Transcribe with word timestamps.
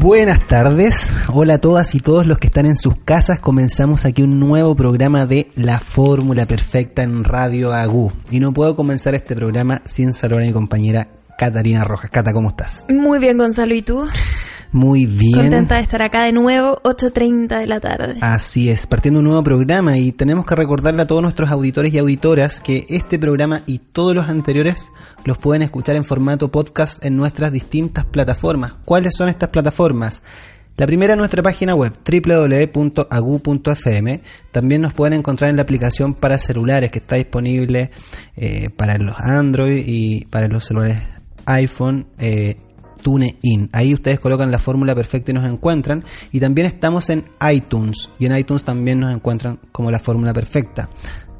Buenas 0.00 0.48
tardes, 0.48 1.12
hola 1.30 1.54
a 1.54 1.58
todas 1.58 1.94
y 1.94 2.00
todos 2.00 2.26
los 2.26 2.38
que 2.38 2.46
están 2.46 2.64
en 2.64 2.78
sus 2.78 2.96
casas. 3.04 3.38
Comenzamos 3.38 4.06
aquí 4.06 4.22
un 4.22 4.40
nuevo 4.40 4.74
programa 4.74 5.26
de 5.26 5.50
La 5.56 5.78
Fórmula 5.78 6.46
Perfecta 6.46 7.02
en 7.02 7.22
Radio 7.22 7.74
Agú. 7.74 8.10
Y 8.30 8.40
no 8.40 8.54
puedo 8.54 8.74
comenzar 8.74 9.14
este 9.14 9.36
programa 9.36 9.82
sin 9.84 10.14
saludar 10.14 10.44
a 10.44 10.46
mi 10.46 10.54
compañera 10.54 11.08
Catarina 11.36 11.84
Rojas. 11.84 12.10
Cata, 12.10 12.32
¿cómo 12.32 12.48
estás? 12.48 12.86
Muy 12.88 13.18
bien, 13.18 13.36
Gonzalo, 13.36 13.74
¿y 13.74 13.82
tú? 13.82 14.08
Muy 14.72 15.06
bien. 15.06 15.36
Contenta 15.36 15.76
de 15.76 15.82
estar 15.82 16.00
acá 16.02 16.24
de 16.24 16.32
nuevo, 16.32 16.80
8.30 16.84 17.58
de 17.58 17.66
la 17.66 17.80
tarde. 17.80 18.18
Así 18.20 18.70
es, 18.70 18.86
partiendo 18.86 19.18
un 19.18 19.24
nuevo 19.24 19.42
programa 19.42 19.98
y 19.98 20.12
tenemos 20.12 20.46
que 20.46 20.54
recordarle 20.54 21.02
a 21.02 21.06
todos 21.06 21.22
nuestros 21.22 21.50
auditores 21.50 21.92
y 21.92 21.98
auditoras 21.98 22.60
que 22.60 22.86
este 22.88 23.18
programa 23.18 23.62
y 23.66 23.78
todos 23.78 24.14
los 24.14 24.28
anteriores 24.28 24.92
los 25.24 25.38
pueden 25.38 25.62
escuchar 25.62 25.96
en 25.96 26.04
formato 26.04 26.52
podcast 26.52 27.04
en 27.04 27.16
nuestras 27.16 27.50
distintas 27.50 28.04
plataformas. 28.04 28.74
¿Cuáles 28.84 29.14
son 29.16 29.28
estas 29.28 29.48
plataformas? 29.48 30.22
La 30.76 30.86
primera 30.86 31.14
es 31.14 31.18
nuestra 31.18 31.42
página 31.42 31.74
web 31.74 31.92
www.agu.fm. 32.72 34.20
También 34.52 34.80
nos 34.80 34.94
pueden 34.94 35.18
encontrar 35.18 35.50
en 35.50 35.56
la 35.56 35.62
aplicación 35.62 36.14
para 36.14 36.38
celulares 36.38 36.92
que 36.92 37.00
está 37.00 37.16
disponible 37.16 37.90
eh, 38.36 38.70
para 38.70 38.96
los 38.98 39.18
Android 39.18 39.84
y 39.84 40.26
para 40.26 40.46
los 40.48 40.64
celulares 40.64 40.98
iPhone. 41.44 42.06
Eh, 42.18 42.56
TuneIn. 43.02 43.68
Ahí 43.72 43.94
ustedes 43.94 44.20
colocan 44.20 44.50
la 44.50 44.58
fórmula 44.58 44.94
perfecta 44.94 45.30
y 45.30 45.34
nos 45.34 45.44
encuentran. 45.44 46.04
Y 46.32 46.40
también 46.40 46.66
estamos 46.66 47.10
en 47.10 47.24
iTunes. 47.52 48.10
Y 48.18 48.26
en 48.26 48.36
iTunes 48.36 48.64
también 48.64 49.00
nos 49.00 49.12
encuentran 49.12 49.58
como 49.72 49.90
la 49.90 49.98
fórmula 49.98 50.32
perfecta. 50.32 50.88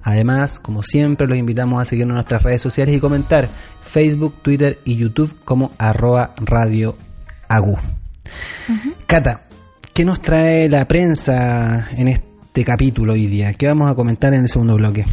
Además, 0.02 0.58
como 0.58 0.82
siempre, 0.82 1.26
los 1.26 1.36
invitamos 1.36 1.80
a 1.80 1.84
seguirnos 1.84 2.12
en 2.12 2.16
nuestras 2.16 2.42
redes 2.42 2.62
sociales 2.62 2.96
y 2.96 3.00
comentar 3.00 3.48
Facebook, 3.82 4.34
Twitter 4.42 4.78
y 4.84 4.96
YouTube 4.96 5.36
como 5.44 5.72
arroba 5.78 6.34
radio 6.36 6.96
agu. 7.48 7.76
Cata, 9.06 9.42
¿qué 9.92 10.04
nos 10.04 10.22
trae 10.22 10.68
la 10.68 10.86
prensa 10.88 11.88
en 11.96 12.08
este 12.08 12.64
capítulo 12.64 13.12
hoy 13.12 13.26
día? 13.26 13.52
¿Qué 13.54 13.66
vamos 13.66 13.90
a 13.90 13.94
comentar 13.94 14.32
en 14.32 14.42
el 14.42 14.48
segundo 14.48 14.76
bloque? 14.76 15.04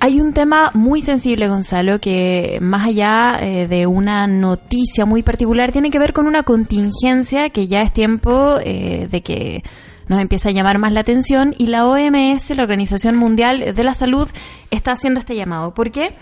Hay 0.00 0.20
un 0.20 0.32
tema 0.32 0.70
muy 0.74 1.02
sensible, 1.02 1.48
Gonzalo, 1.48 1.98
que 1.98 2.58
más 2.60 2.86
allá 2.86 3.38
eh, 3.40 3.66
de 3.66 3.86
una 3.88 4.28
noticia 4.28 5.04
muy 5.04 5.24
particular, 5.24 5.72
tiene 5.72 5.90
que 5.90 5.98
ver 5.98 6.12
con 6.12 6.26
una 6.26 6.44
contingencia 6.44 7.50
que 7.50 7.66
ya 7.66 7.80
es 7.80 7.92
tiempo 7.92 8.58
eh, 8.62 9.08
de 9.10 9.22
que 9.22 9.64
nos 10.06 10.20
empiece 10.20 10.50
a 10.50 10.52
llamar 10.52 10.78
más 10.78 10.92
la 10.92 11.00
atención 11.00 11.52
y 11.58 11.66
la 11.66 11.86
OMS, 11.86 12.50
la 12.50 12.62
Organización 12.62 13.16
Mundial 13.16 13.74
de 13.74 13.84
la 13.84 13.94
Salud, 13.94 14.28
está 14.70 14.92
haciendo 14.92 15.18
este 15.18 15.34
llamado. 15.34 15.74
¿Por 15.74 15.90
qué? 15.90 16.14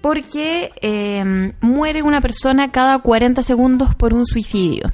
porque 0.00 0.70
em, 0.80 1.52
muere 1.60 2.02
una 2.02 2.20
persona 2.20 2.70
cada 2.70 2.98
40 3.00 3.42
segundos 3.42 3.94
por 3.94 4.14
un 4.14 4.26
suicidio. 4.26 4.92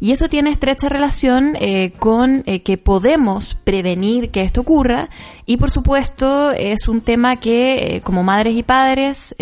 Y 0.00 0.12
eso 0.12 0.28
tiene 0.28 0.50
estrecha 0.50 0.88
relación 0.88 1.56
eh, 1.60 1.92
con 1.98 2.42
eh, 2.46 2.62
que 2.62 2.78
podemos 2.78 3.54
prevenir 3.64 4.30
que 4.30 4.42
esto 4.42 4.60
ocurra 4.60 5.08
y 5.44 5.56
por 5.56 5.70
supuesto 5.70 6.50
es 6.52 6.88
un 6.88 7.00
tema 7.00 7.36
que 7.36 7.96
eh, 7.96 8.00
como 8.02 8.22
madres 8.22 8.54
y 8.56 8.62
padres 8.62 9.34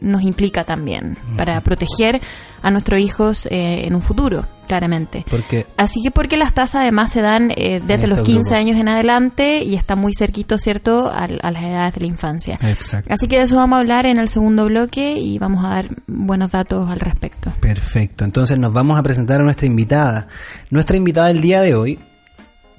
nos 0.00 0.22
implica 0.22 0.62
también 0.62 1.16
para 1.36 1.60
proteger 1.60 2.20
a 2.62 2.70
nuestros 2.70 3.00
hijos 3.00 3.48
en 3.50 3.94
un 3.94 4.02
futuro 4.02 4.44
claramente. 4.68 5.24
Porque 5.28 5.66
Así 5.76 6.00
que 6.02 6.12
porque 6.12 6.36
las 6.36 6.54
tasas 6.54 6.82
además 6.82 7.10
se 7.10 7.22
dan 7.22 7.50
eh, 7.56 7.80
desde 7.84 8.06
los 8.06 8.20
15 8.20 8.54
años 8.54 8.78
en 8.78 8.88
adelante 8.88 9.64
y 9.64 9.74
está 9.74 9.96
muy 9.96 10.12
cerquito, 10.16 10.58
¿cierto?, 10.58 11.08
a, 11.10 11.26
las 11.26 11.62
edades 11.62 11.94
de 11.94 12.00
la 12.02 12.06
infancia. 12.06 12.58
Exacto. 12.60 13.12
Así 13.12 13.26
que 13.26 13.36
de 13.38 13.42
eso 13.42 13.56
vamos 13.56 13.78
a 13.78 13.80
hablar 13.80 14.06
en 14.06 14.18
el 14.18 14.28
segundo 14.28 14.66
bloque 14.66 15.14
y 15.14 15.38
vamos 15.38 15.64
a 15.64 15.70
dar 15.70 15.86
buenos 16.06 16.52
datos 16.52 16.88
al 16.88 17.00
respecto. 17.00 17.52
Perfecto. 17.60 18.24
Entonces 18.24 18.58
nos 18.58 18.72
vamos 18.72 18.98
a 18.98 19.02
presentar 19.02 19.40
a 19.40 19.44
nuestra 19.44 19.57
invitada. 19.66 20.26
Nuestra 20.70 20.96
invitada 20.96 21.28
del 21.28 21.40
día 21.40 21.60
de 21.60 21.74
hoy 21.74 21.98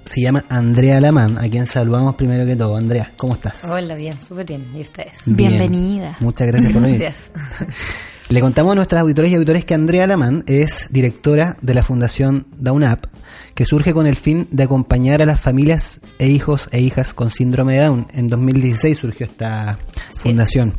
se 0.05 0.21
llama 0.21 0.43
Andrea 0.49 0.99
Lamán, 0.99 1.37
a 1.37 1.47
quien 1.49 1.67
saludamos 1.67 2.15
primero 2.15 2.45
que 2.45 2.55
todo. 2.55 2.75
Andrea, 2.75 3.11
¿cómo 3.15 3.35
estás? 3.35 3.63
Hola, 3.65 3.95
bien, 3.95 4.17
súper 4.21 4.45
bien. 4.45 4.65
¿Y 4.75 4.81
ustedes? 4.81 5.13
Bienvenida. 5.25 6.17
Muchas 6.19 6.47
gracias 6.47 6.73
por 6.73 6.81
venir. 6.81 6.99
Gracias. 6.99 7.31
Le 8.29 8.41
contamos 8.41 8.73
a 8.73 8.75
nuestras 8.75 9.01
auditores 9.01 9.31
y 9.31 9.35
auditores 9.35 9.65
que 9.65 9.73
Andrea 9.73 10.05
Lamán 10.05 10.43
es 10.45 10.87
directora 10.91 11.57
de 11.61 11.73
la 11.73 11.81
Fundación 11.81 12.45
DownUp, 12.57 13.07
que 13.55 13.65
surge 13.65 13.91
con 13.91 14.05
el 14.05 14.15
fin 14.17 14.47
de 14.51 14.63
acompañar 14.63 15.23
a 15.23 15.25
las 15.25 15.41
familias 15.41 15.99
e 16.19 16.27
hijos 16.27 16.69
e 16.71 16.79
hijas 16.79 17.15
con 17.15 17.31
síndrome 17.31 17.73
de 17.73 17.85
Down. 17.85 18.07
En 18.13 18.27
2016 18.27 18.97
surgió 18.97 19.25
esta 19.25 19.79
fundación. 20.15 20.75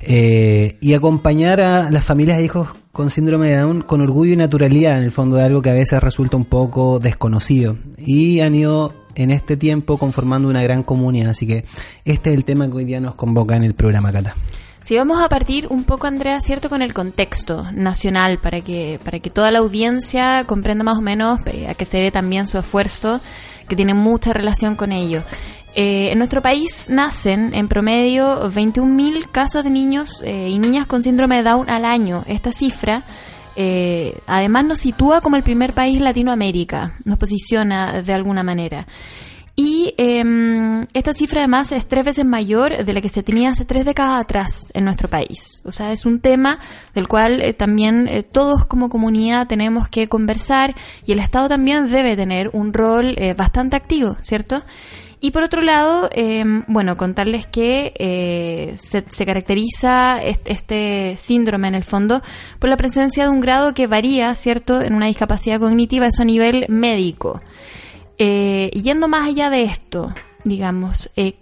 Eh, 0.00 0.78
y 0.80 0.94
acompañar 0.94 1.60
a 1.60 1.90
las 1.90 2.04
familias 2.04 2.38
e 2.38 2.44
hijos 2.44 2.68
con 2.98 3.12
síndrome 3.12 3.50
de 3.50 3.58
Down 3.58 3.82
con 3.82 4.00
orgullo 4.00 4.32
y 4.32 4.36
naturalidad, 4.36 4.98
en 4.98 5.04
el 5.04 5.12
fondo 5.12 5.36
de 5.36 5.44
algo 5.44 5.62
que 5.62 5.70
a 5.70 5.72
veces 5.72 6.02
resulta 6.02 6.36
un 6.36 6.44
poco 6.44 6.98
desconocido. 6.98 7.76
Y 7.96 8.40
han 8.40 8.56
ido 8.56 8.92
en 9.14 9.30
este 9.30 9.56
tiempo 9.56 9.98
conformando 9.98 10.48
una 10.48 10.64
gran 10.64 10.82
comunidad. 10.82 11.30
Así 11.30 11.46
que 11.46 11.64
este 12.04 12.30
es 12.30 12.36
el 12.36 12.44
tema 12.44 12.66
que 12.66 12.78
hoy 12.78 12.84
día 12.84 13.00
nos 13.00 13.14
convoca 13.14 13.54
en 13.54 13.62
el 13.62 13.74
programa 13.74 14.10
Cata. 14.10 14.34
Si 14.82 14.96
vamos 14.96 15.22
a 15.22 15.28
partir 15.28 15.68
un 15.70 15.84
poco, 15.84 16.08
Andrea, 16.08 16.40
cierto, 16.40 16.68
con 16.68 16.82
el 16.82 16.92
contexto 16.92 17.70
nacional 17.70 18.38
para 18.38 18.62
que 18.62 18.98
para 19.04 19.20
que 19.20 19.30
toda 19.30 19.52
la 19.52 19.60
audiencia 19.60 20.42
comprenda 20.44 20.82
más 20.82 20.98
o 20.98 21.00
menos 21.00 21.38
eh, 21.46 21.68
a 21.68 21.74
qué 21.74 21.84
se 21.84 21.98
debe 21.98 22.10
también 22.10 22.48
su 22.48 22.58
esfuerzo, 22.58 23.20
que 23.68 23.76
tiene 23.76 23.94
mucha 23.94 24.32
relación 24.32 24.74
con 24.74 24.90
ello. 24.90 25.22
Eh, 25.74 26.10
en 26.10 26.18
nuestro 26.18 26.42
país 26.42 26.88
nacen 26.90 27.54
en 27.54 27.68
promedio 27.68 28.50
21.000 28.50 29.30
casos 29.30 29.64
de 29.64 29.70
niños 29.70 30.22
eh, 30.24 30.48
y 30.48 30.58
niñas 30.58 30.86
con 30.86 31.02
síndrome 31.02 31.36
de 31.36 31.42
Down 31.44 31.70
al 31.70 31.84
año. 31.84 32.24
Esta 32.26 32.52
cifra 32.52 33.04
además 34.28 34.66
nos 34.66 34.78
sitúa 34.78 35.20
como 35.20 35.34
el 35.34 35.42
primer 35.42 35.72
país 35.72 36.00
Latinoamérica, 36.00 36.94
nos 37.04 37.18
posiciona 37.18 38.02
de 38.02 38.12
alguna 38.12 38.44
manera. 38.44 38.86
Y 39.60 39.92
eh, 39.98 40.86
esta 40.92 41.12
cifra 41.12 41.40
además 41.40 41.72
es 41.72 41.88
tres 41.88 42.04
veces 42.04 42.24
mayor 42.24 42.84
de 42.84 42.92
la 42.92 43.00
que 43.00 43.08
se 43.08 43.24
tenía 43.24 43.50
hace 43.50 43.64
tres 43.64 43.84
décadas 43.84 44.20
atrás 44.20 44.70
en 44.72 44.84
nuestro 44.84 45.08
país. 45.08 45.62
O 45.64 45.72
sea, 45.72 45.90
es 45.90 46.06
un 46.06 46.20
tema 46.20 46.60
del 46.94 47.08
cual 47.08 47.42
eh, 47.42 47.54
también 47.54 48.06
eh, 48.06 48.22
todos 48.22 48.66
como 48.66 48.88
comunidad 48.88 49.48
tenemos 49.48 49.88
que 49.88 50.08
conversar 50.08 50.76
y 51.04 51.10
el 51.10 51.18
Estado 51.18 51.48
también 51.48 51.90
debe 51.90 52.14
tener 52.14 52.50
un 52.52 52.72
rol 52.72 53.16
eh, 53.18 53.34
bastante 53.34 53.74
activo, 53.74 54.16
¿cierto? 54.22 54.62
Y 55.20 55.32
por 55.32 55.42
otro 55.42 55.62
lado, 55.62 56.08
em, 56.12 56.64
bueno, 56.68 56.96
contarles 56.96 57.46
que 57.46 58.76
se, 58.78 59.04
se, 59.08 59.26
caracteriza 59.26 60.18
este, 60.18 61.16
síndrome 61.16 61.68
en 61.68 61.74
el 61.74 61.84
fondo 61.84 62.22
por 62.58 62.70
la 62.70 62.76
presencia 62.76 63.24
de 63.24 63.30
un 63.30 63.40
grado 63.40 63.74
que 63.74 63.86
varía, 63.86 64.32
¿cierto?, 64.34 64.80
en 64.80 64.94
una 64.94 65.06
discapacidad 65.06 65.58
cognitiva, 65.58 66.06
eso 66.06 66.22
a 66.22 66.24
nivel 66.24 66.66
médico. 66.68 67.40
Eh, 68.18 68.70
yendo 68.74 69.06
más 69.06 69.28
allá 69.28 69.48
de 69.48 69.62
esto, 69.62 70.12
digamos, 70.42 71.08
eh, 71.14 71.36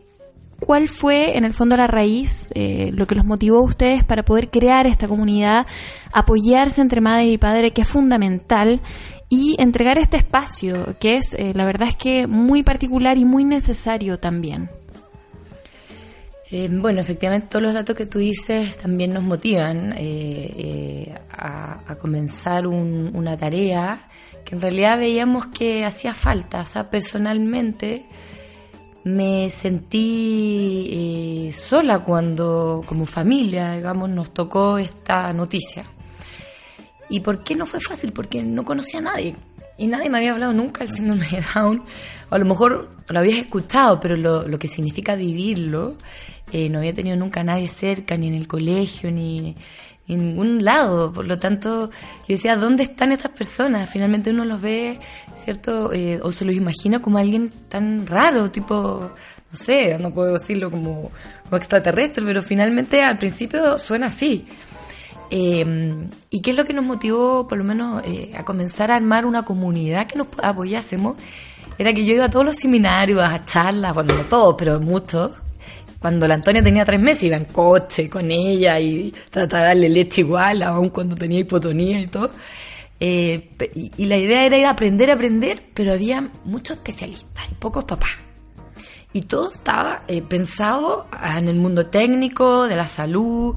¿cuál 0.61 0.89
fue 0.89 1.39
en 1.39 1.47
el 1.47 1.55
fondo 1.55 1.75
la 1.75 1.87
raíz, 1.87 2.51
eh, 2.55 2.91
lo 2.93 3.07
que 3.07 3.15
los 3.15 3.25
motivó 3.25 3.59
a 3.59 3.65
ustedes 3.65 4.05
para 4.05 4.25
poder 4.25 4.51
crear 4.51 4.87
esta 4.87 5.09
comunidad, 5.09 5.67
apoyarse 6.13 6.83
entre 6.83 7.01
madre 7.01 7.29
y 7.29 7.39
padre, 7.39 7.71
que 7.73 7.81
es 7.81 7.89
fundamental, 7.89 8.83
y 9.29 9.57
entregar 9.59 9.99
este 9.99 10.17
espacio, 10.17 10.97
que 10.99 11.17
es, 11.17 11.37
la 11.39 11.65
verdad 11.65 11.89
es 11.89 11.97
que 11.97 12.27
muy 12.27 12.63
particular 12.63 13.19
y 13.19 13.25
muy 13.25 13.45
necesario 13.45 14.19
también? 14.19 14.71
bueno, 16.71 17.01
efectivamente 17.01 17.49
todos 17.49 17.63
los 17.65 17.75
datos 17.75 17.97
que 17.97 18.07
tú 18.07 18.21
dices 18.21 18.79
también 18.79 19.13
nos 19.13 19.25
motivan 19.25 19.93
a, 21.33 21.97
comenzar 22.01 22.69
una 22.69 23.37
tarea 23.37 24.09
que 24.47 24.55
en 24.55 24.61
realidad 24.61 24.97
veíamos 24.99 25.49
que 25.49 25.85
hacía 25.85 26.15
falta. 26.15 26.61
O 26.61 26.65
sea, 26.65 26.89
personalmente 26.89 28.07
me 29.05 29.51
sentí 29.51 30.89
eh, 30.91 31.53
sola 31.53 31.99
cuando, 32.01 32.83
como 32.87 33.07
familia, 33.07 33.73
digamos, 33.73 34.09
nos 34.09 34.33
tocó 34.33 34.79
esta 34.79 35.33
noticia. 35.33 35.85
¿Y 37.09 37.21
por 37.21 37.43
qué 37.45 37.55
no 37.55 37.67
fue 37.67 37.81
fácil? 37.81 38.13
Porque 38.13 38.43
no 38.43 38.65
conocía 38.65 39.01
a 39.01 39.03
nadie. 39.03 39.37
Y 39.79 39.87
nadie 39.87 40.09
me 40.09 40.19
había 40.19 40.33
hablado 40.33 40.53
nunca 40.53 40.85
del 40.85 40.93
síndrome 40.93 41.27
de 41.29 41.43
Down. 41.55 41.83
O 42.31 42.35
a 42.35 42.39
lo 42.39 42.45
mejor 42.45 42.91
lo 43.09 43.19
habías 43.19 43.39
escuchado, 43.39 44.01
pero 44.01 44.17
lo, 44.17 44.49
lo 44.49 44.59
que 44.59 44.69
significa 44.69 45.15
vivirlo, 45.15 45.97
eh, 46.53 46.69
no 46.69 46.79
había 46.79 46.95
tenido 46.95 47.17
nunca 47.17 47.41
a 47.41 47.45
nadie 47.45 47.69
cerca, 47.69 48.17
ni 48.17 48.29
en 48.29 48.35
el 48.35 48.49
colegio, 48.49 49.11
ni, 49.11 49.57
en 50.09 50.29
ningún 50.29 50.65
lado. 50.65 51.13
Por 51.13 51.27
lo 51.27 51.37
tanto, 51.37 51.91
yo 51.91 52.27
decía, 52.29 52.57
¿dónde 52.57 52.85
están 52.85 53.13
estas 53.13 53.33
personas? 53.33 53.89
Finalmente 53.91 54.31
uno 54.31 54.45
los 54.45 54.61
ve, 54.61 54.99
¿cierto? 55.37 55.93
Eh, 55.93 56.21
o 56.23 56.33
se 56.33 56.45
los 56.45 56.55
imagina 56.55 57.01
como 57.01 57.19
alguien 57.19 57.51
tan 57.69 58.07
raro, 58.07 58.51
tipo, 58.51 59.11
no 59.51 59.59
sé, 59.59 59.99
no 59.99 60.13
puedo 60.13 60.35
decirlo 60.35 60.71
como, 60.71 61.11
extraterrestre, 61.53 62.25
pero 62.25 62.43
finalmente 62.43 63.03
al 63.03 63.19
principio 63.19 63.79
suena 63.79 64.07
así. 64.07 64.47
Em, 65.31 66.09
¿Y 66.31 66.41
qué 66.41 66.51
es 66.53 66.57
lo 66.57 66.65
que 66.65 66.73
nos 66.73 66.85
motivó, 66.85 67.47
por 67.47 67.59
lo 67.59 67.65
menos, 67.65 68.03
eh, 68.05 68.33
a 68.37 68.45
comenzar 68.45 68.91
a 68.91 68.95
armar 68.95 69.27
una 69.27 69.45
comunidad 69.45 70.07
que 70.07 70.17
nos 70.17 70.29
apoyásemos? 70.43 71.17
Era 71.79 71.93
que 71.93 72.05
yo 72.05 72.15
iba 72.15 72.27
a 72.27 72.31
todos 72.31 72.47
los 72.47 72.57
seminarios, 72.57 73.21
a 73.23 73.45
charlas, 73.45 73.95
bueno, 73.95 74.15
no 74.15 74.23
todos, 74.25 74.55
pero 74.59 74.81
muchos, 74.81 75.33
cuando 75.99 76.29
la 76.29 76.35
Antonia 76.35 76.63
tenía 76.63 76.85
tres 76.85 77.01
meses 77.01 77.25
iba 77.25 77.37
en 77.37 77.47
coche 77.47 78.09
con 78.09 78.31
ella 78.31 78.79
y 78.79 79.13
trataba 79.31 79.63
de 79.63 79.69
darle 79.69 79.89
leche 79.89 80.21
igual, 80.23 80.63
aún 80.63 80.91
cuando 80.91 81.17
tenía 81.17 81.41
hipotonía 81.41 82.01
y 82.01 82.07
todo. 82.07 82.31
Eh, 82.99 83.51
y, 83.75 84.07
la 84.07 84.17
idea 84.17 84.45
era 84.47 84.57
ir 84.57 84.65
a 84.65 84.71
aprender, 84.71 85.11
a 85.11 85.15
aprender, 85.15 85.63
pero 85.75 85.93
había 85.93 86.31
muchos 86.45 86.79
especialistas 86.79 87.45
y 87.51 87.55
pocos 87.55 87.85
papás. 87.85 88.11
Y 89.13 89.23
todo 89.23 89.51
estaba 89.51 90.03
eh, 90.09 90.23
pensado 90.23 91.07
en 91.37 91.49
el 91.49 91.57
mundo 91.57 91.87
técnico, 91.87 92.67
de 92.67 92.77
la 92.77 92.87
salud, 92.87 93.57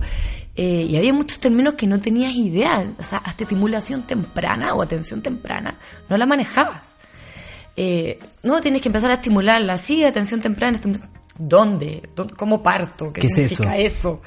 eh, 0.55 0.87
y 0.89 0.97
había 0.97 1.13
muchos 1.13 1.39
términos 1.39 1.75
que 1.75 1.87
no 1.87 1.99
tenías 1.99 2.33
idea. 2.33 2.85
O 2.97 3.03
sea, 3.03 3.19
hasta 3.19 3.43
estimulación 3.43 4.03
temprana 4.03 4.73
o 4.73 4.81
atención 4.81 5.21
temprana 5.21 5.77
no 6.09 6.17
la 6.17 6.25
manejabas. 6.25 6.95
no, 8.43 8.59
tienes 8.61 8.81
que 8.81 8.89
empezar 8.89 9.11
a 9.11 9.15
estimularla, 9.15 9.77
sí, 9.77 10.03
atención 10.03 10.41
temprana. 10.41 10.79
¿Dónde? 11.37 12.09
¿Cómo 12.37 12.61
parto? 12.61 13.13
¿Qué, 13.13 13.21
significa 13.29 13.77
eso? 13.77 14.21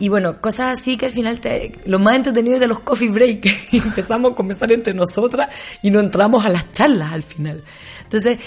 Y 0.00 0.08
bueno, 0.08 0.40
cosas 0.40 0.78
así 0.78 0.96
que 0.96 1.06
al 1.06 1.12
final 1.12 1.40
lo 1.84 1.98
más 1.98 2.16
entretenido 2.16 2.56
era 2.56 2.66
los 2.66 2.80
coffee 2.80 3.10
break. 3.10 3.46
empezamos 3.72 4.32
a 4.32 4.34
conversar 4.34 4.72
entre 4.72 4.94
nosotras 4.94 5.50
y 5.82 5.90
no 5.90 6.00
entramos 6.00 6.44
a 6.44 6.48
las 6.48 6.72
charlas 6.72 7.12
al 7.12 7.22
final. 7.22 7.62
Entonces, 8.04 8.38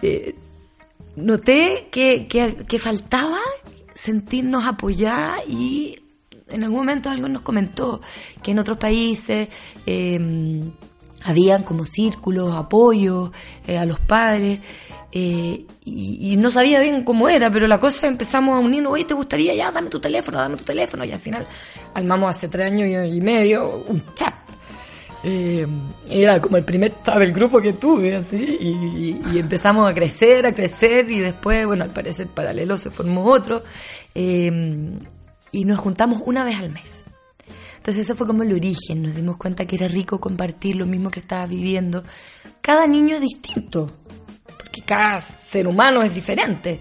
eh, 0.00 0.34
noté 1.16 1.88
que, 1.90 2.26
que, 2.28 2.78
faltaba 2.78 3.40
sentirnos 4.02 4.66
apoyadas 4.66 5.42
y 5.48 5.96
en 6.48 6.64
algún 6.64 6.78
momento 6.80 7.08
alguien 7.08 7.32
nos 7.32 7.42
comentó 7.42 8.00
que 8.42 8.50
en 8.50 8.58
otros 8.58 8.76
países 8.76 9.48
eh, 9.86 10.62
habían 11.24 11.62
como 11.62 11.86
círculos, 11.86 12.54
apoyos 12.54 13.30
eh, 13.64 13.78
a 13.78 13.84
los 13.84 14.00
padres, 14.00 14.58
eh, 15.12 15.66
y, 15.84 16.36
no 16.36 16.50
sabía 16.50 16.80
bien 16.80 17.04
cómo 17.04 17.28
era, 17.28 17.50
pero 17.50 17.68
la 17.68 17.78
cosa 17.78 18.06
empezamos 18.08 18.56
a 18.56 18.60
unirnos, 18.60 18.92
oye, 18.94 19.04
¿te 19.04 19.14
gustaría? 19.14 19.54
Ya, 19.54 19.70
dame 19.70 19.88
tu 19.88 20.00
teléfono, 20.00 20.38
dame 20.38 20.56
tu 20.56 20.64
teléfono, 20.64 21.04
y 21.04 21.12
al 21.12 21.20
final 21.20 21.46
armamos 21.94 22.34
hace 22.34 22.48
tres 22.48 22.72
años 22.72 23.06
y 23.06 23.20
medio 23.20 23.84
un 23.86 24.02
chat. 24.14 24.41
Eh, 25.24 25.66
era 26.08 26.40
como 26.40 26.56
el 26.56 26.64
primer 26.64 26.94
del 27.02 27.32
grupo 27.32 27.60
que 27.60 27.74
tuve, 27.74 28.16
así, 28.16 28.36
y, 28.36 29.38
empezamos 29.38 29.88
a 29.88 29.94
crecer, 29.94 30.46
a 30.46 30.52
crecer, 30.52 31.08
y 31.10 31.20
después, 31.20 31.64
bueno, 31.64 31.84
al 31.84 31.90
parecer 31.90 32.26
paralelo 32.26 32.76
se 32.76 32.90
formó 32.90 33.24
otro, 33.24 33.62
y 34.14 35.64
nos 35.64 35.78
juntamos 35.78 36.22
una 36.26 36.44
vez 36.44 36.56
al 36.56 36.70
mes. 36.70 37.04
Entonces 37.82 38.06
eso 38.06 38.14
fue 38.14 38.28
como 38.28 38.44
el 38.44 38.52
origen, 38.52 39.02
nos 39.02 39.12
dimos 39.12 39.36
cuenta 39.36 39.64
que 39.64 39.74
era 39.74 39.88
rico 39.88 40.20
compartir 40.20 40.76
lo 40.76 40.86
mismo 40.86 41.10
que 41.10 41.18
estaba 41.18 41.46
viviendo. 41.46 42.04
Cada 42.60 42.86
niño 42.86 43.16
es 43.16 43.22
distinto, 43.22 43.90
porque 44.56 44.82
cada 44.82 45.18
ser 45.18 45.66
humano 45.66 46.00
es 46.02 46.14
diferente, 46.14 46.78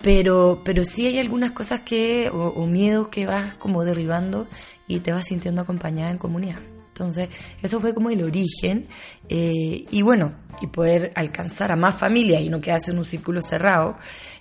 pero, 0.00 0.62
pero 0.64 0.86
sí 0.86 1.06
hay 1.06 1.18
algunas 1.18 1.52
cosas 1.52 1.80
que, 1.80 2.30
o, 2.32 2.66
miedos 2.66 3.08
que 3.08 3.26
vas 3.26 3.56
como 3.56 3.84
derribando 3.84 4.46
y 4.86 5.00
te 5.00 5.12
vas 5.12 5.26
sintiendo 5.26 5.60
acompañada 5.60 6.10
en 6.10 6.16
comunidad. 6.16 6.60
Entonces, 6.98 7.28
eso 7.62 7.78
fue 7.78 7.94
como 7.94 8.10
el 8.10 8.22
origen. 8.24 8.88
Eh, 9.28 9.84
y 9.88 10.02
bueno, 10.02 10.34
y 10.60 10.66
poder 10.66 11.12
alcanzar 11.14 11.70
a 11.70 11.76
más 11.76 11.94
familias 11.94 12.42
y 12.42 12.48
no 12.48 12.60
quedarse 12.60 12.90
en 12.90 12.98
un 12.98 13.04
círculo 13.04 13.40
cerrado, 13.40 13.94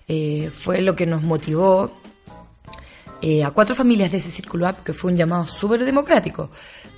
eh, 0.07 0.49
fue 0.51 0.81
lo 0.81 0.95
que 0.95 1.05
nos 1.05 1.21
motivó 1.21 1.91
eh, 3.21 3.43
a 3.43 3.51
cuatro 3.51 3.75
familias 3.75 4.11
de 4.11 4.17
ese 4.17 4.31
círculo 4.31 4.65
app, 4.65 4.83
que 4.83 4.93
fue 4.93 5.11
un 5.11 5.17
llamado 5.17 5.45
súper 5.45 5.85
democrático, 5.85 6.49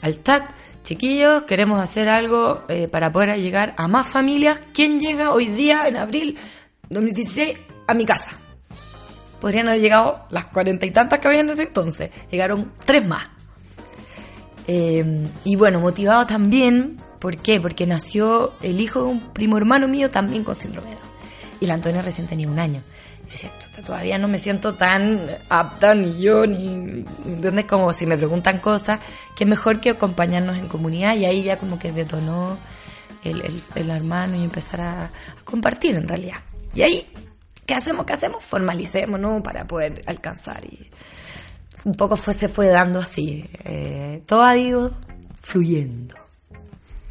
al 0.02 0.24
chat, 0.24 0.44
chiquillos, 0.82 1.44
queremos 1.44 1.82
hacer 1.82 2.08
algo 2.08 2.64
para 2.90 3.12
poder 3.12 3.38
llegar 3.38 3.74
a 3.78 3.90
más 3.90 4.08
familias. 4.08 4.62
¿Quién 4.74 4.98
llega 4.98 5.34
hoy 5.34 5.48
día, 5.48 5.88
en 5.88 5.98
abril 5.98 6.38
2016, 6.90 7.58
a 7.86 7.94
mi 7.94 8.06
casa? 8.06 8.32
Podrían 9.42 9.68
haber 9.68 9.82
llegado 9.82 10.26
las 10.30 10.46
cuarenta 10.46 10.86
y 10.86 10.92
tantas 10.92 11.20
que 11.20 11.28
había 11.28 11.42
en 11.42 11.50
ese 11.50 11.64
entonces. 11.64 12.12
Llegaron 12.32 12.72
tres 12.86 13.06
más. 13.06 13.39
Eh, 14.72 15.28
y 15.46 15.56
bueno, 15.56 15.80
motivado 15.80 16.28
también, 16.28 16.98
¿por 17.20 17.38
qué? 17.38 17.60
Porque 17.60 17.88
nació 17.88 18.54
el 18.62 18.80
hijo 18.80 19.00
de 19.00 19.06
un 19.06 19.34
primo 19.34 19.58
hermano 19.58 19.88
mío 19.88 20.10
también 20.10 20.44
con 20.44 20.54
síndrome 20.54 20.90
de 20.90 20.96
Down. 20.96 21.10
Y 21.62 21.66
la 21.66 21.74
Antonia 21.74 22.02
recién 22.02 22.28
tenía 22.28 22.48
un 22.48 22.60
año 22.60 22.84
todavía 23.86 24.18
no 24.18 24.28
me 24.28 24.40
siento 24.40 24.76
tan 24.76 25.30
apta 25.50 25.94
ni 25.94 26.20
yo, 26.22 26.46
ni, 26.46 27.06
¿entiendes? 27.26 27.66
Como 27.66 27.94
si 27.94 28.06
me 28.06 28.18
preguntan 28.18 28.60
cosas, 28.60 29.00
que 29.36 29.46
mejor 29.46 29.80
que 29.80 29.92
acompañarnos 29.92 30.58
en 30.58 30.68
comunidad 30.68 31.16
y 31.16 31.26
ahí 31.26 31.44
ya 31.44 31.58
como 31.58 31.78
que 31.78 31.92
detonó 31.92 32.58
el, 33.24 33.62
el, 33.76 33.90
hermano 33.90 34.36
y 34.36 34.44
empezar 34.44 34.82
a, 34.82 35.12
compartir 35.44 35.96
en 35.96 36.08
realidad. 36.08 36.40
Y 36.74 36.82
ahí, 36.82 37.08
¿qué 37.66 37.76
hacemos? 37.76 38.06
¿Qué 38.06 38.14
hacemos? 38.14 38.44
Formalicemos, 38.44 39.20
¿no? 39.20 39.42
Para 39.44 39.66
poder 39.66 40.02
alcanzar 40.06 40.64
y 40.66 40.90
un 41.86 41.94
poco 41.94 42.16
fue, 42.16 42.34
se 42.34 42.48
fue 42.48 42.68
dando 42.68 43.00
así. 43.00 43.46
Eh, 43.66 44.24
todo 44.26 44.44
ha 44.44 44.58
ido 44.58 44.92
fluyendo 45.42 46.16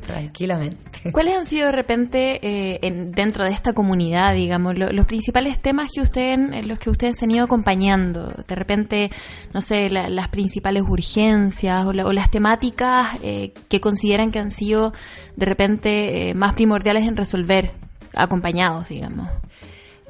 tranquilamente. 0.08 1.12
¿Cuáles 1.12 1.34
han 1.34 1.44
sido 1.44 1.66
de 1.66 1.72
repente 1.72 2.40
eh, 2.42 2.90
dentro 3.14 3.44
de 3.44 3.50
esta 3.50 3.74
comunidad, 3.74 4.34
digamos, 4.34 4.76
los 4.78 5.06
principales 5.06 5.60
temas 5.60 5.90
que 5.94 6.00
ustedes, 6.00 6.66
los 6.66 6.78
que 6.78 6.88
ustedes 6.88 7.22
han 7.22 7.30
ido 7.30 7.44
acompañando? 7.44 8.32
De 8.48 8.54
repente, 8.54 9.10
no 9.52 9.60
sé, 9.60 9.90
las 9.90 10.28
principales 10.28 10.82
urgencias 10.88 11.84
o, 11.86 11.92
las 11.92 12.30
temáticas 12.30 13.18
eh, 13.22 13.52
que 13.68 13.80
consideran 13.80 14.32
que 14.32 14.38
han 14.38 14.50
sido 14.50 14.94
de 15.36 15.46
repente 15.46 16.30
eh, 16.30 16.34
más 16.34 16.54
primordiales 16.54 17.06
en 17.06 17.14
resolver 17.14 17.72
acompañados, 18.14 18.88
digamos. 18.88 19.28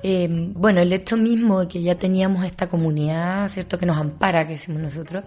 Bueno, 0.02 0.80
el 0.80 0.92
hecho 0.92 1.16
mismo 1.16 1.60
de 1.60 1.68
que 1.68 1.82
ya 1.82 1.94
teníamos 1.94 2.44
esta 2.44 2.68
comunidad, 2.68 3.48
¿cierto? 3.48 3.78
Que 3.78 3.86
nos 3.86 3.98
ampara, 3.98 4.46
que 4.46 4.52
decimos 4.52 4.80
nosotros, 4.80 5.24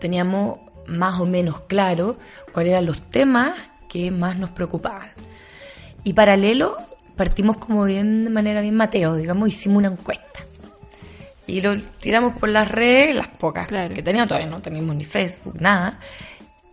teníamos 0.00 0.58
más 0.86 1.20
o 1.20 1.26
menos 1.26 1.60
claro 1.62 2.16
cuáles 2.52 2.72
eran 2.72 2.86
los 2.86 3.00
temas 3.10 3.54
que 3.88 4.10
más 4.10 4.36
nos 4.36 4.50
preocupaban. 4.50 5.10
Y 6.04 6.12
paralelo, 6.12 6.76
partimos 7.16 7.56
como 7.56 7.84
bien 7.84 8.24
de 8.24 8.30
manera 8.30 8.60
bien 8.60 8.76
mateo, 8.76 9.16
digamos, 9.16 9.48
hicimos 9.48 9.78
una 9.78 9.88
encuesta. 9.88 10.24
Y 11.48 11.60
lo 11.60 11.76
tiramos 11.80 12.36
por 12.38 12.48
las 12.48 12.68
redes, 12.70 13.14
las 13.14 13.28
pocas 13.28 13.68
que 13.68 14.02
teníamos, 14.02 14.28
todavía 14.28 14.50
no 14.50 14.60
teníamos 14.60 14.96
ni 14.96 15.04
Facebook, 15.04 15.60
nada. 15.60 15.98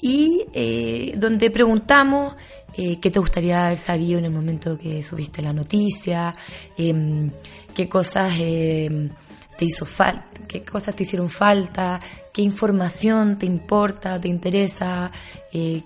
Y 0.05 0.45
eh, 0.51 1.13
donde 1.15 1.49
preguntamos 1.49 2.35
eh, 2.75 2.99
qué 2.99 3.09
te 3.09 3.19
gustaría 3.19 3.67
haber 3.67 3.77
sabido 3.77 4.19
en 4.19 4.25
el 4.25 4.31
momento 4.31 4.77
que 4.77 5.01
subiste 5.01 5.41
la 5.41 5.53
noticia, 5.53 6.33
em, 6.77 7.31
qué 7.73 7.87
cosas 7.87 8.33
em, 8.37 9.09
te 9.57 9.63
hizo 9.63 9.85
falta, 9.85 10.27
qué 10.45 10.61
cosas 10.61 10.93
te 10.93 11.03
hicieron 11.03 11.29
falta, 11.29 12.01
qué 12.33 12.41
información 12.41 13.37
te 13.37 13.45
importa, 13.45 14.19
te 14.19 14.27
interesa, 14.27 15.09
eh, 15.53 15.81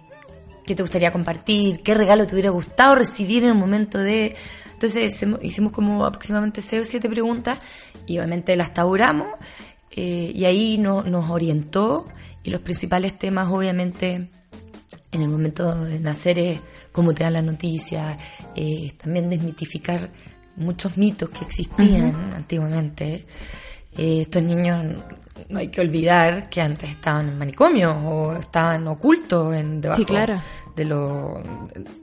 qué 0.66 0.74
te 0.74 0.82
gustaría 0.82 1.12
compartir, 1.12 1.84
qué 1.84 1.94
regalo 1.94 2.26
te 2.26 2.34
hubiera 2.34 2.50
gustado 2.50 2.96
recibir 2.96 3.44
en 3.44 3.50
el 3.50 3.56
momento 3.56 4.00
de... 4.00 4.36
Entonces 4.74 5.24
hicimos 5.44 5.72
como 5.72 6.04
aproximadamente 6.04 6.64
6 6.64 6.82
o 6.82 6.86
7 6.86 7.08
preguntas 7.08 7.60
y 8.08 8.18
obviamente 8.18 8.56
las 8.56 8.74
taburamos 8.74 9.28
eh, 9.92 10.32
y 10.34 10.46
ahí 10.46 10.80
nos 10.80 11.30
orientó 11.30 12.08
y 12.48 12.50
los 12.50 12.62
principales 12.62 13.20
temas 13.20 13.50
obviamente 13.50 14.30
en 15.12 15.22
el 15.22 15.27
momento 15.27 15.84
de 15.84 16.00
nacer 16.00 16.39
es 16.39 16.60
cómo 16.94 17.13
te 17.13 17.25
dan 17.25 17.34
la 17.34 17.42
noticia, 17.42 18.18
eh, 18.56 18.89
también 18.98 19.30
desmitificar 19.30 20.10
muchos 20.56 20.98
mitos 20.98 21.30
que 21.30 21.44
existían 21.44 22.34
antiguamente. 22.34 23.25
Eh, 23.98 24.22
estos 24.22 24.42
niños 24.44 24.82
no 25.50 25.60
hay 25.60 25.68
que 25.68 25.82
olvidar 25.82 26.50
que 26.50 26.62
antes 26.62 26.89
estaban 26.89 27.27
en 27.27 27.38
manicomios 27.38 27.94
o 28.06 28.34
estaban 28.34 28.88
ocultos 28.88 29.54
en 29.54 29.82
debajo 29.82 30.01
de 30.75 30.86
lo 30.86 31.42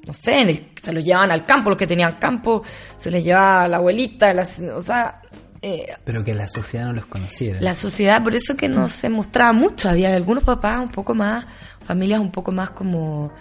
no 0.06 0.12
sé 0.12 0.70
se 0.80 0.92
los 0.92 1.04
llevaban 1.04 1.30
al 1.30 1.44
campo 1.44 1.70
los 1.70 1.78
que 1.78 1.86
tenían 1.86 2.16
campo 2.18 2.62
se 2.96 3.10
les 3.10 3.22
llevaba 3.22 3.68
la 3.68 3.76
abuelita 3.76 4.34
o 4.74 4.80
sea 4.80 5.22
eh, 5.66 5.86
pero 6.04 6.22
que 6.22 6.34
la 6.34 6.46
sociedad 6.46 6.84
no 6.84 6.92
los 6.92 7.06
conociera. 7.06 7.58
la 7.58 7.74
sociedad 7.74 8.22
por 8.22 8.34
eso 8.34 8.54
que 8.54 8.68
no 8.68 8.86
se 8.86 9.08
mostraba 9.08 9.54
mucho. 9.54 9.88
Había 9.88 10.14
algunos 10.14 10.44
papás 10.44 10.78
un 10.78 10.90
poco 10.90 11.14
más 11.14 11.46
familias 11.86 12.20
un 12.20 12.30
poco 12.30 12.52
más 12.52 12.70
como 12.70 13.32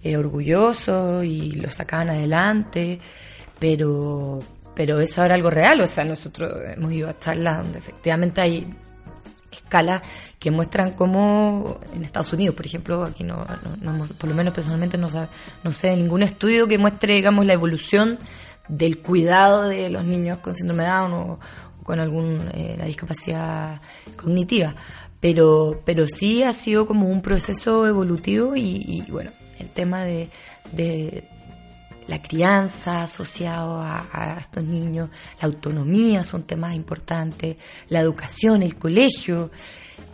eh, 0.00 0.16
orgullosos 0.16 1.24
y 1.24 1.52
los 1.52 1.74
sacaban 1.74 2.10
adelante 2.10 3.00
pero 3.58 4.38
pero 4.74 5.00
eso 5.00 5.24
era 5.24 5.34
algo 5.34 5.50
real, 5.50 5.80
o 5.80 5.86
sea, 5.86 6.04
nosotros 6.04 6.52
hemos 6.74 6.92
ido 6.92 7.08
a 7.08 7.18
charlas 7.18 7.58
donde 7.58 7.78
efectivamente 7.80 8.40
hay 8.40 8.66
escalas 9.50 10.02
que 10.38 10.50
muestran 10.50 10.92
cómo 10.92 11.78
en 11.94 12.04
Estados 12.04 12.32
Unidos, 12.32 12.54
por 12.54 12.64
ejemplo, 12.64 13.02
aquí 13.04 13.22
no, 13.24 13.44
por 14.18 14.30
lo 14.30 14.34
menos 14.36 14.54
personalmente 14.54 14.96
no, 14.96 15.08
no 15.62 15.72
sé 15.72 15.96
ningún 15.96 16.22
estudio 16.22 16.66
que 16.66 16.78
muestre, 16.78 17.14
digamos, 17.14 17.44
la 17.44 17.52
evolución 17.52 18.18
del 18.68 18.98
cuidado 18.98 19.68
de 19.68 19.90
los 19.90 20.04
niños 20.04 20.38
con 20.38 20.54
síndrome 20.54 20.84
de 20.84 20.88
Down 20.88 21.12
o, 21.12 21.38
con 21.82 22.00
alguna 22.00 22.50
eh, 22.52 22.78
discapacidad 22.86 23.80
cognitiva, 24.16 24.74
pero, 25.20 25.82
pero 25.84 26.06
sí 26.06 26.42
ha 26.42 26.52
sido 26.52 26.86
como 26.86 27.08
un 27.08 27.22
proceso 27.22 27.86
evolutivo 27.86 28.56
y, 28.56 29.04
bueno, 29.08 29.30
el 29.58 29.70
tema 29.70 30.02
de, 30.02 30.28
la 32.08 32.20
crianza 32.20 33.04
asociado 33.04 33.80
a, 33.80 34.36
estos 34.40 34.64
niños, 34.64 35.08
la 35.40 35.46
autonomía 35.46 36.24
son 36.24 36.42
temas 36.42 36.74
importantes, 36.74 37.56
la 37.88 38.00
educación, 38.00 38.62
el 38.62 38.76
colegio, 38.76 39.50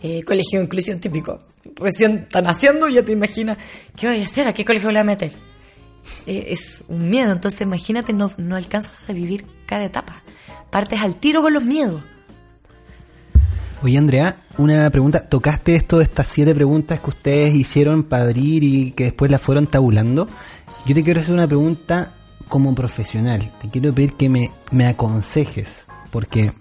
eh, 0.01 0.23
colegio 0.23 0.59
de 0.59 0.65
inclusión 0.65 0.99
típico, 0.99 1.41
recién 1.75 2.19
están 2.19 2.45
haciendo 2.45 2.87
y 2.87 2.93
ya 2.93 3.03
te 3.03 3.11
imaginas, 3.11 3.57
¿qué 3.95 4.07
voy 4.07 4.21
a 4.21 4.23
hacer? 4.23 4.47
¿A 4.47 4.53
qué 4.53 4.63
colegio 4.63 4.89
le 4.91 4.99
voy 4.99 5.01
a 5.01 5.03
meter? 5.05 5.31
Eh, 6.25 6.45
es 6.49 6.83
un 6.87 7.09
miedo, 7.09 7.31
entonces 7.31 7.61
imagínate, 7.61 8.13
no, 8.13 8.31
no 8.37 8.55
alcanzas 8.55 9.09
a 9.09 9.13
vivir 9.13 9.45
cada 9.65 9.85
etapa. 9.85 10.21
Partes 10.69 11.01
al 11.01 11.15
tiro 11.15 11.41
con 11.41 11.53
los 11.53 11.63
miedos. 11.63 12.03
Oye, 13.81 13.97
Andrea, 13.97 14.43
una 14.57 14.89
pregunta. 14.89 15.27
¿Tocaste 15.27 15.75
esto 15.75 15.99
de 15.99 16.03
estas 16.03 16.27
siete 16.27 16.53
preguntas 16.53 16.99
que 16.99 17.09
ustedes 17.09 17.55
hicieron 17.55 18.03
para 18.03 18.25
abrir 18.25 18.63
y 18.63 18.91
que 18.91 19.05
después 19.05 19.31
las 19.31 19.41
fueron 19.41 19.67
tabulando? 19.67 20.27
Yo 20.85 20.93
te 20.93 21.03
quiero 21.03 21.21
hacer 21.21 21.33
una 21.33 21.47
pregunta 21.47 22.13
como 22.49 22.75
profesional. 22.75 23.53
Te 23.61 23.69
quiero 23.69 23.93
pedir 23.93 24.13
que 24.13 24.27
me, 24.27 24.85
aconsejes, 24.85 25.85
porque 26.11 26.51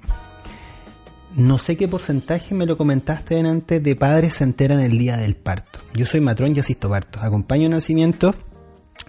no 1.34 1.58
sé 1.58 1.76
qué 1.76 1.88
porcentaje 1.88 2.54
me 2.54 2.66
lo 2.66 2.76
comentaste 2.76 3.40
antes 3.40 3.82
de 3.82 3.96
padres 3.96 4.34
se 4.34 4.44
enteran 4.44 4.80
el 4.80 4.96
día 4.96 5.16
del 5.16 5.34
parto. 5.34 5.80
Yo 5.94 6.06
soy 6.06 6.20
matrón 6.20 6.54
y 6.54 6.60
asisto 6.60 6.88
partos. 6.88 7.22
Acompaño 7.22 7.68
nacimientos 7.68 8.36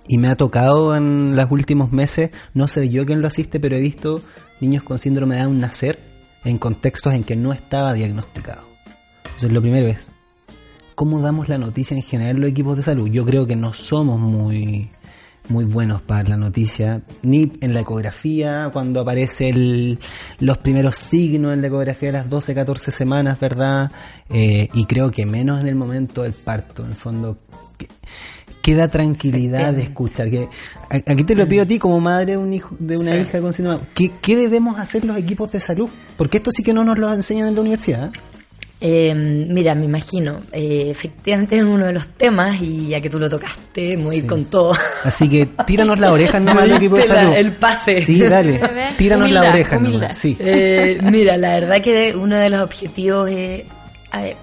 y 0.07 0.17
me 0.17 0.29
ha 0.29 0.35
tocado 0.35 0.95
en 0.95 1.35
los 1.35 1.51
últimos 1.51 1.91
meses, 1.91 2.31
no 2.53 2.67
sé 2.67 2.89
yo 2.89 3.05
quién 3.05 3.21
lo 3.21 3.27
asiste, 3.27 3.59
pero 3.59 3.75
he 3.75 3.79
visto 3.79 4.21
niños 4.59 4.83
con 4.83 4.99
síndrome 4.99 5.35
de 5.35 5.43
Down 5.43 5.59
nacer 5.59 5.99
en 6.43 6.57
contextos 6.57 7.13
en 7.13 7.23
que 7.23 7.35
no 7.35 7.53
estaba 7.53 7.93
diagnosticado. 7.93 8.63
Entonces 9.25 9.51
lo 9.51 9.61
primero 9.61 9.87
es, 9.87 10.11
¿cómo 10.95 11.21
damos 11.21 11.49
la 11.49 11.57
noticia 11.57 11.95
en 11.95 12.03
general 12.03 12.37
los 12.37 12.49
equipos 12.49 12.77
de 12.77 12.83
salud? 12.83 13.09
Yo 13.09 13.25
creo 13.25 13.45
que 13.45 13.55
no 13.55 13.73
somos 13.73 14.19
muy 14.19 14.89
muy 15.49 15.65
buenos 15.65 16.01
para 16.01 16.29
la 16.29 16.37
noticia, 16.37 17.01
ni 17.23 17.51
en 17.61 17.73
la 17.73 17.81
ecografía, 17.81 18.69
cuando 18.71 19.01
aparecen 19.01 19.99
los 20.39 20.57
primeros 20.59 20.95
signos 20.95 21.53
en 21.53 21.61
la 21.61 21.67
ecografía 21.67 22.09
de 22.09 22.17
las 22.19 22.29
12, 22.29 22.53
14 22.53 22.91
semanas, 22.91 23.39
¿verdad? 23.39 23.91
Eh, 24.29 24.69
y 24.73 24.85
creo 24.85 25.11
que 25.11 25.25
menos 25.25 25.59
en 25.61 25.67
el 25.67 25.75
momento 25.75 26.23
del 26.23 26.33
parto, 26.33 26.83
en 26.83 26.91
el 26.91 26.95
fondo. 26.95 27.39
Queda 28.61 28.87
tranquilidad 28.87 29.73
de 29.73 29.83
escuchar. 29.83 30.29
Que, 30.29 30.49
aquí 30.89 31.23
te 31.23 31.35
lo 31.35 31.47
pido 31.47 31.63
a 31.63 31.65
ti 31.65 31.79
como 31.79 31.99
madre 31.99 32.33
de, 32.33 32.37
un 32.37 32.53
hijo, 32.53 32.75
de 32.79 32.97
una 32.97 33.15
hija 33.15 33.39
con 33.39 33.53
síndrome. 33.53 33.81
¿Qué, 33.93 34.11
¿Qué 34.21 34.35
debemos 34.35 34.79
hacer 34.79 35.05
los 35.05 35.17
equipos 35.17 35.51
de 35.51 35.59
salud? 35.59 35.89
Porque 36.17 36.37
esto 36.37 36.51
sí 36.51 36.63
que 36.63 36.73
no 36.73 36.83
nos 36.83 36.97
lo 36.97 37.13
enseñan 37.13 37.47
en 37.47 37.55
la 37.55 37.61
universidad. 37.61 38.11
¿eh? 38.15 38.19
Eh, 38.81 39.13
mira, 39.13 39.75
me 39.75 39.83
imagino, 39.85 40.39
eh, 40.53 40.87
efectivamente 40.89 41.57
es 41.57 41.63
uno 41.63 41.85
de 41.85 41.91
los 41.91 42.07
temas 42.15 42.61
y 42.61 42.87
ya 42.87 43.01
que 43.01 43.09
tú 43.09 43.19
lo 43.19 43.29
tocaste, 43.29 43.97
muy 43.97 44.21
con 44.21 44.45
todo. 44.45 44.73
Así 45.03 45.27
que 45.27 45.45
tíranos 45.67 45.99
la 45.99 46.13
oreja 46.13 46.39
nomás 46.39 46.63
del 46.63 46.77
equipo 46.77 46.95
de 46.95 47.03
salud. 47.03 47.33
el 47.35 47.51
pase. 47.51 47.99
Sí, 47.99 48.21
dale, 48.21 48.61
tíranos 48.97 49.31
la 49.31 49.49
oreja 49.49 49.77
nomás, 49.77 50.17
sí. 50.17 50.37
Eh, 50.39 50.97
mira, 51.03 51.35
la 51.35 51.59
verdad 51.59 51.81
que 51.81 52.13
uno 52.15 52.37
de 52.37 52.49
los 52.49 52.61
objetivos 52.61 53.29
es, 53.29 53.65
a 54.11 54.21
ver, 54.21 54.37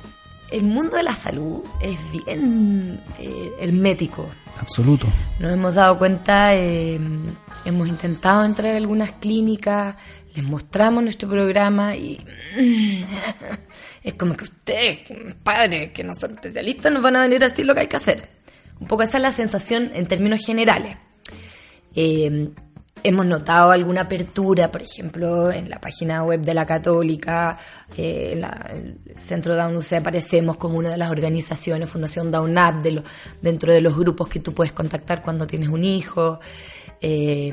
el 0.50 0.62
mundo 0.62 0.96
de 0.96 1.02
la 1.02 1.14
salud 1.14 1.62
es 1.80 1.98
bien 2.12 3.00
eh, 3.18 3.52
hermético. 3.60 4.28
Absoluto. 4.60 5.06
Nos 5.40 5.52
hemos 5.52 5.74
dado 5.74 5.98
cuenta, 5.98 6.54
eh, 6.54 6.98
hemos 7.64 7.88
intentado 7.88 8.44
entrar 8.44 8.74
a 8.74 8.76
algunas 8.76 9.12
clínicas, 9.12 9.96
les 10.34 10.44
mostramos 10.44 11.02
nuestro 11.02 11.28
programa 11.28 11.96
y 11.96 12.24
es 14.02 14.14
como 14.14 14.36
que 14.36 14.44
ustedes, 14.44 15.00
padres, 15.42 15.92
que 15.92 16.04
no 16.04 16.14
son 16.14 16.34
especialistas, 16.34 16.92
nos 16.92 17.02
van 17.02 17.16
a 17.16 17.22
venir 17.22 17.42
a 17.42 17.48
decir 17.48 17.66
lo 17.66 17.74
que 17.74 17.80
hay 17.80 17.88
que 17.88 17.96
hacer. 17.96 18.28
Un 18.78 18.86
poco 18.86 19.02
esa 19.02 19.16
es 19.16 19.22
la 19.22 19.32
sensación 19.32 19.90
en 19.94 20.06
términos 20.06 20.40
generales. 20.44 20.98
Eh, 21.94 22.50
hemos 23.02 23.26
notado 23.26 23.70
alguna 23.70 24.02
apertura, 24.02 24.70
por 24.70 24.82
ejemplo, 24.82 25.50
en 25.50 25.70
la 25.70 25.80
página 25.80 26.22
web 26.24 26.40
de 26.40 26.54
la 26.54 26.66
Católica, 26.66 27.58
el 27.96 28.44
Centro 29.16 29.54
Down 29.54 29.76
UC 29.76 29.92
aparecemos 29.94 30.56
como 30.56 30.78
una 30.78 30.90
de 30.90 30.96
las 30.96 31.10
organizaciones, 31.10 31.88
Fundación 31.88 32.30
Down 32.30 32.56
Up, 32.58 32.82
de 32.82 33.02
dentro 33.40 33.72
de 33.72 33.80
los 33.80 33.96
grupos 33.96 34.28
que 34.28 34.40
tú 34.40 34.52
puedes 34.52 34.72
contactar 34.72 35.22
cuando 35.22 35.46
tienes 35.46 35.68
un 35.68 35.84
hijo. 35.84 36.40
Eh, 37.00 37.52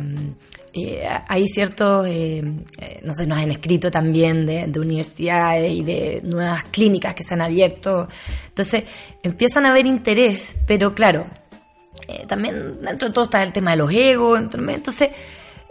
eh, 0.76 1.08
hay 1.28 1.48
ciertos, 1.48 2.08
eh, 2.08 2.42
no 3.04 3.14
sé, 3.14 3.28
nos 3.28 3.38
han 3.38 3.52
escrito 3.52 3.92
también 3.92 4.48
de, 4.48 4.66
de, 4.66 4.80
universidades 4.80 5.72
y 5.72 5.84
de 5.84 6.22
nuevas 6.24 6.64
clínicas 6.64 7.14
que 7.14 7.24
se 7.24 7.36
han 7.36 7.42
abierto. 7.42 8.08
Entonces, 8.48 8.84
empiezan 9.22 9.68
a 9.68 9.70
haber 9.70 9.86
interés, 9.86 10.58
pero 10.66 10.96
claro, 10.96 11.28
eh, 12.08 12.26
también 12.28 12.82
dentro 12.82 13.08
de 13.08 13.14
todo 13.14 13.26
está 13.26 13.44
el 13.44 13.54
tema 13.54 13.72
de 13.72 13.78
los 13.78 13.92
egos. 13.92 14.40
Entonces, 14.40 15.10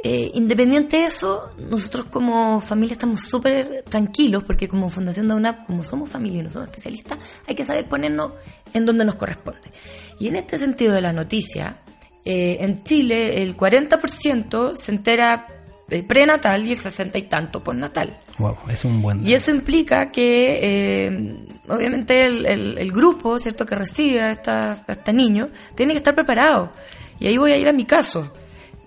eh, 0.05 0.33
independiente 0.35 0.97
de 0.97 1.05
eso, 1.05 1.51
nosotros 1.59 2.07
como 2.07 2.61
familia 2.61 2.95
estamos 2.95 3.21
súper 3.21 3.85
tranquilos 3.89 4.43
porque 4.43 4.67
como 4.67 4.91
Fundación 4.91 5.29
de 5.29 5.35
UNAP, 5.35 5.67
como 5.67 5.85
somos 5.85 6.11
familia 6.11 6.41
y 6.41 6.45
no 6.45 6.51
somos 6.51 6.69
especialistas, 6.69 7.19
hay 7.47 7.55
que 7.55 7.65
saber 7.65 7.89
ponernos 7.89 8.33
en 8.73 8.85
donde 8.85 9.05
nos 9.05 9.15
corresponde. 9.15 9.71
Y 10.19 10.27
en 10.27 10.37
este 10.37 10.59
sentido 10.59 10.95
de 10.95 11.03
la 11.03 11.12
noticia, 11.12 11.83
eh, 12.25 12.59
en 12.61 12.83
Chile 12.83 13.43
el 13.43 13.57
40% 13.57 14.77
se 14.77 14.91
entera 14.91 15.47
eh, 15.93 16.03
prenatal 16.03 16.67
y 16.67 16.73
el 16.73 16.77
60 16.77 17.19
y 17.19 17.23
tanto 17.23 17.63
postnatal. 17.63 18.19
Wow, 18.39 18.57
es 18.71 18.85
un 18.85 19.03
buen. 19.03 19.27
Y 19.27 19.35
eso 19.35 19.51
implica 19.51 20.11
que, 20.11 20.59
eh, 20.63 21.37
obviamente, 21.69 22.25
el, 22.25 22.47
el, 22.47 22.79
el, 22.79 22.93
grupo, 22.93 23.39
¿cierto?, 23.39 23.67
que 23.67 23.75
recibe 23.75 24.21
a, 24.21 24.31
esta, 24.33 24.73
a 24.73 24.93
este 24.93 25.13
niño, 25.13 25.51
tiene 25.75 25.93
que 25.93 25.99
estar 25.99 26.15
preparado. 26.15 26.73
Y 27.21 27.27
ahí 27.27 27.37
voy 27.37 27.53
a 27.53 27.57
ir 27.57 27.69
a 27.69 27.73
mi 27.73 27.85
caso. 27.85 28.33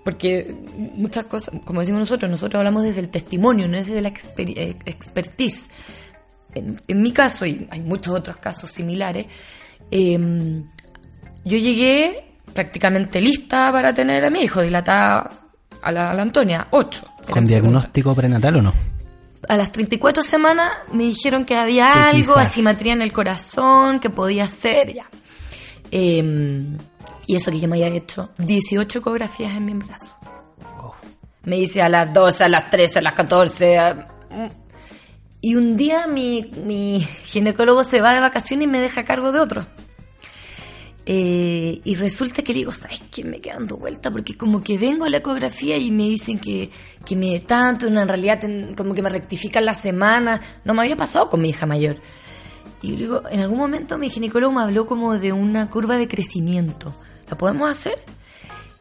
Porque 0.03 0.55
muchas 0.95 1.25
cosas, 1.25 1.55
como 1.65 1.79
decimos 1.79 2.01
nosotros, 2.01 2.29
nosotros 2.29 2.59
hablamos 2.59 2.83
desde 2.83 2.99
el 2.99 3.09
testimonio, 3.09 3.67
no 3.67 3.77
desde 3.77 4.01
la 4.01 4.09
exper 4.09 4.49
eh, 4.49 4.77
expertise. 4.85 5.65
En, 6.53 6.79
en, 6.87 7.01
mi 7.01 7.11
caso, 7.11 7.45
y 7.45 7.67
hay 7.71 7.81
muchos 7.81 8.13
otros 8.13 8.37
casos 8.37 8.69
similares, 8.69 9.25
eh, 9.89 10.17
yo 11.43 11.57
llegué 11.57 12.25
prácticamente 12.53 13.21
lista 13.21 13.71
para 13.71 13.93
tener 13.93 14.23
a 14.25 14.29
mi 14.29 14.41
hijo, 14.41 14.61
dilatada 14.61 15.44
a 15.85 15.91
la, 15.91 16.11
a 16.11 16.13
la 16.13 16.23
Antonia, 16.23 16.67
8. 16.71 17.01
¿Con 17.31 17.45
diagnóstico 17.45 18.09
segunda. 18.09 18.21
prenatal 18.21 18.55
o 18.57 18.61
no? 18.63 18.73
A 19.47 19.55
las 19.55 19.71
34 19.71 20.23
semanas 20.23 20.71
me 20.91 21.03
dijeron 21.03 21.45
que 21.45 21.55
había 21.55 21.93
que 21.93 22.17
algo, 22.17 22.33
quizás. 22.33 22.47
asimetría 22.47 22.93
en 22.93 23.03
el 23.03 23.11
corazón, 23.11 23.99
que 23.99 24.09
podía 24.09 24.47
ser, 24.47 24.93
ya. 24.93 25.05
Eh, 25.91 26.65
y 27.27 27.35
eso 27.35 27.51
que 27.51 27.59
yo 27.59 27.67
me 27.67 27.75
había 27.75 27.95
hecho 27.95 28.31
18 28.39 28.99
ecografías 28.99 29.53
en 29.53 29.65
mi 29.65 29.71
embarazo. 29.73 30.15
Oh. 30.81 30.95
Me 31.43 31.57
dice 31.57 31.81
a 31.83 31.89
las 31.89 32.11
12, 32.11 32.43
a 32.43 32.49
las 32.49 32.69
13, 32.71 32.99
a 32.99 33.01
las 33.03 33.13
14. 33.13 33.77
A... 33.77 34.07
Y 35.41 35.55
un 35.55 35.77
día 35.77 36.07
mi, 36.07 36.51
mi 36.63 37.01
ginecólogo 37.23 37.83
se 37.83 38.01
va 38.01 38.13
de 38.13 38.21
vacaciones 38.21 38.65
y 38.65 38.67
me 38.67 38.79
deja 38.79 39.01
a 39.01 39.05
cargo 39.05 39.31
de 39.31 39.39
otro. 39.39 39.67
Eh, 41.07 41.81
y 41.83 41.95
resulta 41.95 42.41
que 42.41 42.53
digo, 42.53 42.71
¿sabes 42.71 42.99
qué? 43.11 43.23
Me 43.23 43.39
quedo 43.39 43.59
dando 43.59 43.77
vuelta 43.77 44.09
porque 44.09 44.35
como 44.35 44.63
que 44.63 44.77
vengo 44.77 45.05
a 45.05 45.09
la 45.09 45.17
ecografía 45.17 45.77
y 45.77 45.91
me 45.91 46.03
dicen 46.03 46.39
que, 46.39 46.71
que 47.05 47.15
me 47.15 47.39
tanto, 47.41 47.85
en 47.87 48.07
realidad 48.07 48.39
como 48.75 48.93
que 48.95 49.03
me 49.03 49.09
rectifican 49.09 49.65
la 49.65 49.75
semana. 49.75 50.41
No 50.63 50.73
me 50.73 50.81
había 50.81 50.97
pasado 50.97 51.29
con 51.29 51.41
mi 51.41 51.49
hija 51.49 51.65
mayor. 51.65 51.97
Y 52.81 52.89
yo 52.89 52.95
digo, 52.97 53.23
en 53.29 53.39
algún 53.39 53.59
momento 53.59 53.97
mi 53.97 54.09
ginecólogo 54.09 54.53
me 54.53 54.61
habló 54.61 54.85
como 54.87 55.17
de 55.17 55.31
una 55.31 55.69
curva 55.69 55.97
de 55.97 56.07
crecimiento. 56.07 56.93
¿La 57.29 57.37
podemos 57.37 57.69
hacer? 57.69 57.99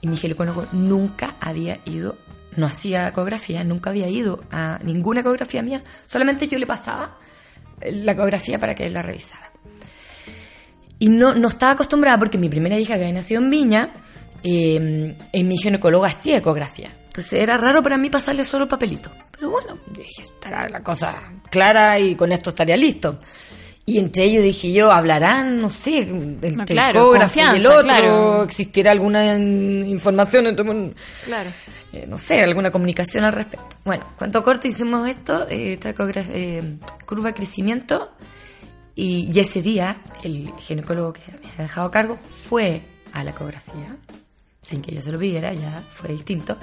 Y 0.01 0.07
mi 0.07 0.17
ginecólogo 0.17 0.67
nunca 0.73 1.37
había 1.41 1.81
ido, 1.85 2.17
no 2.57 2.67
hacía 2.67 3.09
ecografía, 3.09 3.65
nunca 3.65 3.91
había 3.91 4.09
ido 4.09 4.41
a 4.51 4.79
ninguna 4.83 5.21
ecografía 5.21 5.63
mía. 5.63 5.83
Solamente 6.07 6.49
yo 6.49 6.59
le 6.59 6.67
pasaba 6.67 7.19
la 7.81 8.13
ecografía 8.13 8.59
para 8.59 8.75
que 8.75 8.87
él 8.87 8.93
la 8.93 9.03
revisara. 9.03 9.54
Y 10.99 11.09
no, 11.09 11.35
no 11.35 11.49
estaba 11.49 11.73
acostumbrada 11.73 12.19
porque 12.19 12.39
mi 12.39 12.49
primera 12.49 12.79
hija 12.79 12.95
que 12.95 13.03
había 13.03 13.15
nacido 13.15 13.43
en 13.43 13.51
Viña, 13.51 13.91
eh, 14.43 15.15
en 15.33 15.49
mi 15.49 15.57
ginecólogo 15.57 16.05
hacía 16.05 16.39
ecografía. 16.39 16.91
Entonces 17.07 17.35
era 17.35 17.57
raro 17.57 17.83
para 17.83 17.97
mí 17.97 18.11
pasarle 18.11 18.45
solo 18.45 18.65
el 18.65 18.69
papelito. 18.69 19.11
Pero 19.31 19.51
bueno, 19.51 19.79
dije, 19.97 20.23
estará 20.23 20.69
la 20.69 20.83
cosa 20.83 21.15
clara 21.51 21.99
y 21.99 22.15
con 22.15 22.33
esto 22.33 22.51
estaría 22.51 22.77
listo. 22.77 23.21
Y 23.87 23.99
entre 23.99 24.25
ellos 24.25 24.43
dije 24.43 24.73
yo, 24.73 24.91
hablarán, 24.91 25.61
no 25.61 25.69
sé, 25.69 25.99
el 25.99 26.57
no, 26.57 26.65
claro, 26.65 27.15
y 27.15 27.41
el 27.59 27.67
otro, 27.67 27.83
claro. 27.83 28.43
existirá 28.43 28.93
alguna 28.93 29.35
información, 29.37 30.47
claro. 31.27 31.51
Eh, 31.93 32.07
no 32.09 32.17
sé, 32.17 32.41
alguna 32.41 32.71
comunicación 32.71 33.25
al 33.25 33.35
respecto. 33.35 33.77
Bueno, 33.85 34.07
cuanto 34.17 34.43
corto 34.43 34.67
hicimos 34.67 35.07
esto, 35.09 35.47
eh, 35.49 35.75
esta 35.75 35.91
eh, 35.91 36.79
curva 37.05 37.29
de 37.29 37.35
crecimiento, 37.35 38.11
y, 38.97 39.39
ese 39.39 39.61
día 39.61 39.97
el 40.23 40.53
ginecólogo 40.59 41.13
que 41.13 41.21
me 41.33 41.49
había 41.49 41.63
dejado 41.65 41.89
a 41.89 41.91
cargo 41.91 42.19
fue 42.19 42.83
a 43.13 43.25
la 43.25 43.31
ecografía, 43.31 43.97
sin 44.61 44.83
que 44.83 44.95
yo 44.95 45.03
se 45.03 45.13
lo 45.13 45.19
pidiera, 45.19 45.53
ya 45.53 45.83
fue 45.91 46.11
distinto. 46.11 46.57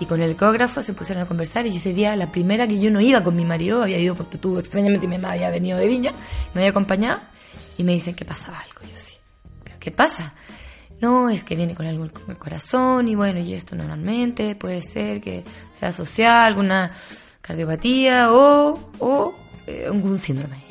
Y 0.00 0.06
con 0.06 0.20
el 0.22 0.30
ecógrafo 0.30 0.82
se 0.82 0.92
pusieron 0.92 1.24
a 1.24 1.26
conversar 1.26 1.66
y 1.66 1.76
ese 1.76 1.92
día, 1.92 2.14
la 2.16 2.30
primera 2.30 2.66
que 2.66 2.78
yo 2.78 2.90
no 2.90 3.00
iba 3.00 3.22
con 3.22 3.36
mi 3.36 3.44
marido, 3.44 3.82
había 3.82 3.98
ido 3.98 4.14
porque 4.14 4.38
tú 4.38 4.58
extrañamente 4.58 5.06
mi 5.06 5.18
mamá 5.18 5.32
había 5.32 5.50
venido 5.50 5.78
de 5.78 5.88
Viña, 5.88 6.12
me 6.54 6.60
había 6.60 6.70
acompañado 6.70 7.20
y 7.76 7.84
me 7.84 7.92
dicen 7.92 8.14
que 8.14 8.24
pasaba 8.24 8.60
algo. 8.60 8.80
Yo 8.82 8.98
sí, 8.98 9.14
¿pero 9.64 9.76
qué 9.78 9.90
pasa? 9.90 10.34
No, 11.00 11.28
es 11.28 11.44
que 11.44 11.54
viene 11.54 11.74
con 11.74 11.86
algo 11.86 12.04
en 12.04 12.12
el 12.28 12.38
corazón 12.38 13.08
y 13.08 13.14
bueno, 13.14 13.40
y 13.40 13.54
esto 13.54 13.76
normalmente 13.76 14.56
puede 14.56 14.82
ser 14.82 15.20
que 15.20 15.44
sea 15.72 15.90
asociado 15.90 16.38
a 16.38 16.46
alguna 16.46 16.90
cardiopatía 17.40 18.32
o, 18.32 18.90
o 18.98 19.34
eh, 19.66 19.84
algún 19.86 20.18
síndrome. 20.18 20.64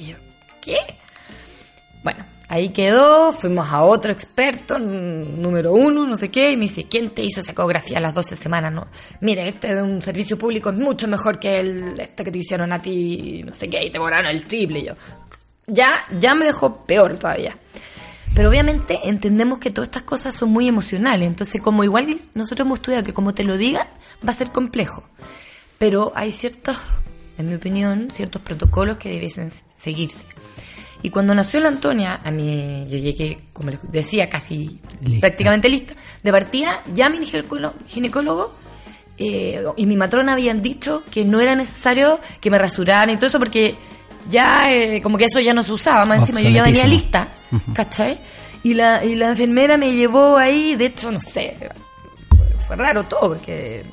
Bueno, 2.04 2.26
ahí 2.48 2.70
quedó, 2.70 3.34
fuimos 3.34 3.70
a 3.70 3.84
otro 3.84 4.12
experto, 4.12 4.80
número 4.80 5.74
uno, 5.74 6.06
no 6.06 6.16
sé 6.16 6.30
qué, 6.30 6.52
y 6.52 6.58
me 6.58 6.64
dice, 6.64 6.86
¿quién 6.86 7.10
te 7.12 7.24
hizo 7.24 7.42
esa 7.42 7.52
ecografía 7.52 7.98
a 7.98 8.02
las 8.02 8.14
12 8.14 8.36
semanas? 8.36 8.72
No, 8.72 8.88
mira, 9.22 9.44
este 9.44 9.76
de 9.76 9.82
un 9.82 10.02
servicio 10.02 10.38
público 10.38 10.70
es 10.70 10.78
mucho 10.78 11.08
mejor 11.08 11.40
que 11.40 11.58
el 11.58 12.00
este 12.00 12.24
que 12.24 12.32
te 12.32 12.38
hicieron 12.38 12.72
a 12.72 12.82
ti, 12.82 13.44
no 13.46 13.54
sé 13.54 13.70
qué, 13.70 13.86
y 13.86 13.92
te 13.92 13.98
cobraron 13.98 14.28
el 14.28 14.46
triple. 14.46 14.80
Y 14.80 14.86
yo, 14.86 14.94
ya, 15.66 16.06
ya 16.20 16.34
me 16.36 16.46
dejó 16.46 16.86
peor 16.86 17.18
todavía. 17.18 17.58
Pero 18.34 18.50
obviamente 18.50 19.00
entendemos 19.04 19.58
que 19.60 19.72
todas 19.72 19.88
estas 19.88 20.04
cosas 20.04 20.36
son 20.36 20.52
muy 20.52 20.68
emocionales, 20.68 21.28
entonces 21.28 21.62
como 21.62 21.84
igual 21.84 22.20
nosotros 22.36 22.66
hemos 22.66 22.80
estudiado 22.80 23.04
que 23.04 23.14
como 23.14 23.34
te 23.34 23.44
lo 23.44 23.58
digan, 23.58 23.88
va 24.26 24.32
a 24.32 24.36
ser 24.36 24.52
complejo. 24.52 25.04
Pero 25.78 26.12
hay 26.16 26.32
ciertos, 26.32 26.78
en 27.38 27.50
mi 27.50 27.56
opinión, 27.56 28.12
ciertos 28.12 28.42
protocolos 28.42 28.98
que 28.98 29.10
debiesen 29.10 29.52
seguirse. 29.76 30.24
Y 31.04 31.10
cuando 31.10 31.34
nació 31.36 31.60
la 31.60 31.68
Antonia, 31.70 32.22
a 32.24 32.32
mí 32.32 32.86
yo 32.90 32.98
llegué, 32.98 33.38
como 33.54 33.70
les 33.70 33.80
decía, 33.92 34.30
casi 34.30 34.80
Lista. 35.02 35.28
prácticamente 35.28 35.70
lista. 35.70 35.94
De 36.24 36.32
partida, 36.32 36.82
ya 36.94 37.10
mi 37.10 37.20
ginecólogo, 37.26 38.54
eh, 39.18 39.64
y 39.76 39.86
mi 39.86 39.96
matrona 39.96 40.34
habían 40.34 40.62
dicho 40.62 41.04
que 41.12 41.26
no 41.26 41.40
era 41.42 41.56
necesario 41.56 42.20
que 42.40 42.52
me 42.52 42.58
rasuraran 42.58 43.10
y 43.10 43.16
todo 43.16 43.28
eso 43.28 43.40
porque 43.40 43.76
ya 44.30 44.72
eh, 44.72 45.02
como 45.02 45.18
que 45.18 45.26
eso 45.26 45.40
ya 45.40 45.54
no 45.54 45.64
se 45.64 45.72
usaba. 45.74 46.06
Más 46.06 46.20
encima 46.20 46.42
yo 46.42 46.50
ya 46.50 46.64
venía 46.64 46.86
lista, 46.86 47.28
¿cachai? 47.74 48.20
Y 48.64 48.74
la, 48.74 49.04
y 49.04 49.16
la 49.16 49.30
enfermera 49.30 49.78
me 49.78 49.94
llevó 49.94 50.38
ahí, 50.38 50.76
de 50.76 50.88
hecho, 50.88 51.12
no 51.12 51.20
sé, 51.20 51.56
fue 52.66 52.76
raro 52.76 53.04
todo 53.04 53.30
porque 53.30 53.84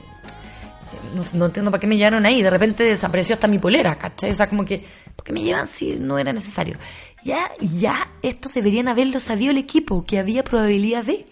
no, 1.14 1.22
no 1.32 1.46
entiendo 1.46 1.70
para 1.70 1.80
qué 1.80 1.86
me 1.86 1.96
llevaron 1.96 2.26
ahí. 2.26 2.42
De 2.42 2.50
repente 2.50 2.82
desapareció 2.82 3.34
hasta 3.34 3.46
mi 3.46 3.58
polera, 3.58 3.96
¿cachai? 3.96 4.30
O 4.30 4.34
sea, 4.34 4.48
como 4.48 4.64
que, 4.64 4.84
¿por 5.16 5.24
qué 5.24 5.32
me 5.32 5.42
llevan 5.42 5.66
si 5.66 5.96
no 5.96 6.18
era 6.18 6.32
necesario? 6.32 6.78
Ya, 7.24 7.50
ya, 7.60 8.12
estos 8.22 8.52
deberían 8.52 8.88
haberlo 8.88 9.18
sabido 9.18 9.50
el 9.50 9.58
equipo, 9.58 10.04
que 10.04 10.18
había 10.18 10.44
probabilidad 10.44 11.04
de. 11.04 11.26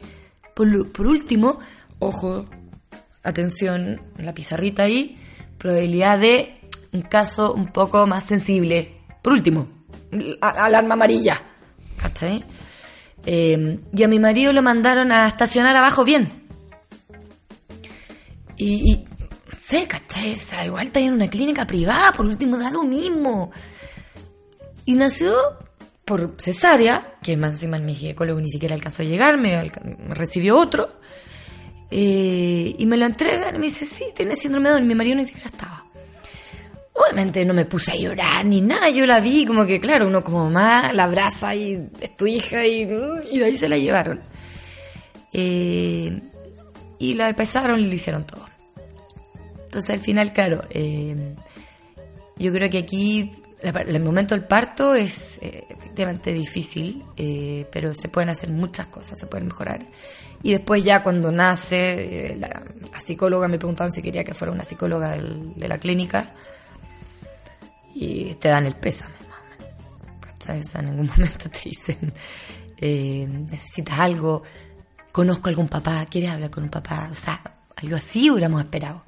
Por, 0.55 1.07
último, 1.07 1.59
ojo, 1.99 2.47
atención, 3.23 4.01
en 4.19 4.27
la 4.27 4.33
pizarrita 4.33 4.85
ahí, 4.85 5.17
probabilidad 5.59 6.19
de 6.19 6.61
un 6.93 7.03
caso 7.03 7.53
un 7.53 7.67
poco 7.67 8.07
más 8.07 8.25
sensible. 8.25 9.01
Por 9.23 9.35
último, 9.35 9.69
alarma 10.41 10.95
amarilla, 10.95 11.41
¿cachai? 11.97 12.45
Eh, 13.25 13.79
y 13.95 14.03
a 14.03 14.09
mi 14.09 14.19
marido 14.19 14.53
lo 14.53 14.63
mandaron 14.63 15.13
a 15.13 15.27
estacionar 15.27 15.77
abajo 15.77 16.05
bien. 16.05 16.43
Y 18.57 19.05
no 19.53 19.59
sé, 19.59 19.87
igual 20.65 20.87
está 20.87 21.01
en 21.01 21.13
una 21.13 21.29
clínica 21.29 21.67
privada, 21.67 22.11
por 22.13 22.25
último 22.25 22.57
da 22.57 22.71
lo 22.71 22.85
mismo. 22.85 23.51
Y 24.87 24.95
nació 24.95 25.35
por 26.05 26.37
cesárea, 26.39 27.15
que 27.23 27.37
más 27.37 27.53
encima 27.53 27.79
mi 27.79 27.95
ginecólogo 27.95 28.41
ni 28.41 28.49
siquiera 28.49 28.75
alcanzó 28.75 29.03
a 29.03 29.07
llegar, 29.07 29.37
me, 29.37 29.71
me 29.99 30.15
recibió 30.15 30.57
otro. 30.57 31.01
Eh, 31.91 32.75
y 32.79 32.87
me 32.87 32.97
lo 32.97 33.05
entregan 33.05 33.55
y 33.55 33.59
me 33.59 33.67
dice, 33.67 33.85
sí, 33.85 34.07
tiene 34.17 34.35
síndrome 34.35 34.71
de 34.71 34.75
Down. 34.77 34.85
Y 34.85 34.89
mi 34.89 34.95
marido 34.95 35.17
ni 35.17 35.27
siquiera 35.27 35.51
estaba. 35.51 35.85
Obviamente 36.95 37.45
no 37.45 37.53
me 37.53 37.67
puse 37.67 37.93
a 37.93 37.97
llorar 37.97 38.45
ni 38.47 38.61
nada, 38.61 38.89
yo 38.89 39.05
la 39.07 39.21
vi 39.21 39.45
como 39.45 39.67
que, 39.67 39.81
claro, 39.81 40.07
uno 40.07 40.23
como 40.25 40.45
mamá 40.45 40.93
la 40.93 41.05
abraza 41.05 41.55
y 41.55 41.89
es 42.01 42.17
tu 42.17 42.27
hija 42.27 42.67
y, 42.67 42.83
y 43.31 43.39
de 43.39 43.45
ahí 43.45 43.57
se 43.57 43.69
la 43.69 43.77
llevaron. 43.77 44.23
Eh, 45.33 46.21
y 46.99 47.15
la 47.15 47.35
pesaron 47.35 47.81
y 47.81 47.87
le 47.87 47.95
hicieron 47.95 48.25
todo. 48.25 48.52
Entonces 49.73 49.89
al 49.95 50.01
final, 50.01 50.35
claro, 50.35 50.61
eh, 50.69 51.35
yo 52.37 52.53
creo 52.53 52.69
que 52.69 52.77
aquí 52.77 53.33
la- 53.63 53.71
el 53.81 54.03
momento 54.03 54.35
del 54.35 54.45
parto 54.45 54.95
es 54.95 55.39
eh, 55.41 55.65
efectivamente 55.67 56.31
difícil, 56.31 57.03
eh, 57.17 57.67
pero 57.73 57.95
se 57.95 58.11
pueden 58.11 58.29
hacer 58.29 58.51
muchas 58.51 58.89
cosas, 58.89 59.19
se 59.19 59.27
pueden 59.27 59.47
mejorar. 59.47 59.87
Y 60.43 60.51
después 60.53 60.85
ya 60.85 61.03
cuando 61.03 61.33
nace, 61.33 62.33
eh, 62.33 62.37
la, 62.37 62.65
psicóloga 63.03 63.49
me 63.49 63.57
preguntaban 63.57 63.91
si 63.93 64.03
quería 64.03 64.25
que 64.25 64.35
fuera 64.35 64.53
una 64.53 64.63
psicóloga 64.63 65.13
del- 65.13 65.55
de 65.55 65.69
la 65.69 65.79
clínica 65.79 66.35
y 67.95 68.35
te 68.35 68.49
dan 68.49 68.67
el 68.67 68.75
pésame, 68.77 69.15
sea, 70.39 70.81
en 70.81 70.87
ningún 70.87 71.07
momento 71.17 71.49
te 71.49 71.61
dicen, 71.71 72.13
eh, 72.77 73.27
necesitas 73.27 73.99
algo, 74.01 74.43
conozco 75.13 75.49
a 75.49 75.51
algún 75.51 75.69
papá, 75.69 76.05
quieres 76.11 76.31
hablar 76.31 76.51
con 76.51 76.65
un 76.65 76.69
papá, 76.69 77.09
o 77.11 77.15
sea, 77.15 77.41
algo 77.77 77.97
así 77.97 78.31
hubiéramos 78.31 78.61
esperado. 78.63 79.03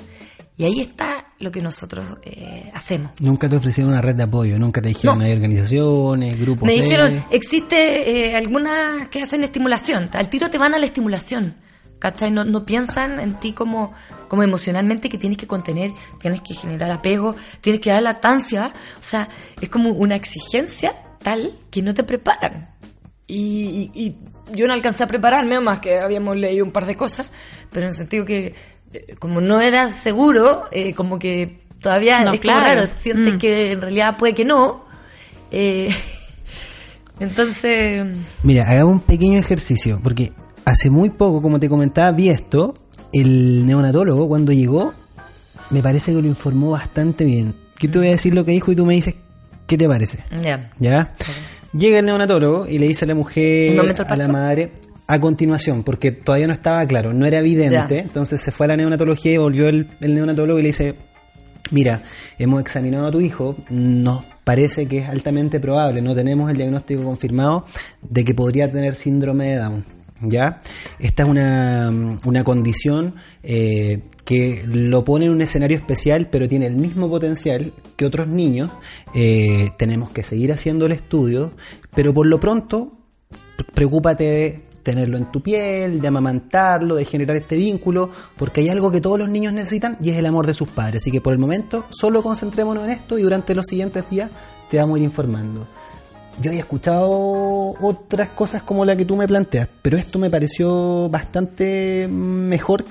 Y 0.57 0.65
ahí 0.65 0.81
está 0.81 1.33
lo 1.41 1.51
que 1.51 1.61
nosotros 1.61 2.07
eh, 2.23 2.71
hacemos. 2.75 3.11
Nunca 3.21 3.49
te 3.49 3.57
ofrecieron 3.57 3.93
una 3.93 4.01
red 4.01 4.15
de 4.15 4.23
apoyo, 4.23 4.57
nunca 4.59 4.81
te 4.81 4.89
dijeron 4.89 5.19
No. 5.19 5.25
hay 5.25 5.33
organizaciones, 5.33 6.41
grupos. 6.41 6.67
Me 6.67 6.75
de- 6.77 6.83
dijeron, 6.83 7.25
existe 7.31 8.29
eh, 8.31 8.37
algunas 8.37 9.09
que 9.09 9.23
hacen 9.23 9.43
estimulación, 9.43 10.09
al 10.13 10.29
tiro 10.31 10.49
te 10.51 10.59
van 10.59 10.73
a 10.75 10.79
la 10.79 10.87
estimulación, 10.87 11.57
¿cachai? 11.99 12.31
No, 12.31 12.45
no 12.45 12.65
piensan 12.65 13.19
en 13.19 13.35
ti 13.41 13.53
como, 13.53 13.93
como 14.29 14.45
emocionalmente 14.45 15.09
que 15.09 15.19
tienes 15.19 15.39
que 15.39 15.47
contener, 15.49 15.91
tienes 16.21 16.41
que 16.41 16.55
generar 16.55 16.91
apego, 16.93 17.35
tienes 17.61 17.81
que 17.81 17.91
dar 17.91 18.03
lactancia, 18.03 18.73
o 19.01 19.03
sea, 19.03 19.27
es 19.61 19.69
como 19.69 19.91
una 19.91 20.15
exigencia 20.15 20.95
tal 21.23 21.51
que 21.71 21.83
no 21.83 21.95
te 21.95 22.05
preparan. 22.05 22.69
Y, 23.27 23.91
y- 23.95 24.05
y 24.07 24.17
yo 24.55 24.67
no 24.69 24.75
alcancé 24.75 25.03
a 25.03 25.07
prepararme, 25.07 25.59
más 25.61 25.79
que 25.81 25.99
habíamos 25.99 26.37
leído 26.37 26.65
un 26.65 26.71
par 26.73 26.87
de 26.87 26.95
cosas, 26.97 27.29
pero 27.73 27.87
en 27.87 27.91
el 27.93 27.97
sentido 27.97 28.25
que 28.27 28.55
como 29.19 29.41
no 29.41 29.61
era 29.61 29.89
seguro, 29.89 30.65
eh, 30.73 30.95
como 30.95 31.19
que 31.19 31.61
todavía 31.81 32.25
No, 32.25 32.33
es 32.33 32.41
como 32.41 32.53
claro. 32.55 32.81
raro, 32.83 32.89
sientes 32.99 33.35
Mm. 33.35 33.39
que 33.39 33.73
en 33.73 33.81
realidad 33.81 34.17
puede 34.17 34.35
que 34.35 34.45
no. 34.45 34.85
Eh, 35.51 35.89
entonces, 37.21 38.07
Mira, 38.43 38.65
hagamos 38.69 38.95
un 38.95 39.01
pequeño 39.01 39.39
ejercicio, 39.39 40.01
porque 40.03 40.33
hace 40.65 40.91
muy 40.91 41.11
poco, 41.11 41.41
como 41.43 41.59
te 41.61 41.69
comentaba, 41.69 42.11
vi 42.13 42.29
esto. 42.31 42.75
El 43.13 43.65
neonatólogo, 43.67 44.27
cuando 44.27 44.53
llegó, 44.53 44.93
me 45.71 45.83
parece 45.83 46.13
que 46.13 46.21
lo 46.21 46.27
informó 46.27 46.71
bastante 46.73 47.25
bien. 47.25 47.55
Yo 47.79 47.91
te 47.91 47.99
voy 47.99 48.09
a 48.09 48.11
decir 48.13 48.35
lo 48.35 48.45
que 48.45 48.51
dijo 48.53 48.73
y 48.73 48.77
tú 48.77 48.85
me 48.85 48.95
dices 48.95 49.15
qué 49.67 49.79
te 49.79 49.89
parece. 49.89 50.25
ya. 50.43 50.71
¿Ya? 50.81 51.13
Llega 51.73 51.99
el 51.99 52.07
neonatólogo 52.07 52.67
y 52.69 52.79
le 52.79 52.87
dice 52.89 53.05
a 53.05 53.09
la 53.09 53.15
¿Un 53.15 53.19
mujer, 53.21 53.95
a 54.09 54.17
la 54.17 54.29
madre, 54.29 54.73
a 55.07 55.21
continuación, 55.21 55.83
porque 55.85 56.13
todavía 56.13 56.47
no 56.47 56.53
estaba 56.53 56.87
claro, 56.87 57.13
no 57.13 57.27
era 57.27 57.39
evidente. 57.39 57.97
Ya. 57.97 58.01
Entonces 58.01 58.41
se 58.41 58.51
fue 58.51 58.67
a 58.67 58.69
la 58.69 58.77
neonatología 58.77 59.33
y 59.33 59.37
volvió 59.37 59.69
el, 59.69 59.89
el 60.01 60.15
neonatólogo 60.15 60.59
y 60.59 60.63
le 60.63 60.69
dice, 60.69 60.95
mira, 61.71 62.03
hemos 62.39 62.61
examinado 62.61 63.07
a 63.07 63.11
tu 63.11 63.21
hijo, 63.21 63.57
nos 63.71 64.25
parece 64.45 64.87
que 64.87 64.99
es 64.99 65.09
altamente 65.09 65.61
probable, 65.61 66.03
no 66.03 66.15
tenemos 66.15 66.51
el 66.51 66.57
diagnóstico 66.57 67.03
confirmado 67.03 67.67
de 68.03 68.25
que 68.25 68.35
podría 68.35 68.71
tener 68.71 68.97
síndrome 68.97 69.51
de 69.51 69.57
Down. 69.57 69.85
¿Ya? 70.27 70.59
Esta 71.01 71.25
es 71.25 71.29
una, 71.29 71.91
una 72.25 72.45
condición 72.45 73.17
eh, 73.43 74.05
que 74.25 74.63
lo 74.67 75.05
pone 75.05 75.27
en 75.27 75.33
un 75.33 75.43
escenario 75.43 75.77
especial, 75.77 76.29
pero 76.31 76.49
tiene 76.49 76.67
el 76.67 76.77
mismo 76.77 77.11
potencial 77.11 77.75
que 77.97 78.07
otros 78.07 78.29
niños. 78.29 78.71
Eh, 79.15 79.71
tenemos 79.77 80.11
que 80.11 80.23
seguir 80.23 80.51
haciendo 80.53 80.87
el 80.87 80.93
estudio, 80.93 81.53
pero 81.95 82.15
por 82.15 82.27
lo 82.27 82.41
pronto, 82.41 82.97
pre- 83.57 83.67
preocúpate 83.75 84.25
de 84.25 84.63
tenerlo 84.85 85.17
en 85.17 85.33
tu 85.33 85.41
piel, 85.43 86.01
de 86.01 86.07
amamantarlo, 86.09 86.95
de 86.95 87.05
generar 87.07 87.37
este 87.39 87.57
vínculo, 87.57 88.11
porque 88.37 88.61
hay 88.61 88.69
algo 88.69 88.93
que 88.93 89.01
todos 89.01 89.19
los 89.19 89.29
niños 89.29 89.53
necesitan 89.53 89.97
y 90.01 90.11
es 90.11 90.17
el 90.19 90.27
amor 90.27 90.47
de 90.47 90.55
sus 90.55 90.69
padres. 90.69 91.03
Así 91.03 91.11
que 91.11 91.21
por 91.21 91.33
el 91.33 91.41
momento 91.41 91.87
solo 91.91 92.23
concentrémonos 92.23 92.85
en 92.85 92.91
esto 92.91 93.19
y 93.19 93.23
durante 93.23 93.55
los 93.57 93.67
siguientes 93.67 94.09
días 94.09 94.31
te 94.71 94.79
vamos 94.79 94.95
a 94.95 94.99
ir 94.99 95.05
informando. 95.05 95.67
Yo 96.41 96.51
había 96.51 96.61
escuchado 96.63 97.09
otras 97.81 98.31
cosas 98.31 98.63
como 98.63 98.85
la 98.85 98.95
que 98.97 99.05
tú 99.05 99.17
me 99.17 99.27
planteas, 99.27 99.69
pero 99.83 99.97
esto 99.97 100.19
me 100.19 100.31
pareció 100.31 101.09
bastante 101.09 102.09
mejor 102.11 102.85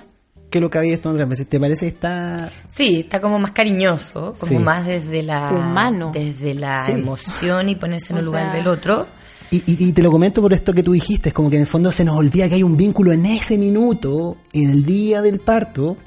que 0.50 0.62
lo 0.62 0.70
que 0.70 0.78
había 0.78 0.92
visto 0.92 1.10
otras 1.10 1.28
veces. 1.28 1.48
¿Te 1.50 1.60
parece 1.60 1.88
que 1.88 1.94
está 1.94 2.38
Sí, 2.70 3.00
está 3.02 3.20
como 3.20 3.40
más 3.40 3.52
cariñoso, 3.52 4.34
como 4.40 4.50
Sí. 4.52 4.58
más 4.64 4.86
desde 4.86 5.24
la 5.24 5.52
Humano. 5.52 6.12
desde 6.14 6.54
la 6.54 6.86
Sí. 6.86 6.92
emoción 6.92 7.70
y 7.70 7.76
ponerse 7.76 8.14
en 8.14 8.18
O 8.18 8.20
el 8.20 8.26
lugar 8.26 8.46
sea- 8.46 8.54
del 8.56 8.68
otro. 8.68 9.08
Y, 9.54 9.58
y- 9.68 9.90
y 9.90 9.94
te 9.94 10.02
lo 10.02 10.10
comento 10.12 10.42
por 10.42 10.52
esto 10.54 10.74
que 10.74 10.82
tú 10.84 10.94
dijiste, 10.94 11.30
es 11.30 11.36
como 11.36 11.50
que 11.50 11.58
en 11.58 11.62
el 11.62 11.68
fondo 11.68 11.92
se 11.92 12.04
nos 12.04 12.16
olvida 12.18 12.50
que 12.50 12.56
hay 12.56 12.64
un 12.64 12.76
vínculo 12.76 13.12
en 13.12 13.26
ese 13.26 13.58
minuto, 13.58 14.38
en 14.52 14.70
el 14.72 14.84
día 14.84 15.22
del 15.22 15.40
parto, 15.40 15.98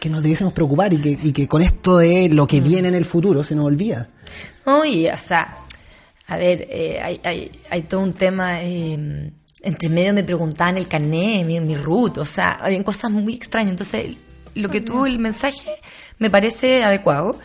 que 0.00 0.08
nos 0.10 0.22
debiésemos 0.22 0.52
preocupar 0.52 0.92
y 0.92 1.00
que, 1.00 1.10
y 1.22 1.32
que 1.32 1.46
con 1.46 1.62
esto 1.62 1.98
de 1.98 2.28
lo 2.30 2.46
que 2.46 2.60
viene 2.60 2.88
en 2.88 2.94
el 2.96 3.04
futuro 3.04 3.44
se 3.44 3.54
nos 3.54 3.66
olvida. 3.66 4.08
Y 4.84 5.06
o 5.08 5.16
sea, 5.16 5.58
a 6.28 6.36
ver, 6.36 6.66
eh, 6.68 6.98
hay, 7.00 7.20
hay, 7.22 7.50
hay 7.70 7.82
todo 7.82 8.00
un 8.00 8.12
tema, 8.12 8.62
eh, 8.62 9.30
entre 9.62 9.88
medio 9.88 10.12
me 10.12 10.24
preguntaban 10.24 10.76
el 10.76 10.88
carné, 10.88 11.44
mi, 11.44 11.60
mi 11.60 11.74
root, 11.74 12.18
o 12.18 12.24
sea, 12.24 12.52
habían 12.54 12.82
cosas 12.82 13.10
muy 13.12 13.34
extrañas. 13.34 13.70
Entonces, 13.70 14.16
lo 14.54 14.68
que 14.68 14.80
tuvo 14.80 15.06
el 15.06 15.18
mensaje 15.20 15.70
me 16.18 16.28
parece 16.30 16.82
adecuado. 16.82 17.38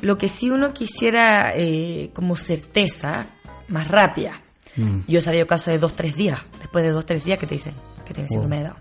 Lo 0.00 0.16
que 0.18 0.28
sí 0.28 0.48
uno 0.50 0.72
quisiera 0.72 1.52
eh, 1.56 2.10
como 2.14 2.36
certeza 2.36 3.26
más 3.68 3.88
rápida. 3.88 4.40
Mm. 4.76 5.00
Yo 5.06 5.18
he 5.18 5.22
sabido 5.22 5.46
casos 5.46 5.66
de 5.66 5.78
dos, 5.78 5.94
tres 5.94 6.16
días, 6.16 6.40
después 6.58 6.84
de 6.84 6.90
dos, 6.90 7.04
tres 7.04 7.24
días 7.24 7.38
que 7.38 7.46
te 7.46 7.54
dicen 7.54 7.74
que 8.06 8.14
tienes 8.14 8.30
síndrome 8.30 8.58
de 8.58 8.64
Down. 8.64 8.76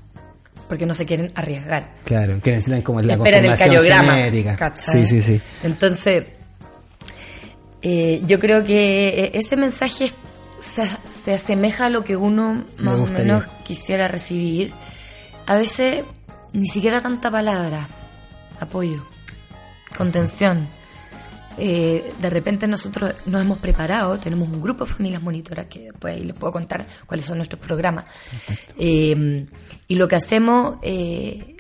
Porque 0.68 0.86
no 0.86 0.94
se 0.94 1.06
quieren 1.06 1.32
arriesgar. 1.36 1.96
Claro, 2.06 2.40
que 2.40 2.52
necesitan 2.52 2.82
como 2.82 3.02
la 3.02 3.14
Esperan 3.14 3.46
el 3.46 3.58
cariograma. 3.58 4.16
Sí, 4.74 5.06
sí, 5.06 5.22
sí. 5.22 5.42
Entonces, 5.64 6.28
eh, 7.82 8.22
yo 8.26 8.40
creo 8.40 8.64
que 8.64 9.10
eh, 9.10 9.32
ese 9.34 9.58
mensaje 9.58 10.14
se, 10.62 10.84
se 11.24 11.34
asemeja 11.34 11.88
a 11.88 11.90
lo 11.90 12.04
que 12.06 12.16
uno 12.16 12.64
Me 12.78 12.84
más 12.84 13.00
o 13.00 13.06
menos 13.06 13.44
quisiera 13.66 14.08
recibir. 14.08 14.72
A 15.46 15.58
veces 15.58 16.06
ni 16.54 16.68
siquiera 16.68 17.02
tanta 17.02 17.30
palabra, 17.30 17.88
apoyo, 18.60 19.06
contención. 19.98 20.68
Eh, 21.58 22.14
de 22.20 22.30
repente 22.30 22.68
nosotros 22.68 23.14
nos 23.26 23.42
hemos 23.42 23.60
preparado, 23.60 24.18
tenemos 24.18 24.50
un 24.50 24.62
grupo 24.62 24.86
de 24.86 24.94
familias 24.94 25.22
monitoras 25.22 25.68
que 25.68 25.92
después 25.92 26.16
ahí 26.16 26.24
les 26.24 26.36
puedo 26.36 26.54
contar 26.54 26.86
cuáles 27.06 27.26
son 27.26 27.38
nuestros 27.38 27.62
programas. 27.62 28.06
Eh, 28.78 29.46
y 29.88 29.96
lo 29.96 30.08
que 30.08 30.16
hacemos, 30.16 30.76
eh, 30.82 31.58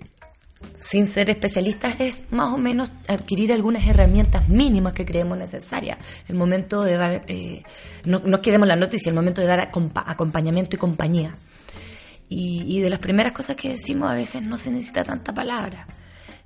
sin 0.74 1.08
ser 1.08 1.30
especialistas, 1.30 1.96
es 2.00 2.24
más 2.32 2.54
o 2.54 2.58
menos 2.58 2.90
adquirir 3.08 3.52
algunas 3.52 3.86
herramientas 3.88 4.48
mínimas 4.48 4.94
que 4.94 5.06
creemos 5.06 5.38
necesarias. 5.38 5.98
El 6.28 6.36
momento 6.36 6.84
de 6.84 6.98
dar, 6.98 7.22
eh, 7.28 7.64
no, 8.06 8.22
no 8.26 8.42
quedemos 8.42 8.68
la 8.68 8.76
noticia, 8.76 9.10
el 9.10 9.16
momento 9.16 9.42
de 9.42 9.48
dar 9.48 9.72
acompa- 9.72 10.04
acompañamiento 10.06 10.76
y 10.76 10.80
compañía. 10.80 11.36
Y, 12.30 12.64
y 12.68 12.80
de 12.80 12.90
las 12.90 13.00
primeras 13.00 13.34
cosas 13.34 13.58
que 13.58 13.70
decimos 13.70 14.10
a 14.10 14.16
veces 14.16 14.42
no 14.42 14.58
se 14.58 14.72
necesita 14.72 15.04
tanta 15.04 15.34
palabra. 15.34 15.86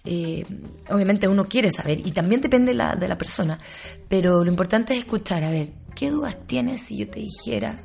Eh, 0.06 0.46
obviamente 0.90 1.28
uno 1.28 1.46
quiere 1.46 1.72
saber 1.72 2.00
y 2.06 2.12
también 2.12 2.40
depende 2.42 2.74
la, 2.74 2.96
de 2.96 3.08
la 3.08 3.18
persona, 3.18 3.58
pero 4.08 4.44
lo 4.44 4.50
importante 4.52 4.94
es 4.94 5.00
escuchar, 5.00 5.44
a 5.44 5.50
ver, 5.50 5.70
¿qué 5.96 6.10
dudas 6.12 6.38
tienes 6.46 6.82
si 6.82 6.98
yo 6.98 7.10
te 7.10 7.20
dijera 7.20 7.80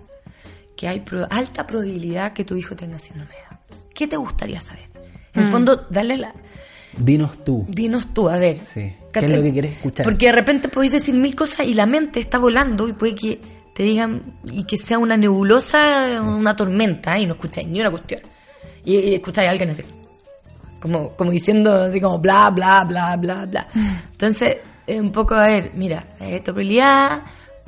que 0.76 0.87
hay 0.88 1.00
pro- 1.00 1.26
alta 1.30 1.66
probabilidad 1.66 2.33
que 2.33 2.44
tu 2.44 2.56
hijo 2.56 2.76
tenga 2.76 2.98
síndrome 2.98 3.30
de 3.33 3.38
Down? 3.48 3.61
¿Qué 3.94 4.06
te 4.06 4.16
gustaría 4.16 4.61
saber? 4.61 4.88
En 5.35 5.42
el 5.42 5.48
Mm. 5.48 5.52
fondo, 5.52 5.87
darle 5.90 6.16
la... 6.18 6.35
Dinos 6.98 7.44
tú. 7.44 7.64
Dinos 7.68 8.12
tú, 8.12 8.28
a 8.28 8.37
ver. 8.37 8.56
Sí. 8.59 8.92
¿Qué 9.12 9.20
es 9.20 9.30
lo 9.30 9.42
que 9.42 9.52
quieres 9.52 9.72
escuchar? 9.72 10.04
Porque 10.04 10.26
de 10.26 10.33
repente 10.33 10.68
podéis 10.68 10.92
decir 10.92 11.14
mil 11.14 11.35
cosas 11.37 11.66
y 11.66 11.74
la 11.74 11.87
mente 11.87 12.18
está 12.20 12.38
volando 12.38 12.88
y 12.88 12.92
puede 12.94 13.14
que 13.14 13.40
te 13.74 13.85
digan 13.85 14.38
y 14.44 14.64
que 14.64 14.76
sea 14.76 14.98
una 14.98 15.16
nebulosa, 15.16 16.20
una 16.20 16.56
tormenta 16.56 17.18
y 17.18 17.26
no 17.26 17.35
escucháis 17.35 17.68
ni 17.68 17.80
una 17.80 17.90
cuestión. 17.90 18.20
Y, 18.85 18.96
y 18.96 19.14
escucháis 19.14 19.48
a 19.48 19.52
alguien 19.52 19.70
así. 19.70 19.83
Como, 20.80 21.10
como 21.16 21.30
diciendo 21.30 21.74
así 21.74 22.00
como 22.00 22.18
bla, 22.18 22.50
bla, 22.50 22.84
bla, 22.84 23.16
bla, 23.16 23.46
bla. 23.46 23.68
Entonces, 24.12 24.56
es 24.86 25.00
un 25.00 25.12
poco, 25.12 25.34
a 25.34 25.46
ver, 25.46 25.72
mira, 25.74 26.08
hay 26.18 26.34
esta 26.34 26.52
probabilidad 26.52 27.22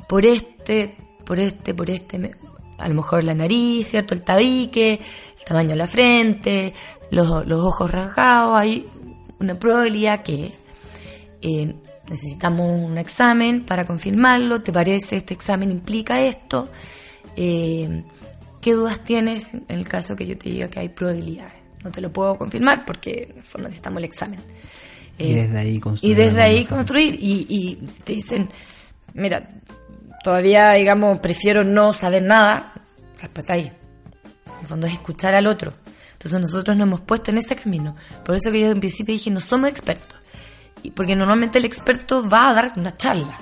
por 0.07 0.25
este, 0.25 0.97
por 1.25 1.39
este, 1.39 1.73
por 1.73 1.89
este, 1.89 2.31
a 2.77 2.87
lo 2.89 2.95
mejor 2.95 3.23
la 3.23 3.33
nariz, 3.33 3.87
¿cierto? 3.89 4.13
El 4.13 4.23
tabique, 4.23 4.93
el 5.39 5.45
tamaño 5.45 5.69
de 5.69 5.75
la 5.75 5.87
frente, 5.87 6.73
los, 7.11 7.45
los 7.47 7.65
ojos 7.65 7.91
rasgados, 7.91 8.55
hay 8.55 8.87
una 9.39 9.57
probabilidad 9.59 10.21
que 10.23 10.53
eh, 11.41 11.75
necesitamos 12.09 12.71
un 12.71 12.97
examen 12.97 13.65
para 13.65 13.85
confirmarlo, 13.85 14.61
¿te 14.61 14.71
parece? 14.71 15.17
Este 15.17 15.33
examen 15.33 15.71
implica 15.71 16.21
esto. 16.21 16.69
Eh, 17.35 18.03
¿Qué 18.61 18.73
dudas 18.73 19.03
tienes 19.03 19.53
en 19.53 19.65
el 19.67 19.87
caso 19.87 20.15
que 20.15 20.25
yo 20.25 20.37
te 20.37 20.49
diga 20.49 20.69
que 20.69 20.79
hay 20.79 20.89
probabilidades? 20.89 21.52
No 21.83 21.91
te 21.91 22.01
lo 22.01 22.11
puedo 22.11 22.37
confirmar 22.37 22.85
porque 22.85 23.27
en 23.31 23.37
el 23.37 23.43
fondo 23.43 23.67
necesitamos 23.67 23.97
el 23.99 24.05
examen. 24.05 24.39
Y 25.17 25.31
Eh, 25.31 25.35
desde 25.43 25.59
ahí 25.59 25.79
construir. 25.79 26.11
y 26.11 26.15
desde 26.21 26.41
ahí 26.41 26.65
construir. 26.65 27.15
Y, 27.19 27.45
y 27.49 27.87
si 27.87 28.01
te 28.01 28.13
dicen, 28.13 28.49
mira, 29.13 29.49
todavía, 30.23 30.71
digamos, 30.73 31.19
prefiero 31.19 31.63
no 31.63 31.93
saber 31.93 32.23
nada, 32.23 32.73
respuesta 33.19 33.53
ahí. 33.53 33.65
En 34.47 34.61
el 34.61 34.67
fondo 34.67 34.87
es 34.87 34.93
escuchar 34.93 35.35
al 35.35 35.47
otro. 35.47 35.73
Entonces 36.13 36.39
nosotros 36.39 36.77
nos 36.77 36.87
hemos 36.87 37.01
puesto 37.01 37.31
en 37.31 37.37
ese 37.37 37.55
camino. 37.55 37.95
Por 38.23 38.35
eso 38.35 38.49
que 38.49 38.61
yo 38.61 38.71
en 38.71 38.79
principio 38.79 39.13
dije, 39.13 39.29
no 39.29 39.41
somos 39.41 39.69
expertos. 39.69 40.15
Y 40.81 40.91
porque 40.91 41.15
normalmente 41.15 41.57
el 41.59 41.65
experto 41.65 42.27
va 42.27 42.49
a 42.49 42.53
dar 42.53 42.73
una 42.77 42.95
charla. 42.95 43.37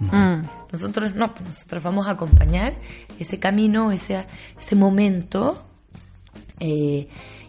Mm. 0.00 0.42
Nosotros 0.72 1.14
no, 1.14 1.34
pues 1.34 1.48
nosotros 1.48 1.82
vamos 1.82 2.06
a 2.06 2.10
acompañar 2.12 2.74
ese 3.18 3.38
camino, 3.38 3.90
ese, 3.92 4.26
ese 4.58 4.74
momento. 4.74 5.64
eh, 6.60 7.08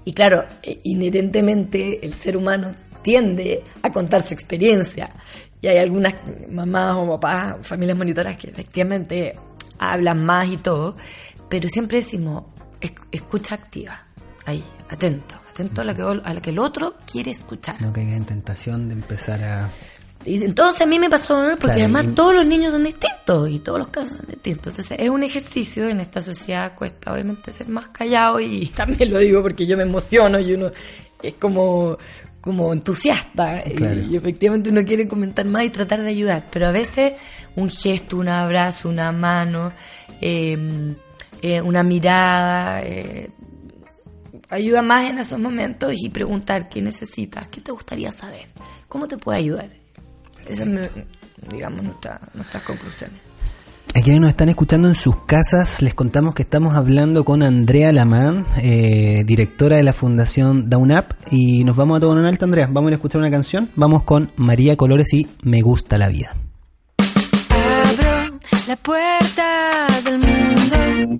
y 0.09 0.13
claro, 0.13 0.43
eh, 0.63 0.79
inherentemente 0.85 2.03
el 2.03 2.15
ser 2.15 2.35
humano 2.35 2.73
tiende 3.03 3.63
a 3.83 3.91
contar 3.91 4.23
su 4.23 4.33
experiencia. 4.33 5.11
Y 5.61 5.67
hay 5.67 5.77
algunas 5.77 6.15
mamás 6.49 6.95
o 6.97 7.07
papás, 7.19 7.57
familias 7.61 7.95
monitoras 7.95 8.35
que 8.37 8.49
efectivamente 8.49 9.35
hablan 9.77 10.25
más 10.25 10.47
y 10.49 10.57
todo, 10.57 10.95
pero 11.47 11.69
siempre 11.69 11.99
decimos, 11.99 12.45
"Es- 12.81 12.93
escucha 13.11 13.53
activa, 13.53 14.03
ahí, 14.47 14.63
atento, 14.89 15.35
atento 15.51 15.81
a 15.81 15.83
lo 15.83 15.93
que, 15.93 16.01
a 16.01 16.33
lo 16.33 16.41
que 16.41 16.49
el 16.49 16.57
otro 16.57 16.95
quiere 17.11 17.29
escuchar. 17.29 17.79
No 17.79 17.93
caiga 17.93 18.15
en 18.15 18.25
tentación 18.25 18.87
de 18.89 18.95
empezar 18.95 19.43
a. 19.43 19.69
Y 20.29 20.43
entonces 20.43 20.81
a 20.81 20.85
mí 20.85 20.99
me 20.99 21.09
pasó, 21.09 21.33
¿no? 21.41 21.49
porque 21.51 21.61
Claro, 21.77 21.79
además 21.79 22.05
y- 22.05 22.15
todos 22.15 22.35
los 22.35 22.45
niños 22.45 22.71
son 22.71 22.83
distintos 22.83 23.49
y 23.49 23.59
todos 23.59 23.79
los 23.79 23.87
casos 23.87 24.17
son 24.17 24.27
distintos. 24.27 24.67
Entonces 24.73 24.97
es 24.99 25.09
un 25.09 25.23
ejercicio, 25.23 25.87
en 25.89 25.99
esta 26.01 26.21
sociedad 26.21 26.75
cuesta 26.75 27.11
obviamente 27.13 27.51
ser 27.51 27.67
más 27.69 27.87
callado 27.87 28.39
y 28.39 28.67
también 28.75 29.11
lo 29.11 29.17
digo 29.19 29.41
porque 29.41 29.65
yo 29.65 29.75
me 29.75 29.83
emociono 29.83 30.39
y 30.39 30.53
uno 30.53 30.69
es 31.23 31.33
como, 31.35 31.97
como 32.41 32.71
entusiasta 32.73 33.63
y- 33.65 33.73
Claro. 33.75 34.01
y, 34.01 34.15
efectivamente 34.15 34.69
uno 34.69 34.83
quiere 34.85 35.07
comentar 35.07 35.45
más 35.45 35.63
y 35.65 35.69
tratar 35.71 36.01
de 36.03 36.09
ayudar. 36.09 36.43
Pero 36.51 36.67
a 36.67 36.71
veces 36.71 37.13
un 37.55 37.69
gesto, 37.69 38.17
un 38.17 38.29
abrazo, 38.29 38.87
una 38.89 39.11
mano, 39.11 39.71
eh, 40.21 40.57
eh, 41.41 41.61
una 41.61 41.81
mirada... 41.83 42.81
eh, 42.83 43.29
ayuda 44.51 44.81
más 44.81 45.05
en 45.09 45.19
esos 45.19 45.37
momentos 45.39 45.93
y 45.95 46.09
preguntar 46.09 46.69
qué 46.69 46.81
necesitas, 46.81 47.47
qué 47.49 47.61
te 47.61 47.71
gustaría 47.71 48.11
saber, 48.11 48.47
cómo 48.87 49.07
te 49.07 49.15
puede 49.17 49.37
ayudar. 49.39 49.69
Esas 50.49 50.65
son, 50.65 50.79
digamos, 51.51 51.83
nuestra- 51.83 52.19
nuestras 52.33 52.63
conclusiones. 52.63 53.17
A 53.95 54.01
quienes 54.01 54.21
nos 54.21 54.29
están 54.29 54.49
escuchando 54.49 54.87
en 54.87 54.93
sus 54.93 55.15
casas, 55.25 55.81
les 55.81 55.95
contamos 55.95 56.35
que 56.35 56.43
estamos 56.43 56.75
hablando 56.75 57.25
con 57.25 57.41
Andrea 57.41 57.91
Lamán, 57.91 58.45
eh, 58.61 59.23
directora 59.25 59.77
de 59.77 59.83
la 59.83 59.93
Fundación 59.93 60.69
DownUp, 60.69 61.05
y 61.31 61.63
nos 61.63 61.75
vamos 61.75 61.97
a 61.97 61.99
tomar 62.01 62.19
una 62.19 62.29
alta, 62.29 62.45
Andrea. 62.45 62.67
Vamos 62.67 62.85
a 62.85 62.89
ir 62.89 62.93
a 62.93 62.95
escuchar 62.97 63.19
una 63.19 63.31
canción. 63.31 63.69
Vamos 63.75 64.03
con 64.03 64.31
María 64.35 64.75
Colores 64.77 65.11
y 65.13 65.27
Me 65.41 65.61
gusta 65.61 65.97
la 65.97 66.07
vida. 66.07 66.35
Abro 67.49 68.39
la 68.67 68.75
puerta 68.75 69.87
del 70.05 70.19
mundo. 70.19 71.19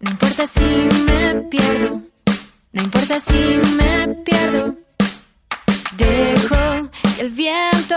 No 0.00 0.10
importa 0.10 0.46
si 0.46 0.60
me 1.06 1.42
pierdo. 1.50 2.02
No 2.72 2.82
importa 2.84 3.18
si 3.20 3.34
me 3.76 4.08
pierdo. 4.24 4.76
Dejo 6.00 6.90
que 7.16 7.20
el 7.20 7.30
viento 7.30 7.96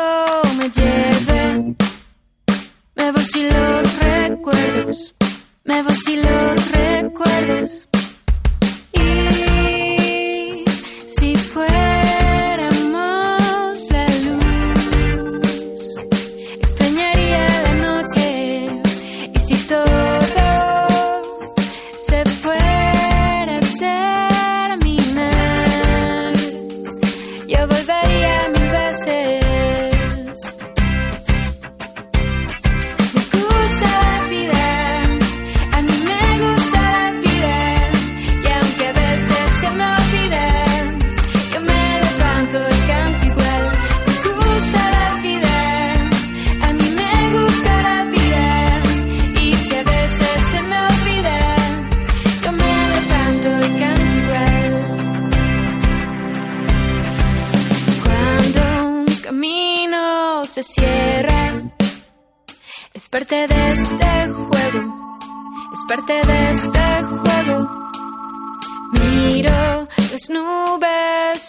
me 0.57 0.69
lleve. 0.69 1.75
Me 2.95 3.11
voy 3.11 3.23
sin 3.23 3.47
los 3.47 3.99
recuerdos. 3.99 5.15
Me 5.63 5.81
voy 5.83 5.95
sin 5.95 6.21
los 6.21 6.71
recuerdos. 6.71 7.89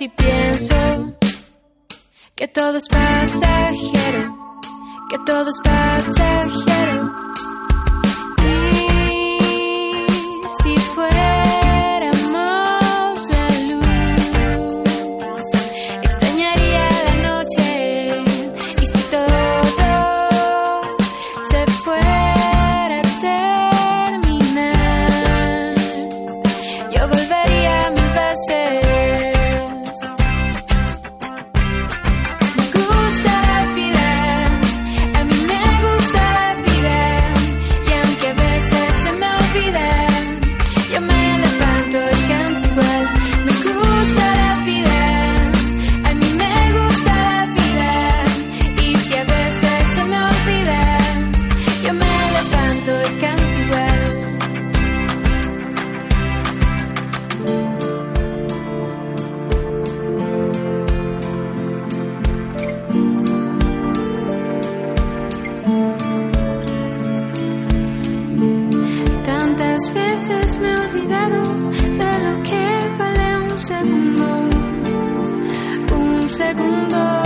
Y 0.04 0.08
pienso 0.10 1.16
que 2.34 2.46
todo 2.48 2.76
es 2.76 2.86
pasajero, 2.88 4.60
que 5.08 5.18
todo 5.24 5.48
es 5.48 5.56
pasajero. 5.64 6.93
Muchas 69.84 70.02
veces 70.02 70.58
me 70.60 70.72
he 70.72 70.78
olvidado 70.78 71.42
de 71.76 72.18
lo 72.24 72.42
que 72.42 72.96
vale 72.96 73.36
un 73.36 73.58
segundo, 73.58 74.48
un 75.92 76.22
segundo. 76.22 77.23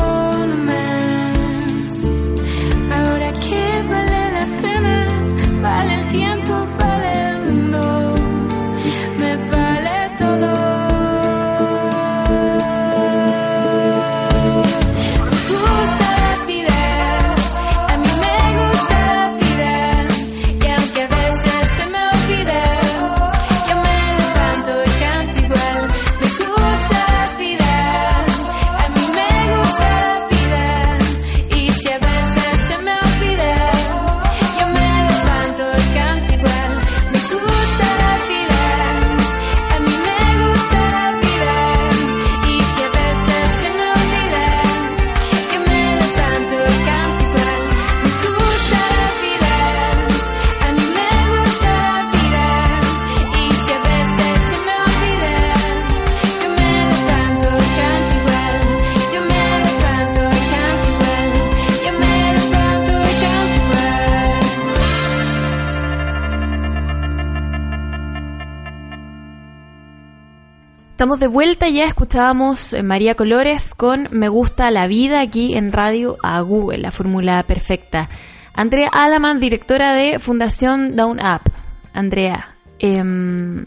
De 71.29 71.35
vuelta, 71.35 71.69
ya 71.69 71.85
escuchábamos 71.85 72.73
eh, 72.73 72.83
María 72.83 73.14
Colores 73.14 73.75
con 73.75 74.09
Me 74.12 74.31
gusta 74.31 74.71
la 74.71 74.87
vida 74.87 75.21
aquí 75.21 75.55
en 75.55 75.73
Radio 75.73 76.17
a 76.23 76.41
Google, 76.41 76.79
la 76.79 76.91
fórmula 76.91 77.43
perfecta. 77.43 78.09
Andrea 78.55 78.88
Alaman, 78.91 79.38
directora 79.38 79.95
de 79.95 80.19
Fundación 80.21 80.97
Down 80.97 81.19
Up. 81.19 81.53
Andrea, 81.93 82.57
em, 82.79 83.67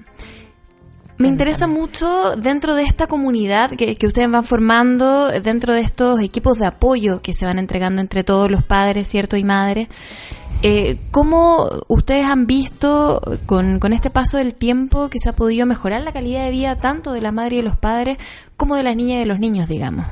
me 1.19 1.27
interesa 1.27 1.67
mucho 1.67 2.35
dentro 2.35 2.73
de 2.73 2.81
esta 2.81 3.05
comunidad 3.05 3.69
que, 3.69 3.95
que 3.95 4.07
ustedes 4.07 4.31
van 4.31 4.43
formando, 4.43 5.27
dentro 5.27 5.75
de 5.75 5.81
estos 5.81 6.19
equipos 6.19 6.57
de 6.57 6.65
apoyo 6.65 7.21
que 7.21 7.35
se 7.35 7.45
van 7.45 7.59
entregando 7.59 8.01
entre 8.01 8.23
todos 8.23 8.49
los 8.49 8.63
padres, 8.63 9.07
¿cierto? 9.07 9.37
Y 9.37 9.43
madres. 9.43 9.87
Eh, 10.63 10.97
¿Cómo 11.09 11.83
ustedes 11.87 12.23
han 12.25 12.45
visto 12.45 13.19
con, 13.47 13.79
este 13.93 14.11
paso 14.11 14.37
del 14.37 14.53
tiempo 14.53 15.09
que 15.09 15.17
se 15.19 15.29
ha 15.29 15.33
podido 15.33 15.65
mejorar 15.65 16.01
la 16.03 16.13
calidad 16.13 16.45
de 16.45 16.51
vida 16.51 16.75
tanto 16.75 17.13
de 17.13 17.21
la 17.21 17.31
madre 17.31 17.55
y 17.55 17.59
de 17.59 17.63
los 17.63 17.77
padres 17.77 18.19
como 18.57 18.75
de 18.75 18.83
las 18.83 18.95
niñas 18.95 19.15
y 19.15 19.19
de 19.19 19.25
los 19.25 19.39
niños, 19.39 19.67
digamos? 19.67 20.05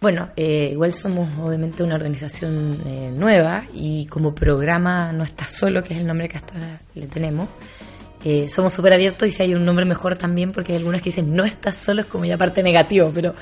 Bueno, 0.00 0.30
eh, 0.36 0.70
igual 0.72 0.94
somos 0.94 1.28
obviamente 1.38 1.82
una 1.82 1.96
organización 1.96 2.78
eh, 2.86 3.12
nueva 3.14 3.64
y 3.74 4.06
como 4.06 4.34
programa 4.34 5.12
No 5.12 5.24
Estás 5.24 5.50
Solo, 5.50 5.82
que 5.82 5.92
es 5.92 6.00
el 6.00 6.06
nombre 6.06 6.26
que 6.26 6.38
hasta 6.38 6.54
ahora 6.54 6.80
le 6.94 7.06
tenemos, 7.06 7.50
eh, 8.24 8.48
somos 8.48 8.72
súper 8.72 8.92
abiertos 8.92 9.26
y 9.28 9.30
si 9.30 9.42
hay 9.42 9.54
un 9.54 9.64
nombre 9.64 9.84
mejor 9.84 10.16
también, 10.16 10.52
porque 10.52 10.72
hay 10.72 10.78
algunas 10.78 11.00
que 11.00 11.06
dicen 11.10 11.34
No 11.34 11.44
Estás 11.44 11.76
Solo 11.76 12.02
es 12.02 12.06
como 12.06 12.24
ya 12.26 12.36
parte 12.36 12.62
negativo, 12.62 13.10
pero, 13.14 13.34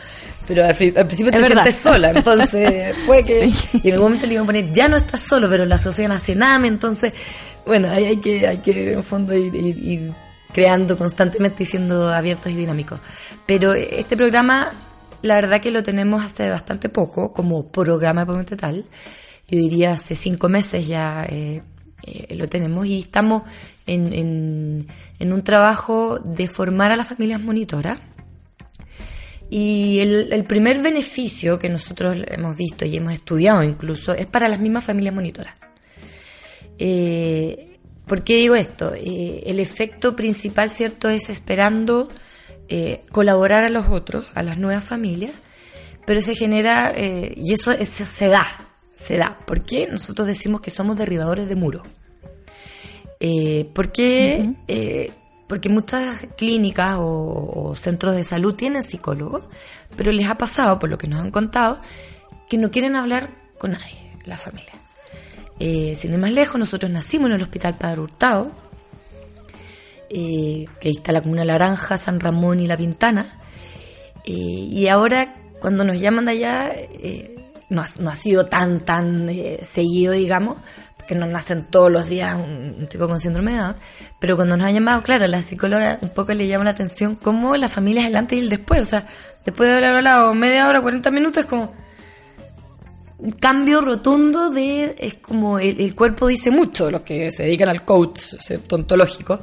pero 0.46 0.62
al, 0.64 0.70
al 0.70 0.74
principio 0.76 1.30
te 1.32 1.36
Es 1.38 1.42
verdad. 1.42 1.62
sientes 1.62 1.76
sola, 1.76 2.10
entonces 2.10 2.94
puede 3.06 3.22
que... 3.24 3.50
Sí. 3.52 3.80
Y 3.82 3.88
en 3.88 3.94
algún 3.94 4.06
momento 4.10 4.26
le 4.26 4.32
iban 4.34 4.44
a 4.44 4.46
poner 4.46 4.72
Ya 4.72 4.88
no 4.88 4.96
estás 4.96 5.20
solo, 5.20 5.48
pero 5.50 5.64
la 5.64 5.74
asociación 5.76 6.12
a 6.12 6.18
Cename, 6.18 6.68
entonces, 6.68 7.12
bueno, 7.66 7.90
ahí 7.90 8.04
hay 8.04 8.16
que, 8.18 8.46
hay 8.46 8.58
que 8.58 8.92
en 8.92 9.02
fondo 9.02 9.34
ir, 9.34 9.52
ir- 9.54 9.78
ir 9.82 10.12
creando 10.52 10.96
constantemente 10.96 11.64
y 11.64 11.66
siendo 11.66 12.08
abiertos 12.08 12.52
y 12.52 12.54
dinámicos. 12.56 13.00
Pero 13.46 13.74
este 13.74 14.16
programa 14.16 14.70
la 15.20 15.34
verdad 15.34 15.60
que 15.60 15.72
lo 15.72 15.82
tenemos 15.82 16.24
hace 16.24 16.48
bastante 16.48 16.88
poco 16.88 17.32
como 17.32 17.66
programa 17.66 18.24
propiamente 18.24 18.54
tal. 18.56 18.84
Yo 19.48 19.58
diría 19.58 19.92
hace 19.92 20.14
cinco 20.14 20.48
meses 20.48 20.86
ya 20.86 21.26
eh, 21.28 21.60
eh, 22.04 22.34
lo 22.36 22.46
tenemos 22.46 22.86
y 22.86 23.00
estamos 23.00 23.42
en, 23.88 25.32
un 25.32 25.44
trabajo 25.44 26.18
de 26.18 26.46
formar 26.46 26.92
a 26.92 26.96
las 26.96 27.08
familias 27.08 27.42
monitoras. 27.42 27.98
Y 29.50 30.00
el, 30.00 30.44
primer 30.44 30.82
beneficio 30.82 31.58
que 31.58 31.70
nosotros 31.70 32.18
hemos 32.26 32.56
visto 32.56 32.84
y 32.84 32.96
hemos 32.96 33.14
estudiado 33.14 33.62
incluso 33.62 34.12
es 34.12 34.26
para 34.26 34.48
las 34.48 34.60
mismas 34.60 34.84
familias 34.84 35.14
monitoras. 35.14 35.54
Eh, 36.78 37.78
¿Por 38.06 38.22
qué 38.22 38.36
digo 38.36 38.54
esto? 38.54 38.94
Eh, 38.94 39.42
el 39.46 39.58
efecto 39.58 40.14
principal, 40.14 40.70
¿cierto?, 40.70 41.08
es 41.08 41.30
esperando 41.30 42.08
eh, 42.68 43.00
colaborar 43.10 43.64
a 43.64 43.70
los 43.70 43.88
otros, 43.88 44.30
a 44.34 44.42
las 44.42 44.58
nuevas 44.58 44.84
familias, 44.84 45.32
pero 46.06 46.20
se 46.20 46.34
genera, 46.34 46.94
y 46.96 47.52
eso, 47.52 47.72
se 47.84 48.28
da, 48.28 48.46
se 48.96 49.18
da. 49.18 49.38
¿Por 49.46 49.62
qué? 49.62 49.86
Nosotros 49.90 50.26
decimos 50.26 50.62
que 50.62 50.70
somos 50.70 50.96
derribadores 50.96 51.48
de 51.48 51.54
muros. 51.54 51.82
Eh, 53.20 53.68
¿Por 53.74 53.90
qué? 53.92 54.44
Eh, 54.68 55.12
porque 55.46 55.68
muchas 55.68 56.28
clínicas 56.36 56.96
o, 56.98 57.70
o 57.70 57.76
centros 57.76 58.14
de 58.14 58.24
salud 58.24 58.54
tienen 58.54 58.82
psicólogos, 58.82 59.42
pero 59.96 60.12
les 60.12 60.28
ha 60.28 60.36
pasado, 60.36 60.78
por 60.78 60.90
lo 60.90 60.98
que 60.98 61.08
nos 61.08 61.20
han 61.20 61.30
contado, 61.30 61.80
que 62.48 62.58
no 62.58 62.70
quieren 62.70 62.96
hablar 62.96 63.30
con 63.58 63.72
nadie, 63.72 64.12
la 64.24 64.36
familia. 64.36 64.72
Eh, 65.58 65.94
sin 65.96 66.12
ir 66.12 66.18
más 66.18 66.32
lejos, 66.32 66.58
nosotros 66.58 66.90
nacimos 66.92 67.28
en 67.30 67.36
el 67.36 67.42
Hospital 67.42 67.76
Padre 67.78 68.00
Hurtado, 68.02 68.52
eh, 70.10 70.66
que 70.80 70.88
ahí 70.88 70.94
está 70.94 71.12
la 71.12 71.22
Comuna 71.22 71.44
Laranja, 71.44 71.98
San 71.98 72.20
Ramón 72.20 72.60
y 72.60 72.66
La 72.66 72.76
Pintana. 72.76 73.40
Y 74.24 74.86
ahora, 74.88 75.36
cuando 75.58 75.84
nos 75.84 75.98
llaman 75.98 76.26
de 76.26 76.32
allá, 76.32 76.70
no, 77.70 77.80
ha, 77.80 77.86
no 77.98 78.10
ha 78.10 78.16
sido 78.16 78.44
tan, 78.44 78.84
tan 78.84 79.30
seguido, 79.62 80.12
digamos, 80.12 80.58
porque 81.08 81.18
no 81.18 81.26
nacen 81.26 81.64
todos 81.70 81.90
los 81.90 82.06
días 82.06 82.36
un, 82.36 82.86
chico 82.86 83.08
con 83.08 83.18
síndrome 83.18 83.52
de 83.52 83.58
Down. 83.58 83.76
Pero 84.20 84.36
cuando 84.36 84.58
nos 84.58 84.66
han 84.66 84.74
llamado, 84.74 85.02
claro, 85.02 85.26
la 85.26 85.40
psicóloga 85.40 85.96
un 86.02 86.10
poco 86.10 86.34
le 86.34 86.46
llama 86.46 86.64
la 86.64 86.72
atención 86.72 87.14
cómo 87.14 87.56
la 87.56 87.70
familia 87.70 88.02
es 88.02 88.08
el 88.08 88.16
antes 88.16 88.38
y 88.38 88.42
el 88.42 88.50
después. 88.50 88.82
O 88.82 88.84
sea, 88.84 89.06
después 89.42 89.68
de 89.68 89.72
haber 89.72 89.84
hablado 89.86 90.34
media 90.34 90.68
hora, 90.68 90.82
40 90.82 91.10
minutos, 91.10 91.44
es 91.44 91.48
como 91.48 91.72
un 93.20 93.32
cambio 93.32 93.80
rotundo 93.80 94.50
de 94.50 94.94
es 94.98 95.14
como 95.14 95.58
el, 95.58 95.94
cuerpo 95.94 96.26
dice 96.26 96.50
mucho 96.50 96.90
los 96.90 97.00
que 97.00 97.32
se 97.32 97.44
dedican 97.44 97.68
al 97.70 97.84
coach 97.84 98.18
¿cierto? 98.38 98.76
ontológico 98.76 99.40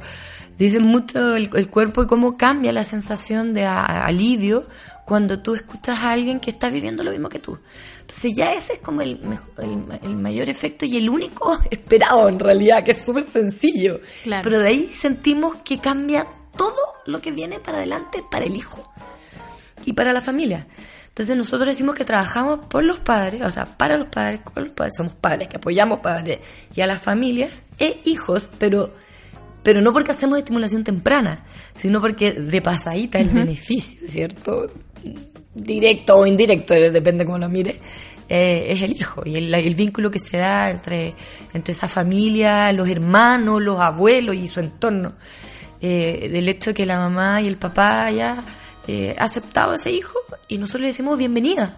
dicen 0.58 0.82
mucho 0.82 1.36
el, 1.36 1.50
el 1.54 1.68
cuerpo 1.70 2.02
y 2.02 2.06
cómo 2.06 2.36
cambia 2.36 2.72
la 2.72 2.84
sensación 2.84 3.52
de 3.54 3.64
a- 3.64 4.04
alivio 4.06 4.66
cuando 5.04 5.40
tú 5.40 5.54
escuchas 5.54 6.02
a 6.02 6.10
alguien 6.10 6.40
que 6.40 6.50
está 6.50 6.68
viviendo 6.70 7.04
lo 7.04 7.10
mismo 7.12 7.28
que 7.28 7.38
tú 7.38 7.58
entonces 8.00 8.32
ya 8.36 8.52
ese 8.54 8.74
es 8.74 8.78
como 8.80 9.02
el, 9.02 9.20
el, 9.58 9.98
el 10.02 10.16
mayor 10.16 10.48
efecto 10.50 10.84
y 10.84 10.96
el 10.96 11.08
único 11.10 11.58
esperado 11.70 12.28
en 12.28 12.38
realidad 12.38 12.82
que 12.84 12.92
es 12.92 13.02
súper 13.02 13.22
sencillo 13.24 14.00
Claro. 14.24 14.42
pero 14.42 14.58
de 14.60 14.68
ahí 14.68 14.86
sentimos 14.88 15.56
que 15.64 15.78
cambia 15.78 16.26
todo 16.56 16.74
lo 17.06 17.20
que 17.20 17.30
viene 17.32 17.60
para 17.60 17.78
adelante 17.78 18.24
para 18.30 18.46
el 18.46 18.56
hijo 18.56 18.92
y 19.84 19.92
para 19.92 20.12
la 20.12 20.22
familia. 20.22 20.66
Entonces 21.08 21.36
nosotros 21.36 21.66
decimos 21.68 21.94
que 21.94 22.04
trabajamos 22.04 22.66
por 22.66 22.82
los 22.84 22.98
padres, 23.00 23.42
o 23.42 23.50
sea, 23.50 23.64
para 23.66 23.96
los 23.96 24.08
padres, 24.10 24.40
los 24.54 24.70
padres, 24.70 24.94
somos 24.96 25.12
padres 25.14 25.48
que 25.48 25.56
apoyamos 25.58 26.00
padres 26.00 26.40
y 26.74 26.80
a 26.80 26.86
las 26.86 26.98
familias 27.00 27.62
e 27.78 28.00
hijos, 28.04 28.50
pero 28.58 28.92
pero 29.66 29.80
no 29.80 29.92
porque 29.92 30.12
hacemos 30.12 30.38
estimulación 30.38 30.84
temprana, 30.84 31.44
sino 31.76 32.00
porque 32.00 32.30
de 32.30 32.62
pasadita 32.62 33.18
el 33.18 33.30
beneficio, 33.30 34.08
¿cierto? 34.08 34.70
Directo 35.52 36.18
o 36.18 36.24
indirecto, 36.24 36.72
depende 36.74 37.24
cómo 37.24 37.38
lo 37.38 37.48
mire, 37.48 37.80
eh, 38.28 38.66
es 38.68 38.80
el 38.82 38.92
hijo 38.92 39.22
y 39.26 39.34
el, 39.34 39.52
el 39.52 39.74
vínculo 39.74 40.08
que 40.08 40.20
se 40.20 40.36
da 40.36 40.70
entre, 40.70 41.14
entre 41.52 41.72
esa 41.72 41.88
familia, 41.88 42.72
los 42.72 42.88
hermanos, 42.88 43.60
los 43.60 43.80
abuelos 43.80 44.36
y 44.36 44.46
su 44.46 44.60
entorno. 44.60 45.14
Eh, 45.80 46.28
del 46.30 46.48
hecho 46.48 46.70
de 46.70 46.74
que 46.74 46.86
la 46.86 47.00
mamá 47.00 47.40
y 47.40 47.48
el 47.48 47.56
papá 47.56 48.08
ya 48.12 48.36
eh, 48.86 49.16
aceptado 49.18 49.72
a 49.72 49.74
ese 49.74 49.90
hijo 49.90 50.16
y 50.46 50.58
nosotros 50.58 50.82
le 50.82 50.88
decimos 50.88 51.18
bienvenida, 51.18 51.76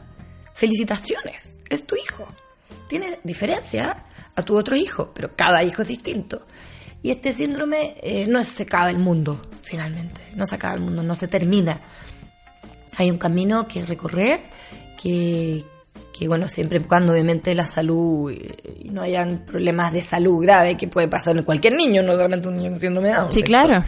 felicitaciones, 0.52 1.64
es 1.70 1.86
tu 1.86 1.96
hijo. 1.96 2.28
Tiene 2.86 3.18
diferencia 3.24 4.04
a 4.36 4.42
tu 4.42 4.58
otro 4.58 4.76
hijo, 4.76 5.10
pero 5.14 5.30
cada 5.34 5.62
hijo 5.64 5.80
es 5.80 5.88
distinto. 5.88 6.46
Y 7.08 7.12
este 7.12 7.32
síndrome 7.32 7.94
eh, 8.02 8.26
no 8.28 8.42
se 8.42 8.64
acaba 8.64 8.90
el 8.90 8.98
mundo, 8.98 9.40
finalmente, 9.62 10.20
no 10.36 10.44
se 10.44 10.56
acaba 10.56 10.74
el 10.74 10.80
mundo, 10.80 11.02
no 11.02 11.14
se 11.14 11.26
termina. 11.26 11.80
Hay 12.98 13.10
un 13.10 13.16
camino 13.16 13.66
que 13.66 13.82
recorrer 13.82 14.40
que, 15.02 15.64
que 16.12 16.28
bueno, 16.28 16.48
siempre 16.48 16.80
y 16.80 16.82
cuando 16.84 17.12
obviamente 17.14 17.54
la 17.54 17.66
salud 17.66 18.30
eh, 18.30 18.54
y 18.84 18.90
no 18.90 19.00
hayan 19.00 19.38
problemas 19.46 19.90
de 19.94 20.02
salud 20.02 20.42
grave 20.42 20.76
que 20.76 20.86
puede 20.86 21.08
pasar 21.08 21.34
en 21.38 21.44
cualquier 21.44 21.72
niño, 21.76 22.02
no 22.02 22.12
solamente 22.12 22.46
un 22.48 22.58
niño 22.58 22.68
con 22.72 22.78
síndrome 22.78 23.08
de 23.08 23.14
Down. 23.14 23.32
Sí, 23.32 23.42
claro. 23.42 23.82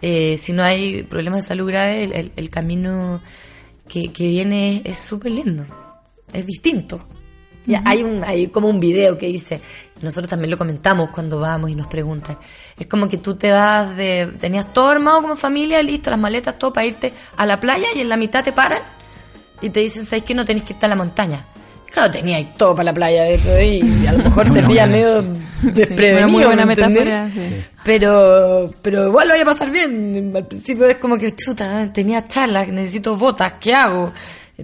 Eh, 0.00 0.38
si 0.38 0.54
no 0.54 0.62
hay 0.62 1.02
problemas 1.02 1.42
de 1.42 1.48
salud 1.48 1.66
grave, 1.68 2.04
el, 2.04 2.12
el- 2.14 2.32
el 2.34 2.48
camino 2.48 3.20
que, 3.86 4.04
que 4.10 4.26
viene 4.26 4.80
es 4.86 4.96
súper 5.00 5.32
lindo, 5.32 5.66
es 6.32 6.46
distinto. 6.46 7.06
Ya, 7.66 7.82
hay, 7.86 8.02
un, 8.02 8.22
hay 8.24 8.48
como 8.48 8.68
un 8.68 8.78
video 8.78 9.16
que 9.16 9.26
dice, 9.26 9.60
nosotros 10.02 10.28
también 10.28 10.50
lo 10.50 10.58
comentamos 10.58 11.10
cuando 11.10 11.40
vamos 11.40 11.70
y 11.70 11.74
nos 11.74 11.86
preguntan, 11.86 12.36
es 12.78 12.86
como 12.86 13.08
que 13.08 13.16
tú 13.16 13.36
te 13.36 13.50
vas 13.52 13.96
de, 13.96 14.34
tenías 14.38 14.72
todo 14.72 14.88
armado 14.88 15.22
como 15.22 15.36
familia, 15.36 15.82
listo, 15.82 16.10
las 16.10 16.18
maletas, 16.18 16.58
todo 16.58 16.72
para 16.74 16.86
irte 16.86 17.12
a 17.36 17.46
la 17.46 17.58
playa 17.58 17.86
y 17.94 18.00
en 18.00 18.08
la 18.10 18.16
mitad 18.18 18.44
te 18.44 18.52
paran 18.52 18.82
y 19.62 19.70
te 19.70 19.80
dicen, 19.80 20.04
¿sabes 20.04 20.24
que 20.24 20.34
no 20.34 20.44
tenés 20.44 20.64
que 20.64 20.74
estar 20.74 20.88
en 20.90 20.98
la 20.98 21.04
montaña? 21.04 21.46
Claro, 21.90 22.10
tenías 22.10 22.54
todo 22.56 22.74
para 22.74 22.86
la 22.86 22.92
playa 22.92 23.28
eso, 23.28 23.58
y 23.62 24.04
a 24.06 24.12
lo 24.12 24.24
mejor 24.24 24.52
te 24.52 24.62
pilla 24.64 24.86
medio 24.86 25.22
Sí, 25.22 25.70
desprevenido. 25.70 26.26
una 26.26 26.28
muy 26.28 26.44
buena 26.44 26.66
metáfora. 26.66 27.30
sí. 27.30 27.64
Pero, 27.84 28.68
pero 28.82 29.06
igual 29.08 29.28
lo 29.28 29.34
voy 29.34 29.42
a 29.42 29.44
pasar 29.46 29.70
bien. 29.70 30.32
Al 30.34 30.46
principio 30.46 30.86
es 30.86 30.96
como 30.96 31.16
que, 31.16 31.34
chuta, 31.36 31.90
tenía 31.92 32.26
charlas, 32.26 32.66
necesito 32.68 33.16
botas, 33.16 33.54
¿qué 33.60 33.72
hago? 33.74 34.12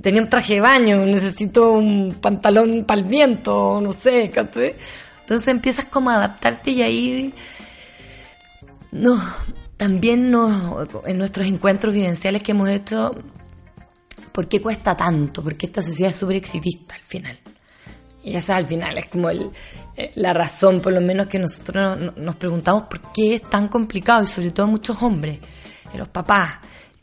Tenía 0.01 0.23
un 0.23 0.29
traje 0.31 0.55
de 0.55 0.61
baño, 0.61 1.05
necesito 1.05 1.73
un 1.73 2.15
pantalón 2.21 2.85
para 2.85 3.01
el 3.01 3.07
viento, 3.07 3.81
no 3.81 3.93
sé, 3.93 4.31
¿cachai? 4.31 4.75
Entonces 5.23 5.49
empiezas 5.49 5.87
como 5.87 6.11
a 6.11 6.15
adaptarte 6.17 6.71
y 6.71 6.83
ahí, 6.83 7.35
no, 8.93 9.21
también 9.77 10.31
no, 10.31 10.87
en 11.07 11.19
nuestros 11.19 11.47
encuentros 11.47 11.93
vivenciales 11.95 12.43
que 12.43 12.53
hemos 12.53 12.69
hecho, 12.69 13.11
¿por 14.33 14.49
qué 14.49 14.61
cuesta 14.61 14.97
tanto? 14.97 15.43
Porque 15.43 15.67
esta 15.67 15.83
sociedad 15.83 16.11
es 16.13 16.17
súper 16.19 16.37
exitista 16.37 16.95
al 16.95 17.03
final. 17.03 17.39
Y 18.23 18.37
esa 18.37 18.57
al 18.57 18.67
final 18.67 18.99
es 18.99 19.07
como 19.09 19.31
el, 19.31 19.51
eh, 19.97 20.13
la 20.17 20.33
razón, 20.33 20.81
por 20.81 20.93
lo 20.93 21.01
menos, 21.01 21.27
que 21.27 21.39
nosotros 21.39 21.99
no- 21.99 22.13
nos 22.17 22.37
preguntamos 22.37 22.85
por 22.85 23.01
qué 23.13 23.35
es 23.35 23.43
tan 23.43 23.69
complicado, 23.69 24.23
y 24.23 24.27
sobre 24.27 24.51
todo 24.51 24.67
muchos 24.67 25.01
hombres, 25.03 25.39
los 25.97 26.09
papás. 26.09 26.59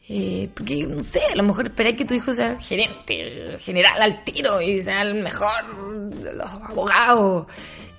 Eh, 0.10 0.50
porque, 0.54 0.86
no 0.88 1.02
sé, 1.02 1.20
a 1.32 1.36
lo 1.36 1.44
mejor 1.44 1.68
esperáis 1.68 1.98
que 1.98 2.06
tu 2.06 2.14
hijo 2.14 2.34
sea 2.34 2.58
gerente, 2.60 3.58
general 3.60 4.02
al 4.02 4.24
tiro, 4.24 4.62
y 4.62 4.82
sea 4.82 5.02
el 5.02 5.22
mejor 5.22 6.10
de 6.10 6.34
los 6.34 6.52
abogados. 6.52 7.48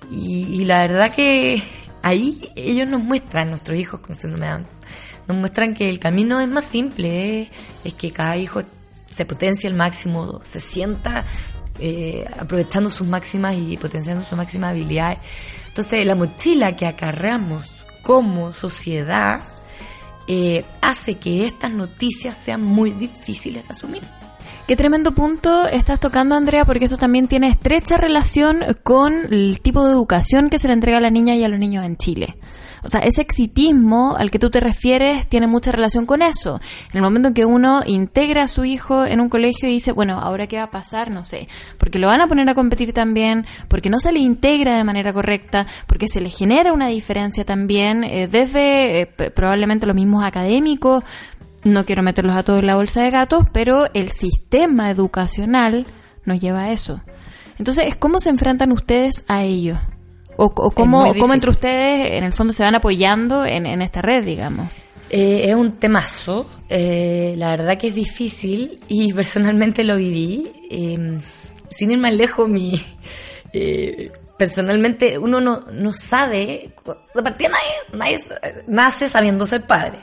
Y, 0.09 0.61
y 0.61 0.65
la 0.65 0.87
verdad 0.87 1.13
que 1.13 1.61
ahí 2.01 2.39
ellos 2.55 2.89
nos 2.89 3.03
muestran, 3.03 3.49
nuestros 3.49 3.77
hijos 3.77 3.99
con 3.99 4.15
síndrome 4.15 4.47
de 4.47 4.51
Down, 4.53 4.67
nos 5.27 5.37
muestran 5.37 5.75
que 5.75 5.87
el 5.87 5.99
camino 5.99 6.39
es 6.39 6.47
más 6.47 6.65
simple, 6.65 7.41
eh, 7.41 7.51
es 7.83 7.93
que 7.93 8.11
cada 8.11 8.35
hijo 8.37 8.63
se 9.05 9.25
potencia 9.25 9.69
al 9.69 9.75
máximo, 9.75 10.41
se 10.43 10.59
sienta 10.59 11.25
eh, 11.79 12.25
aprovechando 12.39 12.89
sus 12.89 13.07
máximas 13.07 13.55
y 13.55 13.77
potenciando 13.77 14.23
sus 14.23 14.37
máximas 14.37 14.71
habilidades. 14.71 15.19
Entonces, 15.67 16.05
la 16.05 16.15
mochila 16.15 16.75
que 16.75 16.87
acarreamos 16.87 17.69
como 18.01 18.53
sociedad 18.53 19.41
eh, 20.31 20.63
hace 20.79 21.15
que 21.15 21.43
estas 21.43 21.71
noticias 21.71 22.37
sean 22.37 22.61
muy 22.61 22.91
difíciles 22.91 23.67
de 23.67 23.73
asumir. 23.73 24.03
Qué 24.67 24.75
tremendo 24.75 25.11
punto 25.11 25.65
estás 25.65 25.99
tocando, 25.99 26.35
Andrea, 26.35 26.65
porque 26.65 26.85
esto 26.85 26.97
también 26.97 27.27
tiene 27.27 27.47
estrecha 27.47 27.97
relación 27.97 28.59
con 28.83 29.33
el 29.33 29.59
tipo 29.61 29.83
de 29.83 29.93
educación 29.93 30.51
que 30.51 30.59
se 30.59 30.67
le 30.67 30.75
entrega 30.75 30.99
a 30.99 31.01
la 31.01 31.09
niña 31.09 31.35
y 31.35 31.43
a 31.43 31.47
los 31.47 31.57
niños 31.57 31.83
en 31.83 31.97
Chile. 31.97 32.35
O 32.83 32.89
sea, 32.89 33.01
ese 33.01 33.21
exitismo 33.21 34.15
al 34.17 34.31
que 34.31 34.39
tú 34.39 34.49
te 34.49 34.59
refieres 34.59 35.27
tiene 35.27 35.47
mucha 35.47 35.71
relación 35.71 36.05
con 36.05 36.21
eso. 36.21 36.59
En 36.91 36.97
el 36.97 37.01
momento 37.01 37.29
en 37.29 37.33
que 37.33 37.45
uno 37.45 37.81
integra 37.85 38.43
a 38.43 38.47
su 38.47 38.65
hijo 38.65 39.05
en 39.05 39.21
un 39.21 39.29
colegio 39.29 39.69
y 39.69 39.73
dice, 39.73 39.91
bueno, 39.91 40.19
ahora 40.19 40.47
qué 40.47 40.57
va 40.57 40.63
a 40.63 40.71
pasar, 40.71 41.11
no 41.11 41.25
sé, 41.25 41.47
porque 41.77 41.99
lo 41.99 42.07
van 42.07 42.21
a 42.21 42.27
poner 42.27 42.49
a 42.49 42.53
competir 42.53 42.93
también, 42.93 43.45
porque 43.67 43.89
no 43.89 43.99
se 43.99 44.11
le 44.11 44.19
integra 44.19 44.77
de 44.77 44.83
manera 44.83 45.13
correcta, 45.13 45.65
porque 45.87 46.07
se 46.07 46.21
le 46.21 46.29
genera 46.29 46.73
una 46.73 46.87
diferencia 46.87 47.45
también 47.45 48.03
eh, 48.03 48.27
desde 48.27 49.01
eh, 49.01 49.05
probablemente 49.05 49.85
los 49.85 49.95
mismos 49.95 50.23
académicos, 50.23 51.03
no 51.63 51.83
quiero 51.83 52.03
meterlos 52.03 52.35
a 52.35 52.43
todos 52.43 52.59
en 52.59 52.67
la 52.67 52.75
bolsa 52.75 53.01
de 53.01 53.11
gatos, 53.11 53.43
pero 53.51 53.87
el 53.93 54.11
sistema 54.11 54.89
educacional 54.89 55.85
nos 56.25 56.39
lleva 56.39 56.61
a 56.61 56.71
eso. 56.71 57.01
Entonces, 57.57 57.95
¿cómo 57.97 58.19
se 58.19 58.29
enfrentan 58.29 58.71
ustedes 58.71 59.25
a 59.27 59.43
ello? 59.43 59.77
¿O, 60.41 60.45
o 60.45 60.71
cómo, 60.71 61.03
o 61.03 61.13
cómo 61.15 61.33
entre 61.33 61.49
ustedes, 61.49 62.13
en 62.13 62.23
el 62.23 62.31
fondo, 62.31 62.53
se 62.53 62.63
van 62.63 62.73
apoyando 62.73 63.45
en, 63.45 63.65
en 63.65 63.81
esta 63.81 64.01
red, 64.01 64.23
digamos? 64.23 64.69
Eh, 65.09 65.49
es 65.49 65.53
un 65.53 65.73
temazo, 65.73 66.49
eh, 66.69 67.33
la 67.35 67.49
verdad 67.49 67.77
que 67.77 67.87
es 67.87 67.95
difícil 67.95 68.79
y 68.87 69.11
personalmente 69.19 69.83
lo 69.83 69.97
viví. 69.97 70.49
eh, 70.69 71.19
sin 71.71 71.91
ir 71.91 71.97
más 71.97 72.13
lejos, 72.13 72.47
mi, 72.47 72.81
eh, 73.53 74.11
personalmente 74.37 75.17
uno 75.17 75.41
no, 75.41 75.65
no 75.73 75.91
sabe, 75.91 76.71
de 77.13 77.21
partida 77.21 77.49
nadie, 77.49 78.17
nadie 78.17 78.17
nace 78.67 79.09
sabiendo 79.09 79.45
ser 79.45 79.67
padre. 79.67 79.99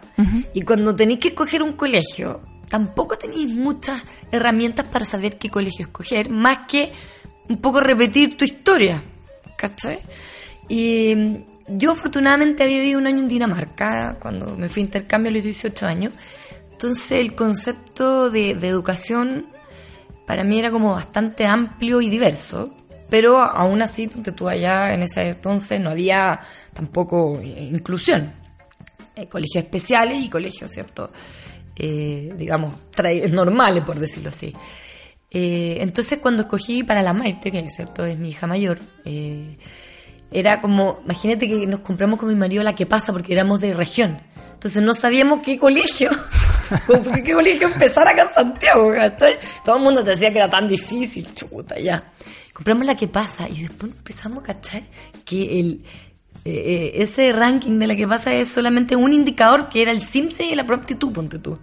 Y 0.53 0.61
cuando 0.63 0.95
tenéis 0.95 1.21
que 1.21 1.29
escoger 1.29 1.63
un 1.63 1.73
colegio, 1.73 2.43
tampoco 2.69 3.17
tenéis 3.17 3.49
muchas 3.49 4.03
herramientas 4.31 4.85
para 4.87 5.07
saber 5.07 5.39
qué 5.39 5.49
colegio 5.49 5.87
escoger, 5.87 6.29
más 6.29 6.67
que 6.69 6.93
un 7.49 7.57
poco 7.57 7.81
repetir 7.81 8.37
tu 8.37 8.45
historia. 8.45 9.03
¿Cachai? 9.57 10.01
Y 10.69 11.15
mm, 11.15 11.79
yo 11.79 11.93
afortunadamente 11.93 12.63
había 12.63 12.79
vivido 12.79 12.99
un 12.99 13.07
año 13.07 13.21
en 13.21 13.29
Dinamarca 13.29 14.17
cuando 14.21 14.57
me 14.57 14.69
fui 14.69 14.83
a 14.83 14.87
intercambio 14.87 15.31
a 15.31 15.35
los 15.35 15.45
18 15.45 15.87
años. 15.87 16.13
Entonces 16.73 17.13
el 17.13 17.35
concepto 17.35 18.31
de, 18.31 18.51
educación 18.51 19.47
para 20.27 20.45
mí 20.45 20.59
era 20.59 20.71
como 20.71 20.93
bastante 20.93 21.47
amplio 21.47 22.01
y 22.01 22.09
diverso. 22.09 22.75
Pero 23.09 23.41
aún 23.41 23.83
así, 23.83 24.09
ponte 24.09 24.33
tú 24.33 24.49
allá 24.49 24.93
en 24.93 25.03
ese 25.03 25.29
entonces 25.29 25.81
no 25.81 25.91
había 25.91 26.41
tampoco 26.75 27.41
inclusión. 27.41 28.33
Eh, 29.15 29.29
colegios 29.29 29.65
especiales 29.65 30.23
y 30.23 30.29
colegios, 30.29 30.71
¿cierto? 30.73 31.11
Eh, 31.75 32.35
digamos, 32.37 32.75
normales, 33.31 33.85
por 33.85 33.99
decirlo 33.99 34.31
así. 34.31 34.53
Eh, 35.39 35.83
entonces 35.83 36.19
cuando 36.19 36.45
escogí 36.45 36.83
para 36.83 37.03
la 37.03 37.13
Maite, 37.13 37.53
que 37.53 37.71
cierto 37.71 38.07
es 38.07 38.19
mi 38.19 38.31
hija 38.31 38.47
mayor, 38.47 38.79
eh, 39.05 39.59
era 40.31 40.63
como, 40.63 41.01
imagínate 41.05 41.47
que 41.47 41.67
nos 41.67 41.81
compramos 41.81 42.19
con 42.19 42.31
mi 42.31 42.35
marido 42.35 42.63
la 42.63 42.75
que 42.75 42.87
pasa 42.87 43.13
porque 43.13 43.35
éramos 43.35 43.61
de 43.61 43.75
región. 43.75 44.19
Entonces 44.55 44.83
no 44.83 44.95
sabíamos 44.95 45.43
qué 45.43 45.59
colegio, 45.59 46.09
qué 47.23 47.35
colegio 47.35 47.69
empezar 47.69 48.09
acá 48.09 48.23
en 48.23 48.33
Santiago, 48.33 48.91
¿cachai? 48.95 49.37
Todo 49.63 49.77
el 49.77 49.83
mundo 49.83 50.03
te 50.03 50.13
decía 50.13 50.33
que 50.33 50.39
era 50.39 50.49
tan 50.49 50.67
difícil, 50.67 51.31
chuta, 51.35 51.79
ya. 51.79 52.03
Compramos 52.55 52.87
la 52.87 52.95
que 52.95 53.09
pasa 53.09 53.47
y 53.47 53.65
después 53.65 53.93
empezamos 53.93 54.39
a 54.39 54.43
cachar 54.43 54.85
que 55.27 55.61
el, 55.61 55.85
eh, 56.47 56.51
eh, 56.51 56.93
ese 57.03 57.31
ranking 57.33 57.79
de 57.79 57.89
la 57.89 57.95
que 57.95 58.09
pasa 58.09 58.33
es 58.33 58.49
solamente 58.49 58.97
un 58.97 59.13
indicador 59.13 59.69
que 59.69 59.83
era 59.83 59.93
el 59.93 60.01
CIMSE 60.01 60.47
y 60.47 60.55
la 60.55 60.63
aptitud, 60.63 61.13
ponte 61.13 61.39
tú. 61.39 61.59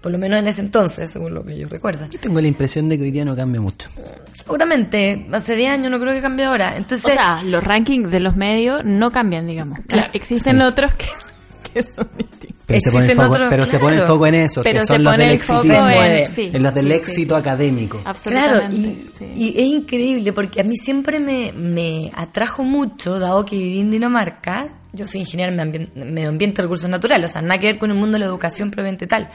Por 0.00 0.12
lo 0.12 0.18
menos 0.18 0.38
en 0.38 0.46
ese 0.46 0.60
entonces, 0.60 1.10
según 1.10 1.34
lo 1.34 1.44
que 1.44 1.58
yo 1.58 1.68
recuerdo. 1.68 2.06
Yo 2.08 2.20
tengo 2.20 2.40
la 2.40 2.46
impresión 2.46 2.88
de 2.88 2.96
que 2.96 3.04
hoy 3.04 3.10
día 3.10 3.24
no 3.24 3.34
cambia 3.34 3.60
mucho. 3.60 3.88
Seguramente, 4.36 5.26
hace 5.32 5.56
10 5.56 5.72
años 5.72 5.90
no 5.90 5.98
creo 6.00 6.12
que 6.14 6.20
cambie 6.20 6.44
ahora. 6.46 6.76
Entonces, 6.76 7.06
O 7.06 7.10
sea, 7.10 7.42
los 7.42 7.62
rankings 7.64 8.10
de 8.10 8.20
los 8.20 8.36
medios 8.36 8.82
no 8.84 9.10
cambian, 9.10 9.46
digamos. 9.46 9.78
Claro. 9.86 10.10
Existen 10.14 10.56
Sí. 10.58 10.62
otros 10.62 10.92
que, 10.94 11.06
que 11.74 11.82
son 11.82 12.08
distintos. 12.16 12.56
Pero, 12.66 12.80
se 12.80 12.90
pone, 12.90 13.14
foco, 13.14 13.32
otros, 13.32 13.46
pero 13.50 13.62
se 13.64 13.78
pone 13.78 13.96
el 13.96 14.02
foco 14.02 14.26
en 14.26 14.34
eso, 14.34 14.62
Pero 14.62 14.80
que 14.80 14.86
se 14.86 14.86
son 14.94 15.02
los 15.04 15.12
pone 15.14 15.24
del 15.24 15.32
el 15.32 15.38
foco 15.40 15.60
exitismo, 15.62 15.90
en- 15.90 16.28
sí. 16.28 16.50
en 16.52 16.62
los 16.62 16.74
del 16.74 16.86
Sí, 16.86 16.92
éxito 16.92 17.34
sí. 17.34 17.40
académico. 17.40 17.96
Claro, 17.98 18.10
Absolutamente. 18.10 18.76
y, 18.76 19.06
sí. 19.14 19.24
y 19.34 19.48
es 19.60 19.66
increíble 19.68 20.32
porque 20.34 20.60
a 20.60 20.64
mí 20.64 20.76
siempre 20.76 21.18
me, 21.18 21.52
me 21.54 22.10
atrajo 22.14 22.62
mucho, 22.64 23.18
dado 23.18 23.44
que 23.46 23.56
viví 23.56 23.80
en 23.80 23.90
Dinamarca, 23.90 24.68
yo 24.92 25.06
soy 25.06 25.20
ingeniero 25.22 25.50
en 25.52 25.56
medio 25.56 25.72
ambien- 25.88 26.12
medio 26.12 26.28
ambiente 26.28 26.60
y 26.60 26.64
recursos 26.64 26.90
naturales, 26.90 27.30
o 27.30 27.32
sea, 27.32 27.42
nada 27.42 27.58
que 27.58 27.66
ver 27.68 27.78
con 27.78 27.90
el 27.90 27.96
mundo 27.96 28.14
de 28.16 28.18
la 28.20 28.26
educación 28.26 28.70
propiamente 28.70 29.06
tal, 29.06 29.30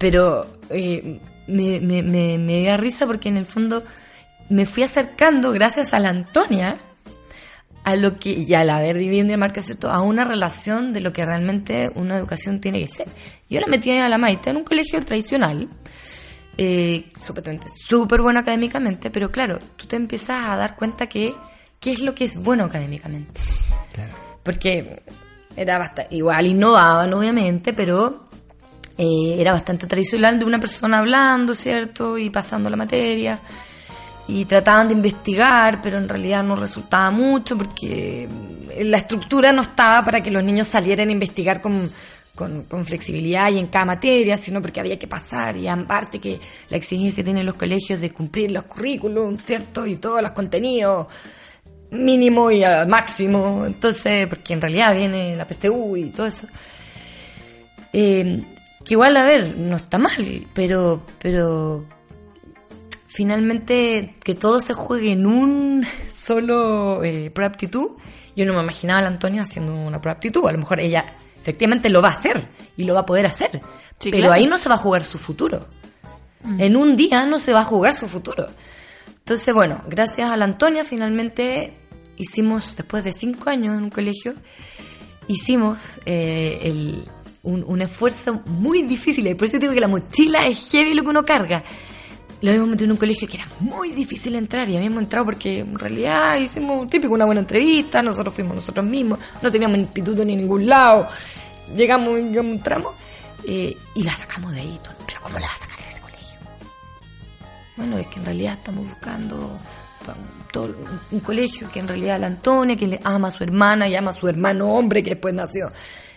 pero 0.00 0.46
eh, 0.70 1.20
me, 1.46 1.78
me, 1.78 2.02
me, 2.02 2.38
me 2.38 2.64
da 2.64 2.78
risa 2.78 3.06
porque 3.06 3.28
en 3.28 3.36
el 3.36 3.44
fondo 3.44 3.84
me 4.48 4.64
fui 4.64 4.82
acercando, 4.82 5.52
gracias 5.52 5.92
a 5.92 6.00
la 6.00 6.08
Antonia, 6.08 6.78
a 7.84 7.96
lo 7.96 8.18
que, 8.18 8.30
y 8.30 8.54
al 8.54 8.70
haber 8.70 8.96
vivido 8.96 9.20
en 9.20 9.26
Dinamarca, 9.28 9.62
¿cierto? 9.62 9.90
A 9.90 10.00
una 10.00 10.24
relación 10.24 10.94
de 10.94 11.02
lo 11.02 11.12
que 11.12 11.24
realmente 11.24 11.90
una 11.94 12.16
educación 12.16 12.60
tiene 12.62 12.80
que 12.80 12.88
ser. 12.88 13.08
Yo 13.50 13.60
la 13.60 13.66
metí 13.66 13.90
a 13.90 14.08
la 14.08 14.16
Maite 14.16 14.48
en 14.48 14.56
un 14.56 14.64
colegio 14.64 15.04
tradicional, 15.04 15.68
eh, 16.56 17.04
súper 17.14 18.22
bueno 18.22 18.40
académicamente, 18.40 19.10
pero 19.10 19.30
claro, 19.30 19.58
tú 19.76 19.86
te 19.86 19.96
empiezas 19.96 20.46
a 20.46 20.56
dar 20.56 20.76
cuenta 20.76 21.06
que 21.08 21.34
qué 21.78 21.92
es 21.92 22.00
lo 22.00 22.14
que 22.14 22.24
es 22.24 22.38
bueno 22.38 22.64
académicamente. 22.64 23.38
Claro. 23.92 24.14
Porque 24.42 25.02
era 25.56 25.76
bastante, 25.76 26.16
igual 26.16 26.46
innovaban 26.46 27.12
obviamente, 27.12 27.74
pero 27.74 28.29
eh, 28.98 29.36
era 29.38 29.52
bastante 29.52 29.86
tradicional 29.86 30.38
de 30.38 30.44
una 30.44 30.58
persona 30.58 30.98
hablando, 30.98 31.54
¿cierto? 31.54 32.18
Y 32.18 32.30
pasando 32.30 32.68
la 32.68 32.76
materia. 32.76 33.40
Y 34.28 34.44
trataban 34.44 34.88
de 34.88 34.94
investigar, 34.94 35.80
pero 35.82 35.98
en 35.98 36.08
realidad 36.08 36.42
no 36.42 36.54
resultaba 36.54 37.10
mucho 37.10 37.58
porque 37.58 38.28
la 38.80 38.98
estructura 38.98 39.52
no 39.52 39.62
estaba 39.62 40.04
para 40.04 40.22
que 40.22 40.30
los 40.30 40.44
niños 40.44 40.68
salieran 40.68 41.08
a 41.08 41.12
investigar 41.12 41.60
con, 41.60 41.90
con, 42.34 42.86
flexibilidad 42.86 43.50
y 43.50 43.58
en 43.58 43.66
cada 43.66 43.84
materia, 43.84 44.36
sino 44.36 44.62
porque 44.62 44.80
había 44.80 44.98
que 44.98 45.06
pasar 45.06 45.56
y 45.56 45.68
aparte 45.68 46.18
que 46.18 46.38
la 46.68 46.76
exigencia 46.76 47.24
tienen 47.24 47.44
los 47.44 47.54
colegios 47.54 48.00
de 48.00 48.10
cumplir 48.10 48.50
los 48.52 48.64
currículums, 48.64 49.42
¿cierto? 49.42 49.86
Y 49.86 49.96
todos 49.96 50.22
los 50.22 50.30
contenidos 50.30 51.06
mínimo 51.90 52.50
y 52.50 52.62
máximo, 52.86 53.64
entonces, 53.66 54.28
porque 54.28 54.54
en 54.54 54.60
realidad 54.60 54.94
viene 54.94 55.36
la 55.36 55.46
PSU 55.46 55.96
y 55.96 56.10
todo 56.10 56.26
eso. 56.26 56.46
Eh, 57.92 58.42
que 58.84 58.94
igual, 58.94 59.16
a 59.16 59.24
ver, 59.24 59.56
no 59.56 59.76
está 59.76 59.98
mal, 59.98 60.46
pero, 60.54 61.02
pero 61.20 61.84
finalmente 63.06 64.16
que 64.22 64.34
todo 64.34 64.60
se 64.60 64.74
juegue 64.74 65.12
en 65.12 65.26
un 65.26 65.86
solo 66.14 67.02
eh, 67.04 67.30
prueba 67.30 67.52
aptitud, 67.52 67.90
yo 68.36 68.46
no 68.46 68.54
me 68.54 68.62
imaginaba 68.62 69.00
a 69.00 69.02
la 69.02 69.08
Antonia 69.08 69.42
haciendo 69.42 69.74
una 69.74 70.00
prueba 70.00 70.16
aptitud, 70.16 70.46
a 70.46 70.52
lo 70.52 70.58
mejor 70.58 70.80
ella 70.80 71.04
efectivamente 71.40 71.88
lo 71.88 72.02
va 72.02 72.08
a 72.10 72.18
hacer 72.18 72.46
y 72.76 72.84
lo 72.84 72.94
va 72.94 73.00
a 73.00 73.06
poder 73.06 73.26
hacer, 73.26 73.60
Sí, 73.98 74.10
pero 74.10 74.24
claro. 74.28 74.32
ahí 74.34 74.46
no 74.46 74.56
se 74.56 74.68
va 74.68 74.76
a 74.76 74.78
jugar 74.78 75.04
su 75.04 75.18
futuro. 75.18 75.66
En 76.58 76.74
un 76.74 76.96
día 76.96 77.26
no 77.26 77.38
se 77.38 77.52
va 77.52 77.60
a 77.60 77.64
jugar 77.64 77.92
su 77.92 78.08
futuro. 78.08 78.46
Entonces, 79.18 79.52
bueno, 79.52 79.82
gracias 79.88 80.30
a 80.30 80.36
la 80.38 80.46
Antonia 80.46 80.84
finalmente 80.84 81.74
hicimos, 82.16 82.74
después 82.76 83.04
de 83.04 83.12
cinco 83.12 83.50
años 83.50 83.76
en 83.76 83.84
un 83.84 83.90
colegio, 83.90 84.32
hicimos 85.26 86.00
eh, 86.06 86.60
el- 86.62 87.04
un, 87.42 87.64
un 87.66 87.82
esfuerzo 87.82 88.42
muy 88.46 88.82
difícil. 88.82 89.26
Y 89.26 89.34
por 89.34 89.48
eso 89.48 89.58
digo 89.58 89.72
que 89.72 89.80
la 89.80 89.88
mochila 89.88 90.46
es 90.46 90.70
heavy 90.70 90.94
lo 90.94 91.02
que 91.02 91.08
uno 91.08 91.24
carga. 91.24 91.62
Lo 92.42 92.50
habíamos 92.50 92.70
metido 92.70 92.86
en 92.86 92.92
un 92.92 92.96
colegio 92.96 93.28
que 93.28 93.36
era 93.36 93.48
muy 93.60 93.92
difícil 93.92 94.34
entrar 94.34 94.66
y 94.68 94.76
habíamos 94.76 95.02
entrado 95.02 95.26
porque 95.26 95.58
en 95.58 95.78
realidad 95.78 96.36
hicimos 96.38 96.88
típico 96.88 97.12
una 97.12 97.26
buena 97.26 97.42
entrevista, 97.42 98.02
nosotros 98.02 98.34
fuimos 98.34 98.54
nosotros 98.54 98.86
mismos, 98.86 99.18
no 99.42 99.52
teníamos 99.52 99.76
instituto 99.76 100.24
ni 100.24 100.32
en 100.32 100.38
ningún 100.40 100.66
lado, 100.66 101.06
llegamos 101.76 102.18
y 102.18 102.38
entramos 102.38 102.94
eh, 103.46 103.76
y 103.94 104.02
la 104.02 104.12
sacamos 104.12 104.52
de 104.52 104.60
ahí. 104.60 104.80
Pero 105.06 105.20
¿cómo 105.20 105.38
la 105.38 105.46
vas 105.46 105.56
a 105.56 105.62
sacar 105.64 105.78
de 105.80 105.88
ese 105.90 106.00
colegio? 106.00 106.38
Bueno, 107.76 107.98
es 107.98 108.06
que 108.06 108.20
en 108.20 108.24
realidad 108.24 108.54
estamos 108.54 108.86
buscando 108.86 109.60
un 111.10 111.20
colegio 111.20 111.68
que 111.70 111.80
en 111.80 111.88
realidad 111.88 112.18
la 112.18 112.26
Antonia, 112.26 112.76
que 112.76 112.86
le 112.86 113.00
ama 113.04 113.28
a 113.28 113.30
su 113.30 113.44
hermana 113.44 113.88
y 113.88 113.94
ama 113.94 114.10
a 114.10 114.14
su 114.14 114.28
hermano 114.28 114.74
hombre 114.74 115.02
que 115.02 115.10
después 115.10 115.34
nació, 115.34 115.70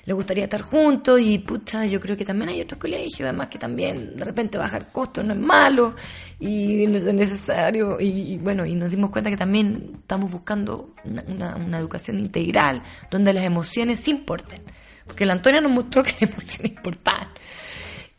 le 0.05 0.13
gustaría 0.13 0.43
estar 0.43 0.61
juntos 0.61 1.21
y 1.21 1.39
pucha, 1.39 1.85
yo 1.85 1.99
creo 2.01 2.17
que 2.17 2.25
también 2.25 2.49
hay 2.49 2.61
otros 2.61 2.79
colegios, 2.79 3.21
además 3.21 3.47
que 3.47 3.57
también 3.57 4.17
de 4.17 4.25
repente 4.25 4.57
bajar 4.57 4.91
costos 4.91 5.23
no 5.23 5.33
es 5.33 5.39
malo 5.39 5.95
y 6.39 6.83
es 6.83 7.03
necesario 7.05 7.99
y, 7.99 8.33
y 8.33 8.37
bueno, 8.37 8.65
y 8.65 8.75
nos 8.75 8.91
dimos 8.91 9.11
cuenta 9.11 9.29
que 9.29 9.37
también 9.37 9.91
estamos 10.01 10.31
buscando 10.31 10.93
una, 11.05 11.79
educación 11.79 12.19
integral 12.19 12.81
donde 13.09 13.33
las 13.33 13.45
emociones 13.45 14.05
importen, 14.09 14.61
porque 15.05 15.25
la 15.25 15.33
Antonia 15.33 15.61
nos 15.61 15.71
mostró 15.71 16.03
que 16.03 16.11
las 16.19 16.33
emociones 16.33 16.71
importaban. 16.71 17.29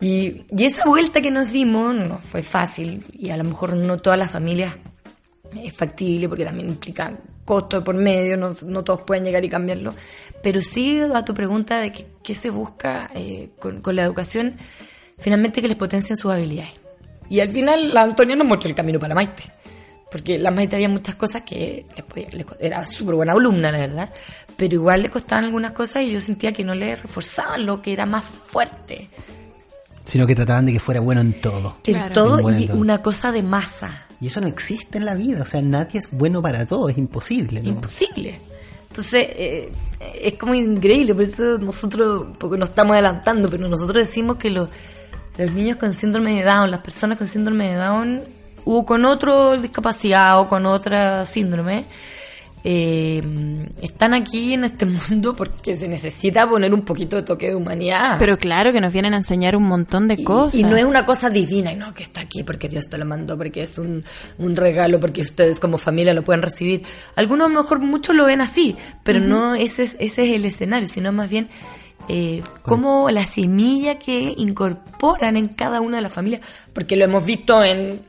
Y, 0.00 0.44
y 0.50 0.64
esa 0.64 0.84
vuelta 0.84 1.20
que 1.20 1.30
nos 1.30 1.52
dimos 1.52 1.94
no 1.94 2.18
fue 2.18 2.42
fácil 2.42 3.04
y 3.12 3.30
a 3.30 3.36
lo 3.36 3.44
mejor 3.44 3.76
no 3.76 3.98
todas 3.98 4.18
las 4.18 4.30
familias 4.30 4.74
es 5.62 5.76
factible 5.76 6.28
porque 6.28 6.44
también 6.44 6.68
implica 6.68 7.16
costo 7.44 7.78
de 7.78 7.82
por 7.84 7.94
medio, 7.94 8.36
no, 8.36 8.54
no 8.66 8.82
todos 8.84 9.02
pueden 9.02 9.24
llegar 9.24 9.44
y 9.44 9.48
cambiarlo. 9.48 9.94
Pero 10.42 10.60
sí 10.60 10.98
a 11.14 11.24
tu 11.24 11.34
pregunta 11.34 11.80
de 11.80 11.92
qué, 11.92 12.06
qué 12.22 12.34
se 12.34 12.50
busca 12.50 13.10
eh, 13.14 13.50
con, 13.58 13.80
con 13.80 13.94
la 13.96 14.02
educación, 14.04 14.56
finalmente 15.18 15.60
que 15.60 15.68
les 15.68 15.76
potencien 15.76 16.16
sus 16.16 16.30
habilidades. 16.32 16.72
Y 17.28 17.40
al 17.40 17.50
final 17.50 17.92
la 17.92 18.02
Antonia 18.02 18.36
nos 18.36 18.46
mostró 18.46 18.68
el 18.68 18.74
camino 18.74 18.98
para 18.98 19.10
la 19.10 19.14
Maite. 19.16 19.42
Porque 20.10 20.38
la 20.38 20.50
Maite 20.52 20.76
había 20.76 20.88
muchas 20.88 21.16
cosas 21.16 21.42
que 21.42 21.86
le 21.96 22.02
podía- 22.04 22.28
le 22.32 22.44
co- 22.44 22.56
era 22.60 22.84
súper 22.84 23.16
buena 23.16 23.32
alumna, 23.32 23.72
la 23.72 23.78
verdad, 23.78 24.12
pero 24.56 24.74
igual 24.74 25.02
le 25.02 25.08
costaban 25.10 25.44
algunas 25.46 25.72
cosas 25.72 26.04
y 26.04 26.12
yo 26.12 26.20
sentía 26.20 26.52
que 26.52 26.62
no 26.62 26.74
le 26.74 26.94
reforzaban 26.94 27.66
lo 27.66 27.82
que 27.82 27.92
era 27.92 28.06
más 28.06 28.24
fuerte 28.24 29.08
Sino 30.04 30.26
que 30.26 30.34
trataban 30.34 30.66
de 30.66 30.72
que 30.74 30.78
fuera 30.80 31.00
bueno 31.00 31.20
en 31.22 31.32
todo. 31.40 31.78
en 31.84 31.94
Claro. 31.94 32.12
todo 32.14 32.42
Bueno, 32.42 32.58
y 32.58 32.62
en 32.64 32.68
todo. 32.68 32.78
una 32.78 33.02
cosa 33.02 33.32
de 33.32 33.42
masa. 33.42 34.06
Y 34.24 34.28
eso 34.28 34.40
no 34.40 34.46
existe 34.46 34.96
en 34.96 35.04
la 35.04 35.14
vida. 35.14 35.42
O 35.42 35.44
sea, 35.44 35.60
nadie 35.60 36.00
es 36.00 36.10
bueno 36.10 36.40
para 36.40 36.64
todo. 36.64 36.88
Es 36.88 36.96
imposible. 36.96 37.60
¿no? 37.60 37.68
Imposible. 37.68 38.40
Entonces, 38.88 39.26
eh, 39.36 39.72
es 40.18 40.38
como 40.38 40.54
increíble, 40.54 41.12
por 41.12 41.24
eso 41.24 41.58
nosotros, 41.58 42.28
porque 42.38 42.56
nos 42.56 42.70
estamos 42.70 42.92
adelantando, 42.92 43.50
pero 43.50 43.68
nosotros 43.68 44.06
decimos 44.06 44.38
que 44.38 44.48
los, 44.48 44.70
los 45.36 45.52
niños 45.52 45.76
con 45.76 45.92
síndrome 45.92 46.36
de 46.36 46.44
Down, 46.44 46.70
las 46.70 46.80
personas 46.80 47.18
con 47.18 47.26
síndrome 47.26 47.68
de 47.68 47.74
Down, 47.74 48.22
o 48.64 48.86
con 48.86 49.04
otra 49.04 49.58
discapacidad 49.58 50.40
o 50.40 50.48
con 50.48 50.64
otra 50.64 51.26
síndrome, 51.26 51.84
eh, 52.66 53.22
están 53.82 54.14
aquí 54.14 54.54
en 54.54 54.64
este 54.64 54.86
mundo 54.86 55.36
porque 55.36 55.74
se 55.74 55.86
necesita 55.86 56.48
poner 56.48 56.72
un 56.72 56.80
poquito 56.82 57.16
de 57.16 57.22
toque 57.22 57.48
de 57.48 57.54
humanidad. 57.54 58.16
Pero 58.18 58.38
claro 58.38 58.72
que 58.72 58.80
nos 58.80 58.90
vienen 58.92 59.12
a 59.12 59.18
enseñar 59.18 59.54
un 59.54 59.64
montón 59.64 60.08
de 60.08 60.14
Y- 60.14 60.24
cosas. 60.24 60.58
Y, 60.58 60.62
no 60.62 60.74
es 60.76 60.84
una 60.84 61.04
cosa 61.04 61.28
divina, 61.28 61.72
y 61.72 61.76
no, 61.76 61.92
que 61.92 62.02
está 62.02 62.22
aquí 62.22 62.42
porque 62.42 62.68
Dios 62.70 62.88
te 62.88 62.96
lo 62.96 63.04
mandó, 63.04 63.36
porque 63.36 63.62
es 63.62 63.76
un, 63.76 64.02
un 64.38 64.56
regalo, 64.56 64.98
porque 64.98 65.20
ustedes 65.20 65.60
como 65.60 65.76
familia 65.76 66.14
lo 66.14 66.24
pueden 66.24 66.40
recibir. 66.40 66.82
Algunos 67.16 67.48
a 67.48 67.52
lo 67.52 67.60
mejor 67.62 67.80
muchos 67.80 68.16
lo 68.16 68.24
ven 68.24 68.40
así, 68.40 68.74
pero 69.02 69.20
no 69.20 69.54
ese 69.54 69.82
es, 69.82 69.96
ese 69.98 70.24
es 70.24 70.30
el 70.30 70.44
escenario, 70.46 70.88
sino 70.88 71.12
más 71.12 71.28
bien 71.28 71.48
eh, 72.08 72.42
como 72.62 73.10
la 73.10 73.26
semilla 73.26 73.98
que 73.98 74.34
incorporan 74.38 75.36
en 75.36 75.48
cada 75.48 75.82
una 75.82 75.96
de 75.98 76.02
las 76.02 76.12
familias, 76.12 76.40
porque 76.72 76.96
lo 76.96 77.04
hemos 77.04 77.26
visto 77.26 77.62
en 77.62 78.00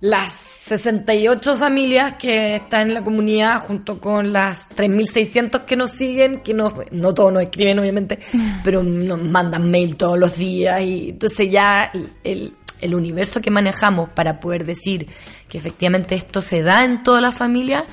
las 0.00 0.57
68 0.68 1.56
familias 1.56 2.14
que 2.18 2.56
están 2.56 2.88
en 2.88 2.94
la 2.94 3.02
comunidad 3.04 3.58
junto 3.60 4.00
con 4.00 4.32
las 4.32 4.68
3.600 4.70 5.64
que 5.64 5.76
nos 5.76 5.90
siguen, 5.90 6.40
que 6.40 6.54
nos, 6.54 6.72
no 6.90 7.14
todos 7.14 7.32
nos 7.32 7.42
escriben 7.42 7.78
obviamente, 7.78 8.18
pero 8.64 8.82
nos 8.82 9.22
mandan 9.22 9.70
mail 9.70 9.96
todos 9.96 10.18
los 10.18 10.36
días 10.36 10.80
y 10.82 11.10
entonces 11.10 11.48
ya 11.50 11.90
el, 11.92 12.08
el- 12.24 12.54
el 12.80 12.94
universo 12.94 13.40
que 13.40 13.50
manejamos 13.50 14.08
para 14.10 14.38
poder 14.38 14.64
decir 14.64 15.08
que 15.48 15.58
efectivamente 15.58 16.14
esto 16.14 16.40
se 16.40 16.62
da 16.62 16.84
en 16.84 17.02
toda 17.02 17.20
la 17.20 17.32
familia 17.32 17.84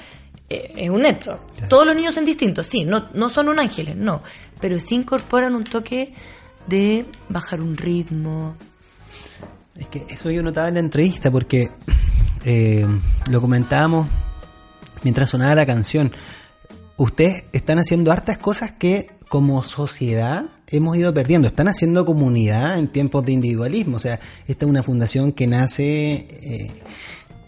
eh, 0.47 0.73
es 0.77 0.89
un 0.91 1.07
hecho. 1.07 1.43
Todos 1.67 1.87
los 1.87 1.95
niños 1.95 2.13
son 2.13 2.23
distintos, 2.23 2.67
sí, 2.67 2.83
no, 2.85 3.09
no 3.15 3.29
son 3.29 3.49
un 3.49 3.59
ángeles, 3.59 3.95
no, 3.95 4.21
pero 4.61 4.79
sí 4.79 4.93
incorporan 4.93 5.55
un 5.55 5.63
toque 5.63 6.13
de 6.67 7.03
bajar 7.29 7.61
un 7.61 7.75
ritmo, 7.75 8.55
Es 9.75 9.87
que 9.87 10.03
eso 10.07 10.29
yo 10.29 10.43
notaba 10.43 10.67
en 10.67 10.75
la 10.75 10.81
entrevista 10.81 11.31
porque 11.31 11.67
eh, 12.45 12.85
lo 13.29 13.41
comentábamos 13.41 14.07
mientras 15.03 15.29
sonaba 15.29 15.55
la 15.55 15.65
canción. 15.65 16.13
Ustedes 16.95 17.43
están 17.51 17.79
haciendo 17.79 18.11
hartas 18.11 18.37
cosas 18.37 18.71
que 18.71 19.09
como 19.27 19.63
sociedad 19.63 20.45
hemos 20.67 20.95
ido 20.95 21.13
perdiendo. 21.13 21.47
Están 21.47 21.67
haciendo 21.67 22.05
comunidad 22.05 22.77
en 22.77 22.87
tiempos 22.87 23.25
de 23.25 23.33
individualismo. 23.33 23.97
O 23.97 23.99
sea, 23.99 24.19
esta 24.47 24.65
es 24.65 24.69
una 24.69 24.83
fundación 24.83 25.31
que 25.31 25.47
nace 25.47 26.27
eh, 26.29 26.71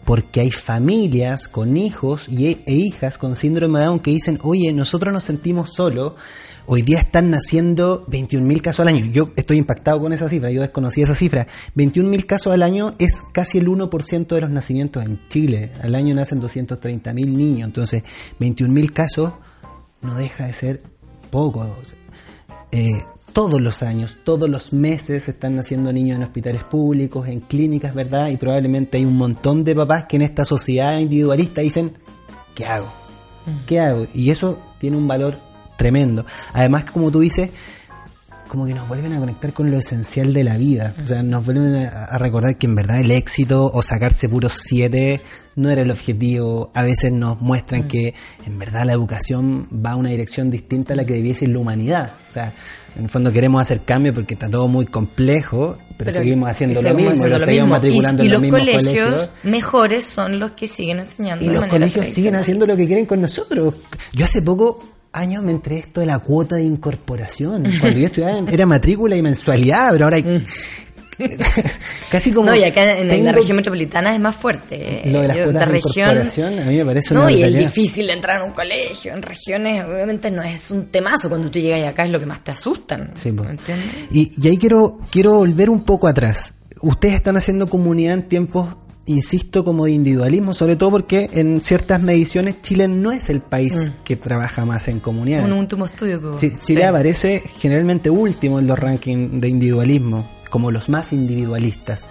porque 0.04 0.40
hay 0.40 0.50
familias 0.50 1.48
con 1.48 1.76
hijos 1.76 2.28
y, 2.28 2.46
e 2.46 2.74
hijas 2.74 3.18
con 3.18 3.36
síndrome 3.36 3.78
de 3.78 3.86
Down 3.86 4.00
que 4.00 4.10
dicen, 4.10 4.38
oye, 4.42 4.72
nosotros 4.72 5.14
nos 5.14 5.24
sentimos 5.24 5.70
solos. 5.74 6.14
Hoy 6.70 6.82
día 6.82 6.98
están 6.98 7.30
naciendo 7.30 8.04
21.000 8.08 8.60
casos 8.60 8.80
al 8.80 8.88
año. 8.88 9.06
Yo 9.06 9.30
estoy 9.36 9.56
impactado 9.56 10.02
con 10.02 10.12
esa 10.12 10.28
cifra, 10.28 10.50
yo 10.50 10.60
desconocí 10.60 11.00
esa 11.00 11.14
cifra. 11.14 11.46
21.000 11.74 12.26
casos 12.26 12.52
al 12.52 12.62
año 12.62 12.94
es 12.98 13.22
casi 13.32 13.56
el 13.56 13.68
1% 13.68 14.26
de 14.26 14.40
los 14.42 14.50
nacimientos 14.50 15.02
en 15.02 15.18
Chile. 15.30 15.72
Al 15.82 15.94
año 15.94 16.14
nacen 16.14 16.42
230.000 16.42 17.14
niños. 17.26 17.68
Entonces, 17.68 18.02
21.000 18.38 18.92
casos 18.92 19.32
no 20.02 20.14
deja 20.16 20.44
de 20.44 20.52
ser 20.52 20.82
poco. 21.30 21.66
Eh, 22.70 23.02
todos 23.32 23.62
los 23.62 23.82
años, 23.82 24.18
todos 24.22 24.50
los 24.50 24.74
meses 24.74 25.26
están 25.26 25.56
naciendo 25.56 25.90
niños 25.90 26.18
en 26.18 26.24
hospitales 26.24 26.64
públicos, 26.64 27.28
en 27.28 27.40
clínicas, 27.40 27.94
¿verdad? 27.94 28.28
Y 28.28 28.36
probablemente 28.36 28.98
hay 28.98 29.06
un 29.06 29.16
montón 29.16 29.64
de 29.64 29.74
papás 29.74 30.04
que 30.06 30.16
en 30.16 30.22
esta 30.22 30.44
sociedad 30.44 30.98
individualista 30.98 31.62
dicen, 31.62 31.94
¿qué 32.54 32.66
hago? 32.66 32.92
¿Qué 33.66 33.80
hago? 33.80 34.06
Y 34.12 34.28
eso 34.28 34.60
tiene 34.78 34.98
un 34.98 35.08
valor 35.08 35.47
tremendo. 35.78 36.26
Además, 36.52 36.84
como 36.84 37.10
tú 37.10 37.20
dices, 37.20 37.50
como 38.48 38.66
que 38.66 38.74
nos 38.74 38.88
vuelven 38.88 39.12
a 39.12 39.18
conectar 39.20 39.52
con 39.52 39.70
lo 39.70 39.78
esencial 39.78 40.32
de 40.32 40.42
la 40.42 40.56
vida. 40.56 40.94
O 41.02 41.06
sea, 41.06 41.22
nos 41.22 41.44
vuelven 41.44 41.86
a, 41.86 42.18
recordar 42.18 42.56
que 42.56 42.66
en 42.66 42.74
verdad 42.74 43.00
el 43.00 43.10
éxito 43.10 43.70
o 43.72 43.82
sacarse 43.82 44.28
puros 44.28 44.58
siete 44.64 45.20
no 45.54 45.70
era 45.70 45.82
el 45.82 45.90
objetivo. 45.90 46.70
A 46.74 46.82
veces 46.82 47.12
nos 47.12 47.40
muestran 47.40 47.86
que 47.86 48.14
en 48.46 48.58
verdad 48.58 48.84
la 48.84 48.92
educación 48.92 49.68
va 49.72 49.92
a 49.92 49.96
una 49.96 50.08
dirección 50.08 50.50
distinta 50.50 50.94
a 50.94 50.96
la 50.96 51.04
que 51.04 51.14
debiese 51.14 51.46
la 51.46 51.58
humanidad. 51.58 52.14
O 52.28 52.32
sea, 52.32 52.52
en 52.96 53.04
el 53.04 53.10
fondo 53.10 53.32
queremos 53.32 53.60
hacer 53.60 53.82
cambio 53.82 54.12
porque 54.12 54.34
está 54.34 54.48
todo 54.48 54.66
muy 54.66 54.86
complejo, 54.86 55.78
pero, 55.96 56.10
seguimos 56.10 56.48
haciendo 56.48 56.80
lo 56.80 56.94
mismo, 56.94 57.26
lo 57.26 57.28
lo 57.28 57.40
seguimos 57.40 57.66
mismo. 57.66 57.66
matriculando 57.68 58.22
y, 58.22 58.26
y 58.26 58.28
en 58.28 58.32
los 58.32 58.42
los 58.42 58.42
mismos 58.42 58.60
colegios, 58.60 59.10
colegios. 59.10 59.30
mejores 59.44 60.04
son 60.04 60.38
los 60.38 60.52
que 60.52 60.68
siguen 60.68 61.00
enseñando 61.00 61.44
Y 61.44 61.48
de 61.48 61.54
los 61.54 61.66
colegios 61.66 62.06
siguen 62.06 62.34
haciendo 62.36 62.66
lo 62.66 62.76
que 62.76 62.86
quieren 62.86 63.04
con 63.04 63.20
nosotros. 63.20 63.74
Yo 64.12 64.24
hace 64.24 64.42
poco 64.42 64.97
años 65.12 65.42
me 65.42 65.52
entré 65.52 65.78
esto 65.78 66.00
de 66.00 66.06
la 66.06 66.18
cuota 66.18 66.56
de 66.56 66.64
incorporación. 66.64 67.64
Cuando 67.80 67.98
yo 67.98 68.06
estudiaba 68.06 68.50
era 68.50 68.66
matrícula 68.66 69.16
y 69.16 69.22
mensualidad, 69.22 69.90
pero 69.92 70.04
ahora 70.04 70.16
hay 70.16 70.44
Casi 72.10 72.32
como. 72.32 72.46
no, 72.48 72.54
y 72.54 72.64
acá 72.64 72.98
en, 72.98 73.24
la 73.24 73.32
región 73.32 73.56
metropolitana 73.56 74.14
es 74.14 74.20
más 74.20 74.36
fuerte. 74.36 75.02
Lo 75.06 75.22
de 75.22 75.28
las 75.28 75.36
Yo, 75.36 75.44
cuotas 75.44 75.72
de 75.72 75.78
incorporación, 75.78 76.58
a 76.58 76.64
mí 76.64 76.76
me 76.76 76.84
parece 76.84 77.14
una 77.14 77.22
No, 77.22 77.30
y 77.30 77.42
es 77.42 77.56
difícil 77.56 78.08
entrar 78.10 78.40
a 78.40 78.44
un 78.44 78.52
colegio. 78.52 79.12
En 79.12 79.22
regiones, 79.22 79.84
obviamente, 79.84 80.30
no 80.30 80.42
es 80.42 80.70
un 80.70 80.86
temazo. 80.86 81.28
Cuando 81.28 81.50
tú 81.50 81.58
llegas 81.58 81.88
acá 81.88 82.04
es 82.04 82.10
lo 82.10 82.20
que 82.20 82.26
más 82.26 82.42
te 82.44 82.52
asustan. 82.52 83.12
Sí. 83.14 83.30
¿entiendes? 83.30 83.86
Y, 84.10 84.30
y 84.40 84.48
ahí 84.48 84.56
quiero, 84.56 84.98
quiero 85.10 85.34
volver 85.34 85.70
un 85.70 85.84
poco 85.84 86.06
atrás. 86.06 86.54
Ustedes 86.80 87.14
están 87.14 87.36
haciendo 87.36 87.68
comunidad 87.68 88.14
en 88.14 88.22
tiempos, 88.28 88.76
insisto, 89.08 89.64
como 89.64 89.86
de 89.86 89.92
individualismo, 89.92 90.54
sobre 90.54 90.76
todo 90.76 90.90
porque 90.92 91.28
en 91.32 91.60
ciertas 91.60 92.00
mediciones 92.00 92.62
Chile 92.62 92.86
no 92.88 93.10
es 93.12 93.28
el 93.30 93.40
país 93.40 93.92
que 94.04 94.16
trabaja 94.16 94.64
más 94.64 94.86
en 94.88 95.00
comunidad. 95.00 95.44
Un 95.44 95.52
último 95.52 95.84
estudio. 95.86 96.20
como- 96.20 96.38
Chile 96.38 96.58
sí. 96.62 96.82
aparece 96.82 97.42
generalmente 97.58 98.10
último 98.10 98.58
en 98.58 98.66
los 98.66 98.78
rankings 98.78 99.40
de 99.40 99.48
individualismo, 99.48 100.28
como 100.50 100.70
los 100.70 100.88
más 100.88 101.12
individualistas. 101.12 102.06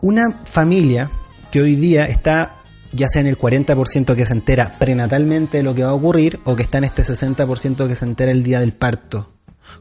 Una 0.00 0.32
familia 0.44 1.10
que 1.50 1.60
hoy 1.60 1.76
día 1.76 2.06
está 2.06 2.56
ya 2.94 3.08
sea 3.08 3.22
en 3.22 3.28
el 3.28 3.38
40% 3.38 4.14
que 4.14 4.26
se 4.26 4.32
entera 4.34 4.76
prenatalmente 4.78 5.58
de 5.58 5.62
lo 5.62 5.74
que 5.74 5.82
va 5.82 5.90
a 5.90 5.94
ocurrir 5.94 6.40
o 6.44 6.54
que 6.56 6.62
está 6.62 6.78
en 6.78 6.84
este 6.84 7.02
60% 7.04 7.88
que 7.88 7.96
se 7.96 8.04
entera 8.04 8.32
el 8.32 8.42
día 8.42 8.60
del 8.60 8.72
parto. 8.72 9.30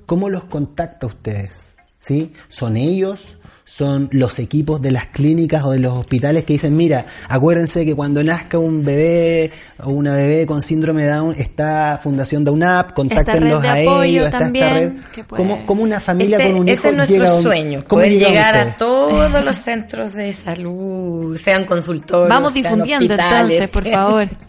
¿Cómo 0.05 0.29
los 0.29 0.45
contacta 0.45 1.07
ustedes? 1.07 1.73
¿Sí? 1.99 2.31
¿Son 2.47 2.77
ellos? 2.77 3.37
¿Son 3.63 4.09
los 4.11 4.39
equipos 4.39 4.81
de 4.81 4.91
las 4.91 5.07
clínicas 5.07 5.63
o 5.63 5.71
de 5.71 5.79
los 5.79 5.93
hospitales 5.93 6.43
que 6.43 6.53
dicen, 6.53 6.75
mira, 6.75 7.05
acuérdense 7.29 7.85
que 7.85 7.95
cuando 7.95 8.21
nazca 8.23 8.57
un 8.57 8.83
bebé 8.83 9.51
o 9.83 9.91
una 9.91 10.13
bebé 10.15 10.45
con 10.45 10.61
síndrome 10.61 11.03
de 11.03 11.09
Down 11.09 11.35
está 11.37 11.97
Fundación 12.01 12.43
DownUp, 12.43 12.91
contáctenlos 12.93 13.61
red 13.61 13.69
de 13.69 13.69
a 13.69 13.79
ellos, 14.03 14.25
está 14.25 14.39
también, 14.39 14.65
esta 14.65 14.79
red. 14.79 14.93
que 15.13 15.23
puede- 15.23 15.43
¿Cómo, 15.43 15.65
cómo 15.65 15.83
una 15.83 15.99
familia 16.01 16.37
ese, 16.37 16.47
con 16.51 16.59
un 16.61 16.67
ese 16.69 16.73
hijo 16.79 16.87
es 16.89 16.95
nuestro 16.97 17.17
llega 17.17 17.35
un- 17.35 17.43
sueño, 17.43 17.83
¿cómo 17.87 18.01
poder 18.01 18.11
llegar 18.19 18.57
a 18.57 18.75
todos 18.75 19.43
los 19.45 19.55
centros 19.55 20.13
de 20.13 20.33
salud, 20.33 21.37
sean 21.37 21.65
consultorios, 21.65 22.29
Vamos 22.29 22.51
sean 22.51 22.63
difundiendo 22.63 23.05
hospitales. 23.13 23.51
entonces, 23.61 23.69
por 23.71 23.87
favor. 23.87 24.29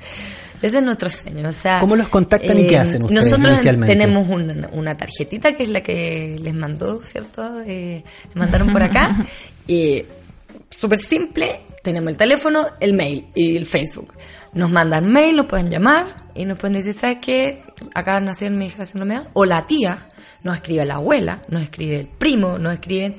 Ese 0.62 0.78
es 0.78 0.84
nuestro 0.84 1.08
sueño. 1.10 1.48
O 1.48 1.52
sea, 1.52 1.80
¿Cómo 1.80 1.96
los 1.96 2.08
contactan 2.08 2.58
y 2.58 2.66
qué 2.66 2.78
hacen 2.78 3.02
ustedes 3.02 3.24
Nosotros 3.24 3.50
inicialmente? 3.54 3.94
tenemos 3.94 4.28
una, 4.28 4.68
una 4.72 4.96
tarjetita 4.96 5.52
que 5.52 5.64
es 5.64 5.68
la 5.68 5.82
que 5.82 6.36
les 6.40 6.54
mandó, 6.54 7.02
¿cierto? 7.02 7.60
Eh, 7.66 8.04
les 8.28 8.36
mandaron 8.36 8.70
por 8.70 8.82
acá. 8.82 9.16
Y 9.66 10.04
súper 10.70 10.98
simple, 10.98 11.60
tenemos 11.82 12.10
el 12.10 12.16
teléfono, 12.16 12.66
el 12.80 12.94
mail 12.94 13.26
y 13.34 13.56
el 13.56 13.66
Facebook. 13.66 14.12
Nos 14.54 14.70
mandan 14.70 15.10
mail, 15.10 15.36
nos 15.36 15.46
pueden 15.46 15.70
llamar 15.70 16.06
y 16.34 16.44
nos 16.44 16.58
pueden 16.58 16.74
decir, 16.74 16.94
¿sabes 16.94 17.18
qué? 17.20 17.62
Acá 17.94 18.20
nació 18.20 18.50
mi 18.50 18.66
hija 18.66 18.86
síndrome 18.86 19.14
de 19.14 19.20
Down. 19.20 19.30
O 19.34 19.44
la 19.44 19.66
tía, 19.66 20.06
nos 20.42 20.56
escribe 20.56 20.84
la 20.84 20.96
abuela, 20.96 21.40
nos 21.48 21.62
escribe 21.62 22.00
el 22.00 22.06
primo, 22.06 22.58
nos 22.58 22.74
escriben. 22.74 23.16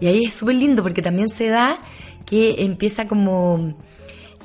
Y 0.00 0.06
ahí 0.06 0.24
es 0.24 0.34
súper 0.34 0.56
lindo 0.56 0.82
porque 0.82 1.02
también 1.02 1.28
se 1.28 1.48
da 1.48 1.78
que 2.26 2.64
empieza 2.64 3.06
como 3.06 3.74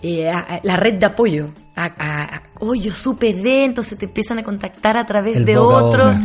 eh, 0.01 0.31
la 0.63 0.75
red 0.75 0.95
de 0.95 1.05
apoyo. 1.05 1.53
A, 1.85 2.23
a- 2.35 2.43
oh, 2.59 2.75
yo 2.75 2.91
supe 2.93 3.33
de, 3.33 3.65
entonces 3.65 3.97
te 3.97 4.05
empiezan 4.05 4.39
a 4.39 4.43
contactar 4.43 4.97
a 4.97 5.05
través 5.05 5.37
El 5.37 5.45
de 5.45 5.57
otros. 5.57 6.15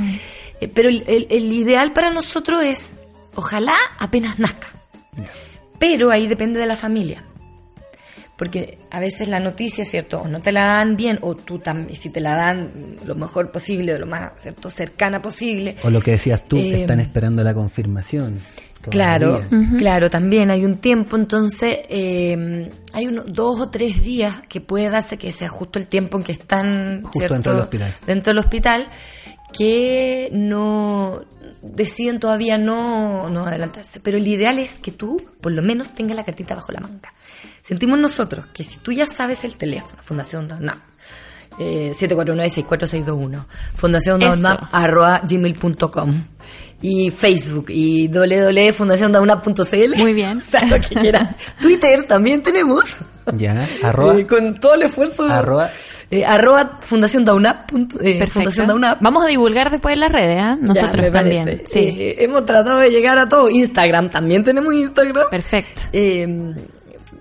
Eh, 0.60 0.68
pero 0.68 0.88
el, 0.88 1.04
el- 1.06 1.26
el 1.30 1.52
ideal 1.52 1.92
para 1.92 2.10
nosotros 2.10 2.62
es, 2.64 2.90
ojalá 3.34 3.76
apenas 3.98 4.38
nazca. 4.38 4.68
Pero 5.78 6.10
ahí 6.10 6.26
depende 6.26 6.58
de 6.60 6.66
la 6.66 6.76
familia. 6.76 7.24
Porque 8.36 8.78
a 8.90 8.98
veces 8.98 9.28
la 9.28 9.38
noticia, 9.38 9.84
¿cierto? 9.84 10.22
O 10.22 10.26
no 10.28 10.40
te 10.40 10.50
la 10.50 10.66
dan 10.66 10.96
bien, 10.96 11.18
o 11.22 11.36
tú 11.36 11.60
también, 11.60 11.96
si 11.96 12.10
te 12.10 12.18
la 12.20 12.34
dan 12.34 12.96
lo 13.04 13.14
mejor 13.14 13.52
posible, 13.52 13.94
o 13.94 13.98
lo 13.98 14.06
más, 14.06 14.32
¿cierto? 14.38 14.70
Cercana 14.70 15.22
posible. 15.22 15.76
O 15.84 15.90
lo 15.90 16.00
que 16.00 16.12
decías 16.12 16.42
tú, 16.44 16.56
Eh, 16.56 16.80
están 16.80 16.98
esperando 16.98 17.44
la 17.44 17.54
confirmación. 17.54 18.40
Claro, 18.90 19.42
claro, 19.78 20.10
también 20.10 20.50
hay 20.50 20.64
un 20.64 20.78
tiempo, 20.78 21.16
entonces 21.16 21.80
eh, 21.88 22.70
hay 22.92 23.06
unos 23.06 23.26
dos 23.28 23.60
o 23.60 23.68
tres 23.70 24.02
días 24.02 24.42
que 24.48 24.60
puede 24.60 24.90
darse 24.90 25.16
que 25.18 25.32
sea 25.32 25.48
justo 25.48 25.78
el 25.78 25.86
tiempo 25.86 26.18
en 26.18 26.24
que 26.24 26.32
están 26.32 27.02
Justo 27.02 27.18
¿cierto? 27.18 27.34
dentro 27.34 27.52
del 27.52 27.62
hospital. 27.62 27.94
dentro 28.06 28.30
del 28.32 28.38
hospital, 28.38 28.88
que 29.52 30.28
no 30.32 31.22
deciden 31.62 32.20
todavía 32.20 32.58
no, 32.58 33.30
no 33.30 33.46
adelantarse. 33.46 34.00
Pero 34.00 34.18
el 34.18 34.26
ideal 34.26 34.58
es 34.58 34.74
que 34.74 34.92
tú, 34.92 35.16
por 35.40 35.52
lo 35.52 35.62
menos, 35.62 35.92
tengas 35.92 36.16
la 36.16 36.24
cartita 36.24 36.54
bajo 36.54 36.72
la 36.72 36.80
manga. 36.80 37.12
Sentimos 37.62 37.98
nosotros 37.98 38.46
que 38.52 38.64
si 38.64 38.76
tú 38.78 38.92
ya 38.92 39.06
sabes 39.06 39.44
el 39.44 39.56
teléfono, 39.56 40.02
Fundación 40.02 40.48
Downap, 40.48 40.78
eh, 41.58 41.92
749-64621, 41.94 43.46
Fundación 43.74 44.20
Y 46.86 47.10
Facebook 47.10 47.66
y 47.70 48.08
www.fundaciondauna.cl 48.08 49.96
Muy 49.96 50.12
bien. 50.12 50.36
o 50.36 50.40
sea, 50.40 50.60
lo 50.66 50.76
que 50.76 50.94
quieran. 50.96 51.34
Twitter 51.60 52.04
también 52.04 52.42
tenemos. 52.42 52.84
Ya, 53.36 53.66
arroba, 53.82 54.18
Eh, 54.18 54.26
con 54.26 54.60
todo 54.60 54.74
el 54.74 54.82
esfuerzo. 54.82 55.24
Arroba. 55.24 55.70
eh, 56.10 56.26
arroba 56.26 56.78
Fundación 56.82 57.24
Dauna. 57.24 57.64
punto- 57.66 57.96
eh, 58.02 58.18
Perfecto. 58.18 58.34
Fundación 58.34 58.66
Dauna. 58.66 58.98
Vamos 59.00 59.24
a 59.24 59.28
divulgar 59.28 59.70
después 59.70 59.94
en 59.94 60.00
las 60.00 60.12
redes, 60.12 60.36
¿ah? 60.38 60.56
Nosotros 60.60 61.10
también. 61.10 61.62
Sí. 61.66 61.78
Eh, 61.80 62.16
hemos 62.18 62.44
tratado 62.44 62.80
de 62.80 62.90
llegar 62.90 63.18
a 63.18 63.28
todo. 63.30 63.48
Instagram, 63.48 64.10
también 64.10 64.44
tenemos 64.44 64.74
Instagram. 64.74 65.30
Perfecto. 65.30 65.82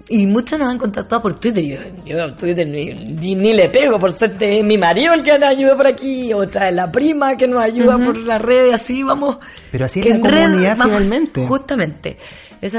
Y 0.09 0.25
muchos 0.27 0.59
nos 0.59 0.67
han 0.69 0.77
contactado 0.77 1.21
por 1.21 1.39
Twitter. 1.39 1.63
Yo, 1.65 1.77
yo 2.05 2.33
Twitter 2.35 2.67
ni, 2.67 2.87
ni- 2.93 3.35
ni 3.35 3.53
le 3.53 3.69
pego, 3.69 3.97
por 3.99 4.11
suerte 4.13 4.59
es 4.59 4.63
mi 4.65 4.77
marido 4.77 5.13
el 5.13 5.23
que 5.23 5.39
nos 5.39 5.49
ayuda 5.49 5.77
por 5.77 5.87
aquí, 5.87 6.33
otra 6.33 6.67
es 6.69 6.75
la 6.75 6.91
prima 6.91 7.35
que 7.37 7.47
nos 7.47 7.61
ayuda 7.63 7.97
por 7.97 8.17
las 8.17 8.41
redes, 8.41 8.73
así 8.75 9.01
vamos. 9.01 9.37
Pero 9.71 9.85
así 9.85 10.01
es 10.01 10.07
la 10.09 10.15
En 10.15 10.23
red 10.25 10.43
comunidad 10.43 10.77
vamos- 10.77 10.97
finalmente. 10.97 11.47
Justamente, 11.47 12.17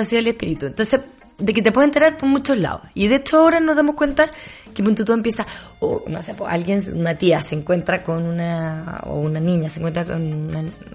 ha 0.01 0.05
sido 0.05 0.19
el 0.21 0.27
espíritu. 0.29 0.67
Entonces, 0.67 1.01
de 1.39 1.53
que 1.53 1.63
te 1.63 1.73
puedes 1.73 1.89
enterar 1.89 2.17
por 2.17 2.29
muchos 2.29 2.59
lados. 2.59 2.83
Y 2.95 3.09
de 3.09 3.17
hecho 3.17 3.39
ahora 3.39 3.61
nos 3.61 3.77
damos 3.77 3.95
cuenta 3.97 4.31
que 4.73 4.83
punto 4.83 5.05
tú 5.05 5.13
empieza, 5.13 5.47
o 5.81 6.03
no 6.07 6.23
sé, 6.23 6.35
pues, 6.35 6.53
alguien, 6.53 6.81
una 6.95 7.17
tía 7.17 7.41
se 7.43 7.55
encuentra 7.55 8.03
con 8.03 8.25
una, 8.25 9.01
o 9.05 9.21
una 9.21 9.41
niña 9.41 9.69
se 9.69 9.79
encuentra 9.79 10.05
con 10.05 10.23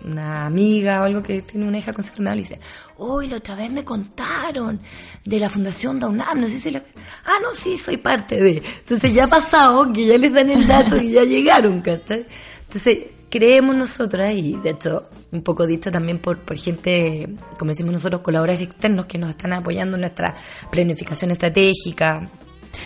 una, 0.06 0.46
amiga 0.46 1.02
o 1.02 1.04
algo 1.06 1.24
que 1.24 1.42
tiene 1.42 1.68
una 1.68 1.78
hija 1.78 1.94
con 1.94 2.04
Down 2.04 2.38
y 2.38 2.42
dice, 2.42 2.60
hoy 2.98 3.28
la 3.28 3.38
otra 3.38 3.56
vez 3.56 3.72
me 3.72 3.84
contaron 3.84 4.80
de 5.24 5.40
la 5.40 5.50
Fundación 5.50 6.00
Downam, 6.00 6.42
no 6.42 6.50
sé 6.50 6.60
si 6.60 6.72
la... 6.72 6.84
Ah, 7.26 7.38
no, 7.42 7.54
sí, 7.54 7.78
soy 7.78 7.98
parte 7.98 8.42
de... 8.42 8.62
Entonces 8.80 9.14
ya 9.14 9.26
ha 9.26 9.28
pasado 9.28 9.92
que 9.94 10.06
ya 10.06 10.18
les 10.18 10.34
dan 10.34 10.50
el 10.50 10.68
dato 10.68 10.98
y 10.98 11.12
ya 11.12 11.24
llegaron, 11.24 11.80
¿cachai? 11.80 12.26
Entonces 12.64 13.19
creemos 13.30 13.76
nosotras, 13.76 14.34
y 14.36 14.56
de 14.58 14.72
hecho 14.72 15.10
un 15.32 15.42
poco 15.44 15.66
dicho 15.68 15.92
también 15.92 16.20
por, 16.20 16.40
por 16.40 16.58
gente, 16.58 17.28
como 17.58 17.70
decimos 17.70 17.94
nosotros, 17.94 18.22
colaboradores 18.22 18.62
externos 18.68 19.06
que 19.06 19.18
nos 19.18 19.30
están 19.30 19.54
apoyando 19.54 19.96
en 19.98 20.02
nuestra 20.02 20.36
planificación 20.72 21.32
estratégica 21.32 22.28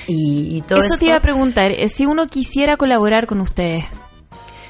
y, 0.08 0.58
y 0.58 0.62
todo 0.62 0.80
eso. 0.80 0.88
Eso 0.94 0.98
te 1.00 1.06
iba 1.06 1.16
a 1.16 1.22
preguntar, 1.22 1.72
eh, 1.72 1.88
si 1.88 2.06
uno 2.06 2.28
quisiera 2.28 2.78
colaborar 2.78 3.28
con 3.28 3.40
ustedes, 3.42 3.86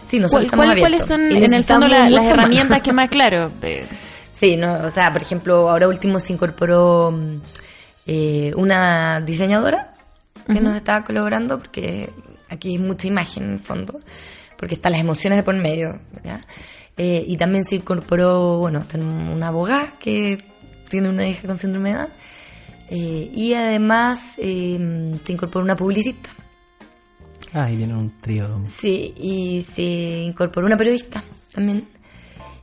Sí, 0.05 0.19
nosotros 0.19 0.30
¿cuál- 0.30 0.45
estamos 0.45 0.65
cuál- 0.67 0.80
¿cuáles 0.80 1.05
son 1.07 1.21
en 1.32 1.53
el 1.53 1.63
fondo 1.63 1.88
la- 1.88 2.09
las 2.09 2.24
más. 2.24 2.32
herramientas 2.32 2.82
que 2.84 2.93
más, 2.93 3.09
claro, 3.09 3.51
eh, 3.63 3.86
Sí, 4.32 4.57
no, 4.57 4.74
o 4.86 4.89
sea, 4.89 5.11
por 5.13 5.21
ejemplo, 5.21 5.69
ahora 5.69 5.88
último 5.88 6.19
se 6.19 6.34
incorporó 6.34 7.11
mm, 7.11 7.41
eh, 8.07 8.51
una 8.57 9.21
diseñadora 9.21 9.93
que 10.45 10.59
nos 10.59 10.76
estaba 10.76 11.05
colaborando 11.05 11.57
porque 11.57 12.09
aquí 12.49 12.71
hay 12.71 12.78
mucha 12.78 13.07
imagen 13.07 13.43
en 13.43 13.51
el 13.53 13.59
fondo, 13.59 13.99
porque 14.64 14.76
están 14.76 14.93
las 14.93 15.01
emociones 15.01 15.36
de 15.36 15.43
por 15.43 15.55
medio. 15.57 15.99
Eh, 16.95 17.26
y 17.28 17.36
también 17.36 17.66
se 17.66 17.76
incorporó, 17.76 18.59
bueno, 18.59 18.82
una 18.93 19.49
abogada 19.49 19.95
que 19.99 20.38
tiene 20.89 21.09
una 21.09 21.28
hija 21.28 21.45
con 21.45 21.57
síndrome 21.57 21.89
de 21.91 21.97
Down, 21.97 22.09
eh, 22.89 23.30
y 23.34 23.53
además 23.55 24.36
eh, 24.38 25.20
se 25.26 25.32
incorporó 25.34 25.66
una 25.66 25.76
publicista. 25.76 26.30
Ah, 27.51 27.70
y 27.70 27.76
tienen 27.76 27.97
un 27.97 28.18
trío. 28.22 28.61
Sí, 28.66 29.14
y 29.18 29.61
se 29.64 29.82
incorporó 29.84 30.66
una 30.66 30.78
periodista 30.78 31.26
también. 31.53 31.89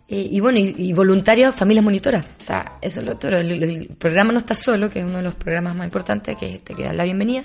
Eh, 0.09 0.27
y 0.31 0.41
bueno, 0.41 0.59
y, 0.59 0.75
y 0.79 0.95
voluntarios, 0.95 1.55
familias 1.55 1.85
monitoras. 1.85 2.25
O 2.25 2.43
sea, 2.43 2.79
eso 2.81 3.01
es 3.01 3.07
lo 3.07 3.13
otro. 3.13 3.37
El, 3.37 3.63
el 3.63 3.89
programa 3.89 4.33
no 4.33 4.39
está 4.39 4.55
solo, 4.55 4.89
que 4.89 5.01
es 5.01 5.05
uno 5.05 5.19
de 5.19 5.23
los 5.25 5.35
programas 5.35 5.77
más 5.77 5.85
importantes, 5.85 6.35
que 6.39 6.61
te 6.65 6.75
que 6.75 6.85
da 6.85 6.95
la 6.95 7.05
bienvenida. 7.05 7.43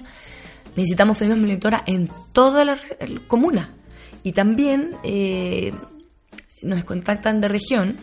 Necesitamos 0.78 1.18
familias 1.18 1.40
monitoras 1.42 1.82
en 1.88 2.10
toda 2.32 2.64
la 2.64 2.76
re- 2.76 3.20
comuna. 3.28 3.74
Y 4.26 4.32
también 4.32 4.92
eh, 5.04 5.72
nos 6.64 6.84
contactan 6.84 7.40
de 7.40 7.48
región. 7.48 7.96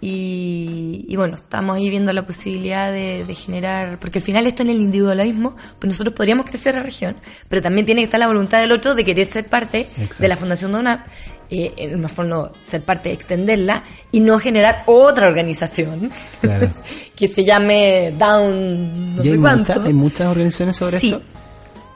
Y, 0.00 1.04
y 1.08 1.16
bueno, 1.16 1.36
estamos 1.36 1.76
ahí 1.76 1.90
viendo 1.90 2.12
la 2.12 2.26
posibilidad 2.26 2.90
de, 2.92 3.24
de 3.24 3.34
generar, 3.34 3.98
porque 3.98 4.18
al 4.18 4.24
final 4.24 4.46
esto 4.46 4.62
en 4.62 4.70
el 4.70 4.76
individualismo, 4.80 5.56
pues 5.78 5.88
nosotros 5.88 6.14
podríamos 6.14 6.46
crecer 6.46 6.74
la 6.74 6.82
región, 6.82 7.16
pero 7.48 7.60
también 7.62 7.84
tiene 7.86 8.00
que 8.02 8.04
estar 8.06 8.20
la 8.20 8.26
voluntad 8.28 8.60
del 8.60 8.72
otro 8.72 8.94
de 8.94 9.04
querer 9.04 9.26
ser 9.26 9.46
parte 9.46 9.80
Exacto. 9.80 10.22
de 10.22 10.28
la 10.28 10.36
Fundación 10.36 10.74
una, 10.74 11.06
eh, 11.50 11.72
en 11.76 11.98
una 11.98 12.08
forma 12.08 12.50
ser 12.58 12.82
parte, 12.82 13.10
extenderla 13.12 13.82
y 14.12 14.20
no 14.20 14.38
generar 14.38 14.84
otra 14.86 15.28
organización 15.28 16.10
Claro. 16.40 16.70
que 17.16 17.28
se 17.28 17.44
llame 17.44 18.12
Down 18.18 19.16
no 19.16 19.24
¿Y 19.24 19.30
hay, 19.30 19.38
cuánto. 19.38 19.72
muchas, 19.72 19.86
hay 19.86 19.92
muchas 19.94 20.26
organizaciones 20.28 20.76
sobre 20.76 21.00
sí. 21.00 21.08
esto? 21.12 21.22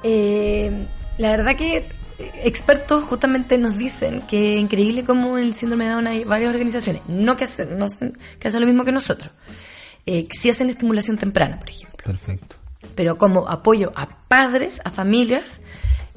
Eh, 0.03 0.70
la 1.18 1.30
verdad 1.30 1.55
que 1.55 1.84
expertos 2.45 3.05
justamente 3.05 3.59
nos 3.59 3.77
dicen 3.77 4.23
que 4.29 4.55
es 4.57 4.61
increíble 4.61 5.05
cómo 5.05 5.39
en 5.39 5.45
el 5.45 5.55
síndrome 5.55 5.85
de 5.85 5.91
Down 5.91 6.07
hay 6.07 6.25
varias 6.25 6.51
organizaciones, 6.53 7.03
no 7.09 7.37
que 7.37 7.45
hacen, 7.45 7.79
no 7.79 7.87
hacen- 7.87 8.16
que 8.39 8.49
hacen 8.49 8.61
lo 8.61 8.66
mismo 8.66 8.85
que 8.85 8.93
nosotros. 8.93 9.31
eh, 10.07 10.25
que 10.27 10.37
sí 10.37 10.49
hacen 10.49 10.71
estimulación 10.71 11.18
temprana, 11.18 11.59
por 11.59 11.68
ejemplo. 11.68 12.05
Perfecto. 12.05 12.57
Pero 12.95 13.18
como 13.18 13.47
apoyo 13.49 13.93
a 13.95 14.09
padres, 14.29 14.81
a 14.83 14.91
familias, 14.91 15.61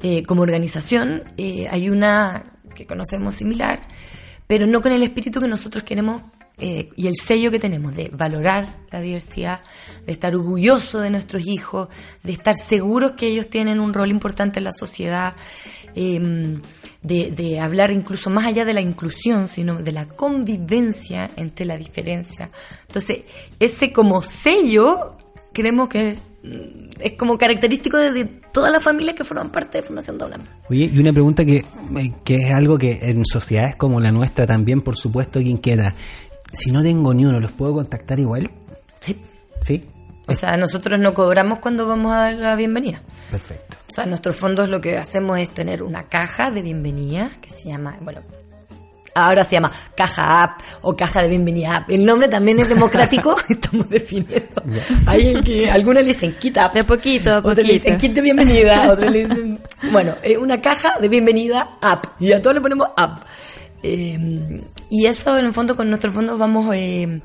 eh, 0.02 0.22
como 0.22 0.40
organización, 0.42 1.22
eh, 1.36 1.68
hay 1.70 1.90
una 1.90 2.44
que 2.74 2.86
conocemos 2.86 3.34
similar, 3.34 3.80
pero 4.46 4.66
no 4.66 4.80
con 4.80 4.90
el 4.92 5.02
espíritu 5.02 5.38
que 5.40 5.48
nosotros 5.48 5.84
queremos 5.84 6.22
eh, 6.56 6.88
y 6.96 7.08
el 7.08 7.16
sello 7.16 7.50
que 7.50 7.58
tenemos 7.58 7.94
de 7.96 8.10
valorar 8.12 8.68
la 8.92 9.00
diversidad, 9.00 9.60
de 10.06 10.12
estar 10.12 10.34
orgulloso 10.36 11.00
de 11.00 11.10
nuestros 11.10 11.42
hijos, 11.46 11.88
de 12.22 12.32
estar 12.32 12.54
seguros 12.56 13.12
que 13.12 13.26
ellos 13.26 13.50
tienen 13.50 13.80
un 13.80 13.92
rol 13.92 14.08
importante 14.10 14.60
en 14.60 14.64
la 14.64 14.72
sociedad, 14.72 15.34
eh, 15.94 16.58
de, 17.02 17.30
de 17.30 17.60
hablar 17.60 17.90
incluso 17.90 18.30
más 18.30 18.46
allá 18.46 18.64
de 18.64 18.74
la 18.74 18.80
inclusión, 18.80 19.48
sino 19.48 19.76
de 19.76 19.92
la 19.92 20.06
convivencia 20.06 21.30
entre 21.36 21.66
la 21.66 21.76
diferencia. 21.76 22.50
Entonces, 22.86 23.24
ese 23.60 23.92
como 23.92 24.22
sello, 24.22 25.16
creemos 25.52 25.88
que 25.88 26.16
mm, 26.42 27.00
es 27.00 27.12
como 27.12 27.36
característico 27.36 27.98
de, 27.98 28.24
todas 28.52 28.72
las 28.72 28.82
familias 28.82 29.16
que 29.16 29.24
forman 29.24 29.50
parte 29.50 29.78
de 29.78 29.84
Fundación 29.84 30.16
Downam. 30.16 30.42
Oye, 30.70 30.90
y 30.92 30.98
una 30.98 31.12
pregunta 31.12 31.44
que, 31.44 31.56
eh, 31.56 32.12
que 32.24 32.36
es 32.36 32.52
algo 32.52 32.78
que 32.78 32.98
en 33.02 33.24
sociedades 33.24 33.76
como 33.76 34.00
la 34.00 34.10
nuestra 34.10 34.46
también, 34.46 34.80
por 34.80 34.96
supuesto, 34.96 35.40
que 35.40 35.48
inquieta. 35.48 35.94
Si 36.52 36.70
no 36.70 36.82
tengo 36.82 37.12
ni 37.12 37.24
uno, 37.24 37.40
¿los 37.40 37.52
puedo 37.52 37.74
contactar 37.74 38.20
igual? 38.20 38.50
Sí. 39.00 39.16
Sí. 39.60 39.84
O 40.26 40.34
sea, 40.34 40.56
nosotros 40.56 40.98
no 40.98 41.12
cobramos 41.12 41.58
cuando 41.58 41.86
vamos 41.86 42.12
a 42.12 42.16
dar 42.16 42.34
la 42.34 42.56
bienvenida. 42.56 43.02
Perfecto. 43.30 43.76
O 43.88 43.92
sea, 43.92 44.06
nuestros 44.06 44.36
fondos 44.36 44.68
lo 44.68 44.80
que 44.80 44.96
hacemos 44.96 45.38
es 45.38 45.50
tener 45.50 45.82
una 45.82 46.08
caja 46.08 46.50
de 46.50 46.62
bienvenida 46.62 47.30
que 47.40 47.50
se 47.50 47.68
llama, 47.68 47.96
bueno, 48.00 48.22
ahora 49.14 49.44
se 49.44 49.52
llama 49.52 49.70
caja 49.96 50.42
app 50.42 50.60
o 50.82 50.96
caja 50.96 51.22
de 51.22 51.28
bienvenida 51.28 51.76
app. 51.76 51.90
El 51.90 52.04
nombre 52.04 52.28
también 52.28 52.58
es 52.58 52.68
democrático, 52.68 53.36
estamos 53.48 53.88
definiendo. 53.88 54.62
Hay 55.06 55.28
el 55.28 55.44
que 55.44 55.70
algunos 55.70 56.02
le 56.02 56.08
dicen 56.08 56.34
kit 56.38 56.58
app, 56.58 56.74
De 56.74 56.84
poquito 56.84 57.30
a 57.30 57.38
otros 57.38 57.56
le 57.58 57.74
dicen 57.74 57.94
poquito. 57.94 58.00
kit 58.00 58.14
de 58.14 58.20
bienvenida, 58.22 58.90
otros 58.92 59.12
le 59.12 59.26
dicen, 59.26 59.60
bueno, 59.92 60.14
es 60.22 60.36
una 60.36 60.60
caja 60.60 60.98
de 61.00 61.08
bienvenida 61.08 61.78
app 61.80 62.20
y 62.20 62.32
a 62.32 62.42
todos 62.42 62.54
le 62.54 62.60
ponemos 62.60 62.88
app. 62.96 63.22
Eh, 63.82 64.62
y 64.90 65.06
eso 65.06 65.38
en 65.38 65.46
el 65.46 65.52
fondo 65.52 65.76
con 65.76 65.88
nuestros 65.90 66.14
fondos 66.14 66.38
vamos 66.38 66.74
eh, 66.74 67.20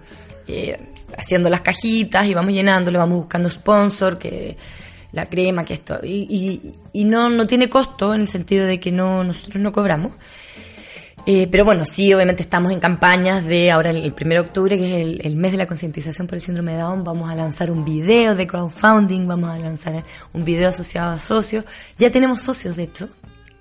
haciendo 1.18 1.50
las 1.50 1.62
cajitas 1.62 2.28
y 2.28 2.34
vamos 2.34 2.54
llenándolo, 2.54 3.00
vamos 3.00 3.20
buscando 3.20 3.50
sponsor, 3.50 4.18
que 4.18 4.58
la 5.12 5.26
crema, 5.28 5.66
que 5.66 5.74
esto. 5.74 6.00
Y, 6.04 6.28
y, 6.30 6.74
y 6.94 7.06
no, 7.06 7.30
no 7.30 7.48
tiene 7.48 7.70
costo 7.70 8.14
en 8.14 8.22
el 8.22 8.28
sentido 8.28 8.66
de 8.66 8.80
que 8.80 8.92
no 8.92 9.24
nosotros 9.24 9.62
no 9.62 9.72
cobramos. 9.72 10.14
Eh, 11.26 11.48
pero 11.52 11.66
bueno, 11.66 11.86
sí, 11.86 12.14
obviamente 12.14 12.42
estamos 12.42 12.72
en 12.72 12.80
campañas 12.80 13.46
de 13.46 13.70
ahora 13.72 13.92
el 13.92 14.14
1 14.20 14.30
de 14.30 14.40
octubre, 14.40 14.78
que 14.78 14.88
es 14.88 15.02
el, 15.02 15.22
el 15.24 15.36
mes 15.36 15.52
de 15.52 15.58
la 15.58 15.68
concientización 15.68 16.28
por 16.28 16.36
el 16.36 16.42
síndrome 16.42 16.74
de 16.74 16.80
Down, 16.80 17.04
vamos 17.04 17.30
a 17.30 17.36
lanzar 17.36 17.70
un 17.70 17.84
video 17.84 18.36
de 18.36 18.48
crowdfunding, 18.48 19.28
vamos 19.28 19.50
a 19.50 19.60
lanzar 19.60 20.04
un 20.34 20.46
video 20.46 20.70
asociado 20.70 21.12
a 21.12 21.20
socios. 21.20 21.66
Ya 21.98 22.10
tenemos 22.10 22.42
socios, 22.42 22.78
de 22.78 22.84
hecho, 22.84 23.10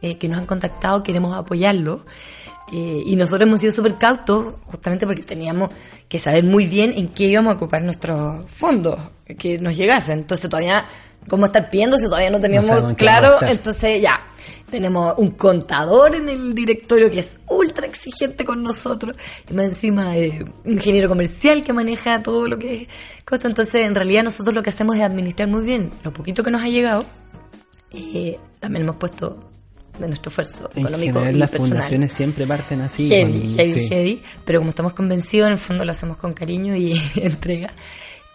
eh, 0.00 0.16
que 0.16 0.28
nos 0.28 0.38
han 0.38 0.46
contactado, 0.46 1.02
queremos 1.02 1.36
apoyarlo. 1.36 2.04
Eh, 2.72 3.02
y 3.06 3.16
nosotros 3.16 3.48
hemos 3.48 3.60
sido 3.60 3.72
súper 3.72 3.96
cautos 3.96 4.54
justamente 4.64 5.06
porque 5.06 5.22
teníamos 5.22 5.70
que 6.08 6.18
saber 6.18 6.44
muy 6.44 6.66
bien 6.66 6.92
en 6.96 7.08
qué 7.08 7.24
íbamos 7.24 7.54
a 7.54 7.56
ocupar 7.56 7.82
nuestros 7.82 8.48
fondos 8.50 8.98
que 9.38 9.58
nos 9.58 9.76
llegasen. 9.76 10.20
Entonces 10.20 10.50
todavía, 10.50 10.84
¿cómo 11.28 11.46
estar 11.46 11.70
pidiendo 11.70 11.98
si 11.98 12.04
todavía 12.04 12.30
no 12.30 12.40
teníamos 12.40 12.88
qué 12.88 12.94
claro? 12.94 13.38
Entonces 13.40 14.02
ya, 14.02 14.20
tenemos 14.70 15.14
un 15.16 15.30
contador 15.30 16.14
en 16.14 16.28
el 16.28 16.54
directorio 16.54 17.10
que 17.10 17.20
es 17.20 17.38
ultra 17.48 17.86
exigente 17.86 18.44
con 18.44 18.62
nosotros. 18.62 19.16
Y 19.50 19.54
más 19.54 19.66
encima 19.66 20.16
eh, 20.16 20.44
un 20.64 20.72
ingeniero 20.72 21.08
comercial 21.08 21.62
que 21.62 21.72
maneja 21.72 22.22
todo 22.22 22.46
lo 22.46 22.58
que 22.58 22.86
cuesta. 23.26 23.48
Entonces 23.48 23.86
en 23.86 23.94
realidad 23.94 24.24
nosotros 24.24 24.54
lo 24.54 24.62
que 24.62 24.70
hacemos 24.70 24.96
es 24.96 25.02
administrar 25.02 25.48
muy 25.48 25.62
bien 25.62 25.90
lo 26.04 26.12
poquito 26.12 26.42
que 26.42 26.50
nos 26.50 26.62
ha 26.62 26.68
llegado. 26.68 27.04
Eh, 27.92 28.38
también 28.60 28.84
hemos 28.84 28.96
puesto 28.96 29.47
de 29.98 30.08
nuestro 30.08 30.28
esfuerzo 30.30 30.70
En 30.74 30.82
económico 30.82 31.14
general, 31.14 31.34
y 31.34 31.38
las 31.38 31.50
personal. 31.50 31.72
fundaciones 31.78 32.12
siempre 32.12 32.46
parten 32.46 32.80
así. 32.82 33.08
Heavy, 33.08 33.40
con- 33.40 33.56
heavy, 33.56 33.72
sí. 33.72 33.88
heavy. 33.88 34.22
Pero 34.44 34.60
como 34.60 34.70
estamos 34.70 34.92
convencidos, 34.94 35.46
en 35.48 35.52
el 35.52 35.58
fondo 35.58 35.84
lo 35.84 35.92
hacemos 35.92 36.16
con 36.16 36.32
cariño 36.32 36.76
y 36.76 37.00
entrega. 37.16 37.72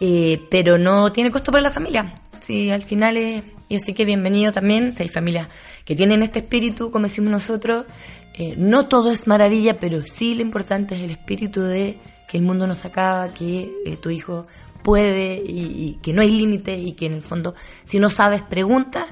Eh, 0.00 0.40
pero 0.50 0.76
no 0.78 1.12
tiene 1.12 1.30
costo 1.30 1.50
para 1.52 1.62
la 1.62 1.70
familia. 1.70 2.20
Sí, 2.46 2.70
al 2.70 2.82
final 2.84 3.16
es. 3.16 3.42
Y 3.68 3.76
así 3.76 3.94
que 3.94 4.04
bienvenido 4.04 4.52
también. 4.52 4.92
Si 4.92 5.02
hay 5.02 5.08
familias 5.08 5.48
que 5.84 5.96
tienen 5.96 6.22
este 6.22 6.40
espíritu, 6.40 6.90
como 6.90 7.06
decimos 7.06 7.30
nosotros, 7.32 7.86
eh, 8.34 8.54
no 8.58 8.86
todo 8.88 9.10
es 9.10 9.26
maravilla, 9.26 9.78
pero 9.80 10.02
sí 10.02 10.34
lo 10.34 10.42
importante 10.42 10.94
es 10.96 11.00
el 11.02 11.10
espíritu 11.12 11.62
de 11.62 11.96
que 12.28 12.36
el 12.36 12.42
mundo 12.42 12.66
no 12.66 12.74
se 12.74 12.88
acaba, 12.88 13.32
que 13.32 13.70
eh, 13.86 13.96
tu 13.96 14.10
hijo 14.10 14.46
puede 14.82 15.36
y, 15.36 15.60
y 15.88 15.98
que 16.02 16.12
no 16.12 16.20
hay 16.20 16.30
límites 16.30 16.78
y 16.78 16.92
que 16.92 17.06
en 17.06 17.14
el 17.14 17.22
fondo, 17.22 17.54
si 17.84 17.98
no 17.98 18.10
sabes, 18.10 18.42
preguntas. 18.42 19.06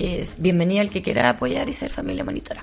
Es 0.00 0.36
bienvenida 0.38 0.80
al 0.80 0.88
que 0.88 1.02
quiera 1.02 1.28
apoyar 1.28 1.68
y 1.68 1.74
ser 1.74 1.90
familia 1.90 2.24
monitora. 2.24 2.62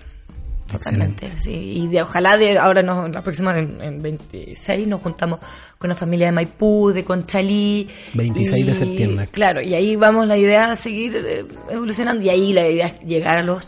Totalmente, 0.72 1.32
sí. 1.40 1.52
Y 1.84 1.88
de, 1.88 2.02
ojalá 2.02 2.36
de 2.36 2.58
ahora 2.58 2.82
nos, 2.82 3.10
la 3.12 3.22
próxima, 3.22 3.58
en, 3.58 3.80
en 3.80 4.02
26, 4.02 4.88
nos 4.88 5.02
juntamos 5.04 5.40
con 5.78 5.90
la 5.90 5.96
familia 5.96 6.26
de 6.26 6.32
Maipú, 6.34 6.92
de 6.92 7.04
Conchalí. 7.06 7.88
26 8.16 8.66
de 8.66 8.74
septiembre. 8.76 9.28
Claro, 9.32 9.62
y 9.62 9.76
ahí 9.76 9.96
vamos 9.96 10.28
la 10.28 10.36
idea 10.36 10.74
es 10.74 10.80
seguir 10.80 11.16
eh, 11.16 11.46
evolucionando. 11.70 12.24
Y 12.26 12.30
ahí 12.30 12.54
la 12.54 12.68
idea 12.68 12.88
es 12.88 13.00
llegar 13.02 13.38
a 13.38 13.44
los 13.44 13.64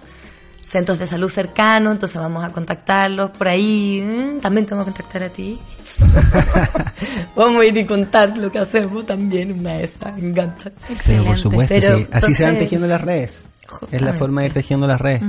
centros 0.67 0.99
de 0.99 1.07
salud 1.07 1.30
cercanos, 1.30 1.93
entonces 1.93 2.20
vamos 2.20 2.43
a 2.43 2.49
contactarlos 2.49 3.32
por 3.32 3.47
ahí. 3.47 4.01
Mm, 4.05 4.39
También 4.39 4.65
te 4.65 4.74
vamos 4.74 4.88
a 4.88 4.91
contactar 4.91 5.24
a 5.24 5.30
ti. 5.30 5.57
vamos 7.36 7.61
a 7.61 7.65
ir 7.65 7.78
y 7.78 7.86
contar 7.86 8.38
lo 8.38 8.51
que 8.51 8.59
hacemos 8.59 9.05
también, 9.05 9.57
una 9.59 9.74
de 9.74 9.84
esas, 9.86 10.17
me 10.17 10.30
encanta. 10.30 10.72
Pero 10.72 10.80
por 10.80 10.95
Excelente. 10.95 11.38
supuesto, 11.38 11.76
Pero, 11.80 11.97
sí. 11.99 12.07
Así 12.11 12.34
se 12.34 12.43
van 12.43 12.57
tejiendo 12.57 12.88
las 12.88 13.01
redes. 13.01 13.45
Es 13.70 13.82
la 13.82 13.88
Justamente. 13.88 14.17
forma 14.20 14.41
de 14.41 14.47
ir 14.47 14.53
tejiendo 14.53 14.88
las 14.88 14.99
redes. 15.01 15.22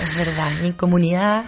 Es 0.00 0.16
verdad, 0.16 0.48
mi 0.62 0.72
comunidad 0.72 1.44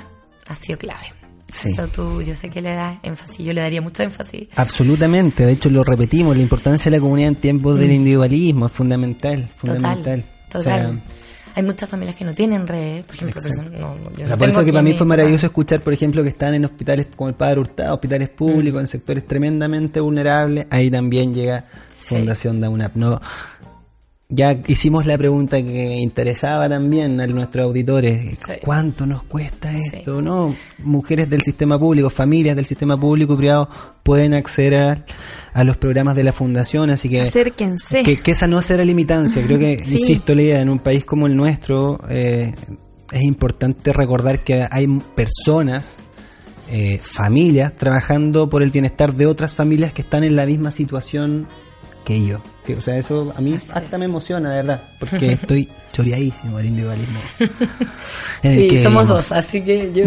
ha 0.49 0.55
sido 0.57 0.79
clave. 0.79 1.07
Sí. 1.53 1.71
Eso 1.73 1.89
tú, 1.89 2.21
yo 2.23 2.35
sé 2.37 2.51
que 2.51 2.61
le 2.61 2.75
das 2.75 2.99
énfasis, 3.03 3.39
yo 3.39 3.53
le 3.55 3.63
daría 3.63 3.81
mucho 3.81 4.03
énfasis. 4.03 4.49
Absolutamente, 4.57 5.47
de 5.47 5.53
hecho 5.53 5.71
lo 5.71 5.83
repetimos, 5.83 6.37
la 6.37 6.43
importancia 6.43 6.91
de 6.91 6.99
la 6.99 7.01
comunidad 7.01 7.29
en 7.29 7.35
tiempos 7.37 7.79
del 7.79 7.93
individualismo 7.93 8.67
es 8.67 8.73
fundamental, 8.73 9.39
Mm. 9.41 9.67
Total, 9.67 9.75
fundamental. 9.77 10.25
total. 10.51 10.61
O 10.61 10.63
sea, 10.63 11.01
Hay 11.55 11.63
muchas 11.65 11.89
familias 11.91 12.15
que 12.15 12.25
no 12.25 12.31
tienen 12.33 12.69
redes, 12.69 13.05
por 13.05 13.17
ejemplo, 13.17 13.43
personas- 13.43 13.71
no, 13.73 13.95
no, 13.97 13.97
yo 13.97 14.07
o 14.07 14.11
no 14.11 14.17
sea, 14.29 14.37
por 14.37 14.47
tengo 14.47 14.61
eso 14.61 14.65
que 14.67 14.73
para 14.73 14.83
mí 14.83 14.91
fue 14.93 14.99
papá. 14.99 15.09
maravilloso 15.09 15.47
escuchar, 15.47 15.81
por 15.81 15.93
ejemplo, 15.93 16.23
que 16.23 16.29
están 16.29 16.55
en 16.55 16.65
hospitales 16.67 17.07
como 17.17 17.31
el 17.31 17.35
Padre 17.35 17.61
Hurtado, 17.61 17.95
hospitales 17.95 18.29
públicos, 18.29 18.81
en 18.81 18.87
sectores 18.87 19.27
tremendamente 19.27 19.99
vulnerables, 19.99 20.67
ahí 20.71 20.89
también 20.91 21.35
llega 21.35 21.65
Sí. 21.99 22.15
Fundación 22.15 22.61
Down 22.61 22.81
Up. 22.83 22.93
No, 22.95 23.21
ya 24.31 24.61
hicimos 24.67 25.07
la 25.07 25.17
pregunta 25.17 25.57
que 25.63 25.97
interesaba 25.97 26.69
también 26.69 27.19
a 27.21 27.27
nuestros 27.27 27.65
auditores. 27.65 28.39
Sí. 28.39 28.53
¿Cuánto 28.63 29.07
nos 29.07 29.23
cuesta 29.23 29.73
esto? 29.73 30.21
¿No? 30.21 30.55
Mujeres 30.79 31.31
del 31.31 31.41
sistema 31.41 31.79
público, 31.79 32.11
familias 32.11 32.55
del 32.55 32.67
sistema 32.67 32.99
público 33.01 33.35
y 33.35 33.37
privado 33.39 33.71
pueden 34.03 34.35
acceder 34.35 34.75
a, 34.75 35.05
a 35.55 35.65
los 35.65 35.79
programas 35.79 36.15
de 36.15 36.25
la 36.25 36.33
fundación, 36.33 36.91
así 36.91 37.09
que... 37.09 37.23
Acérquense. 37.23 38.03
Que, 38.03 38.19
que 38.19 38.33
esa 38.33 38.47
no 38.47 38.61
será 38.61 38.85
limitancia. 38.85 39.43
Creo 39.45 39.59
que, 39.59 39.79
Sí. 39.85 39.97
insisto, 40.01 40.35
Lea, 40.35 40.61
en 40.61 40.69
un 40.69 40.79
país 40.81 41.07
como 41.07 41.27
el 41.27 41.35
nuestro 41.35 41.99
eh, 42.11 42.53
es 43.11 43.23
importante 43.23 43.95
recordar 43.95 44.41
que 44.41 44.67
hay 44.71 44.87
personas, 45.15 46.01
eh, 46.71 47.01
familias, 47.03 47.75
trabajando 47.77 48.51
por 48.51 48.63
el 48.63 48.71
bienestar 48.71 49.15
de 49.15 49.25
otras 49.25 49.55
familias 49.55 49.95
que 49.95 50.03
están 50.03 50.23
en 50.23 50.37
la 50.37 50.45
misma 50.45 50.71
situación 50.71 51.47
que 52.05 52.23
yo. 52.27 52.43
Que, 52.69 52.75
o 52.77 52.81
sea, 52.83 52.99
eso 52.99 53.33
a 53.35 53.41
mí 53.41 53.55
Así 53.55 53.71
hasta 53.73 53.97
es. 53.97 53.99
me 53.99 54.05
emociona, 54.05 54.51
de 54.51 54.57
verdad, 54.57 54.83
porque 55.01 55.33
estoy 55.41 55.67
choreadísimo 55.91 56.59
del 56.59 56.67
individualismo. 56.67 57.19
Sí, 58.43 58.69
que 58.69 58.83
somos 58.83 59.03
vivimos. 59.05 59.09
dos, 59.09 59.33
así 59.33 59.63
que 59.63 59.91
yo... 59.93 60.05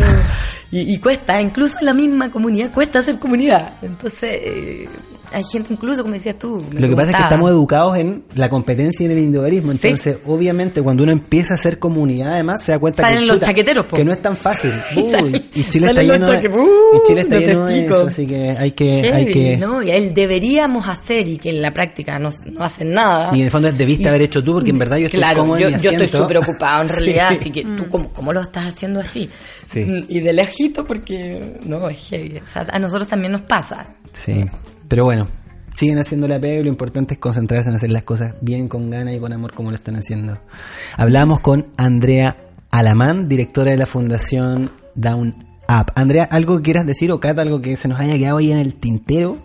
Y, 0.72 0.94
y 0.94 0.98
cuesta, 1.00 1.42
incluso 1.42 1.80
en 1.80 1.86
la 1.88 1.94
misma 1.94 2.32
comunidad, 2.32 2.72
cuesta 2.72 3.02
ser 3.04 3.18
comunidad. 3.20 3.74
Entonces, 3.82 4.30
eh, 4.44 4.90
hay 5.34 5.44
gente 5.44 5.74
incluso, 5.74 6.02
como 6.02 6.14
decías 6.14 6.38
tú... 6.38 6.64
Lo 6.72 6.90
que 6.90 6.96
pasa 6.96 7.12
es 7.12 7.18
que 7.18 7.24
estamos 7.24 7.50
educados 7.52 7.98
en 7.98 8.24
la 8.36 8.50
competencia 8.50 9.04
y 9.04 9.06
en 9.08 9.12
el 9.14 9.18
individualismo. 9.20 9.72
Entonces, 9.72 10.18
obviamente, 10.26 10.82
cuando 10.82 11.04
uno 11.04 11.12
empieza 11.12 11.54
a 11.54 11.56
hacer 11.56 11.80
comunidad, 11.80 12.34
además, 12.34 12.64
se 12.64 12.72
da 12.74 12.80
cuenta 12.80 13.04
Salen 13.04 13.20
que, 13.20 13.26
los 13.26 13.36
chuta, 13.38 13.46
chaqueteros, 13.48 13.86
po. 13.86 13.96
que 13.96 14.04
no 14.06 14.12
es 14.14 14.22
tan 14.22 14.36
fácil. 14.38 14.72
Uy, 14.96 15.46
y 15.54 15.64
Chile 15.66 15.88
está 15.90 16.04
lleno 16.04 16.30
de, 16.30 16.38
y 16.38 17.08
Chile 17.08 17.22
está 17.22 17.36
no 17.36 17.42
lleno 17.42 17.66
de 17.66 17.86
eso, 17.86 18.08
así 18.08 18.28
que 18.28 18.50
hay 18.52 18.72
que, 18.72 19.12
hay 19.12 19.26
que 19.32 19.58
¿no? 19.58 19.82
Y 19.82 19.92
él 19.92 20.14
deberíamos 20.14 20.88
hacer 20.88 21.28
y 21.28 21.38
que 21.38 21.50
en 21.52 21.62
la 21.62 21.74
práctica 21.74 22.20
no, 22.20 22.30
no 22.52 22.64
hacen 22.64 22.92
nada. 22.92 23.30
y 23.36 23.40
en 23.40 23.46
el 23.46 23.52
fondo 23.52 23.72
debiste 23.72 24.04
Y- 24.04 24.08
haber 24.08 24.22
hecho 24.24 24.44
tú, 24.44 24.54
porque 24.54 24.72
en 24.72 24.80
verdad 24.80 24.98
yo 24.98 25.06
estoy 25.06 25.20
claro, 25.20 25.40
cómodo 25.42 25.58
en 25.58 25.64
yo, 25.72 25.78
mi 25.78 25.84
yo 25.84 25.92
estoy 25.92 26.08
súper 26.22 26.38
ocupado 26.40 26.84
en 26.84 26.90
realidad, 26.96 27.30
Sí. 27.32 27.38
así 27.40 27.52
que 27.52 27.64
tú, 27.64 27.88
¿cómo, 27.90 28.10
cómo 28.10 28.34
lo 28.34 28.42
estás 28.42 28.66
haciendo 28.68 29.00
así? 29.00 29.30
Sí. 29.68 30.06
Y 30.10 30.20
de 30.20 30.34
lejito, 30.34 30.84
porque 30.84 31.60
no, 31.64 31.88
es 31.90 32.10
heavy. 32.10 32.38
O 32.44 32.48
sea, 32.48 32.66
a 32.70 32.78
nosotros 32.80 33.08
también 33.08 33.32
nos 33.32 33.42
pasa. 33.44 33.88
Sí, 34.12 34.44
pero 34.92 35.06
bueno, 35.06 35.30
siguen 35.74 36.00
haciendo 36.00 36.28
la 36.28 36.38
pega 36.38 36.60
y 36.60 36.64
lo 36.64 36.70
importante 36.70 37.14
es 37.14 37.20
concentrarse 37.22 37.70
en 37.70 37.78
hacer 37.78 37.92
las 37.92 38.04
cosas 38.04 38.36
bien, 38.42 38.68
con 38.68 38.90
ganas 38.90 39.16
y 39.16 39.20
con 39.22 39.32
amor 39.32 39.54
como 39.54 39.70
lo 39.70 39.78
están 39.78 39.96
haciendo. 39.96 40.38
Hablamos 40.98 41.40
con 41.40 41.68
Andrea 41.78 42.36
Alamán, 42.72 43.30
directora 43.30 43.72
de 43.72 43.78
la 43.78 43.86
Fundación 43.86 44.70
Down 44.96 45.46
Up. 45.70 45.94
Andrea, 45.96 46.26
¿algo 46.26 46.58
que 46.58 46.64
quieras 46.64 46.86
decir 46.86 47.10
o 47.14 47.22
Cata, 47.22 47.42
algo 47.42 47.62
que 47.62 47.78
se 47.78 47.88
nos 47.88 48.02
haya 48.02 48.18
quedado 48.18 48.40
ahí 48.40 48.52
en 48.52 48.58
el 48.58 48.76
tintero? 48.76 49.38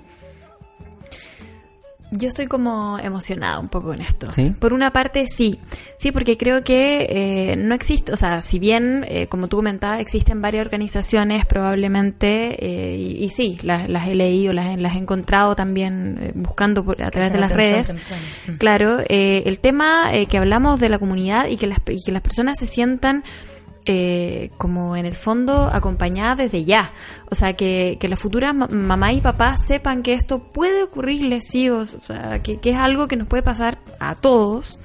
Yo 2.11 2.29
estoy 2.29 2.47
como 2.47 2.99
emocionada 2.99 3.59
un 3.59 3.69
poco 3.69 3.89
con 3.89 4.01
esto. 4.01 4.31
¿Sí? 4.31 4.53
Por 4.59 4.73
una 4.73 4.93
parte, 4.93 5.27
sí. 5.27 5.59
Sí, 5.99 6.13
porque 6.13 6.37
creo 6.37 6.63
que 6.63 7.07
eh, 7.09 7.57
no 7.57 7.75
existe, 7.75 8.13
o 8.13 8.17
sea, 8.17 8.43
si 8.43 8.59
bien, 8.59 9.05
eh, 9.09 9.27
como 9.27 9.49
tú 9.49 9.57
comentabas, 9.57 10.01
existen 10.01 10.41
varias 10.41 10.65
organizaciones 10.65 11.47
probablemente, 11.47 12.65
eh, 12.65 12.97
y, 12.97 13.25
y 13.25 13.31
sí, 13.31 13.59
las, 13.63 13.89
las 13.89 14.07
he 14.09 14.15
leído, 14.15 14.53
las, 14.53 14.79
las 14.79 14.95
he 14.95 14.99
encontrado 14.99 15.57
también 15.57 16.19
eh, 16.21 16.33
buscando 16.35 16.85
por, 16.85 17.03
a 17.03 17.11
través 17.11 17.33
de 17.33 17.39
las 17.39 17.51
redes. 17.51 17.89
temprana. 17.89 18.59
Claro, 18.59 19.01
eh, 19.09 19.43
el 19.47 19.59
tema 19.59 20.15
eh, 20.15 20.27
que 20.27 20.39
hablamos 20.39 20.79
de 20.81 20.89
la 20.89 20.99
comunidad 20.99 21.49
y 21.49 21.57
que 21.57 21.67
las, 21.67 21.79
y 21.89 22.03
que 22.05 22.13
las 22.13 22.23
personas 22.23 22.59
se 22.59 22.67
sientan 22.67 23.25
eh, 23.87 24.51
como 24.59 24.97
en 24.97 25.07
el 25.07 25.15
fondo 25.15 25.71
acompañadas 25.73 26.39
desde 26.39 26.65
ya. 26.65 26.93
O 27.31 27.35
sea, 27.35 27.55
que, 27.55 27.97
que 28.01 28.09
las 28.09 28.19
futuras 28.21 28.55
ma- 28.55 28.67
mamá 28.67 29.13
y 29.13 29.21
papá 29.21 29.57
sepan 29.57 30.03
que 30.03 30.13
esto 30.13 30.41
puede 30.41 30.83
ocurrirles, 30.83 31.45
sí, 31.49 31.69
o, 31.71 31.79
o 31.79 31.85
sea, 31.85 32.41
que, 32.43 32.59
que 32.59 32.71
es 32.71 32.77
algo 32.77 33.09
que 33.09 33.17
nos 33.17 33.29
puede 33.29 33.43
pasar 33.43 33.79
a 34.01 34.15
todos. 34.15 34.79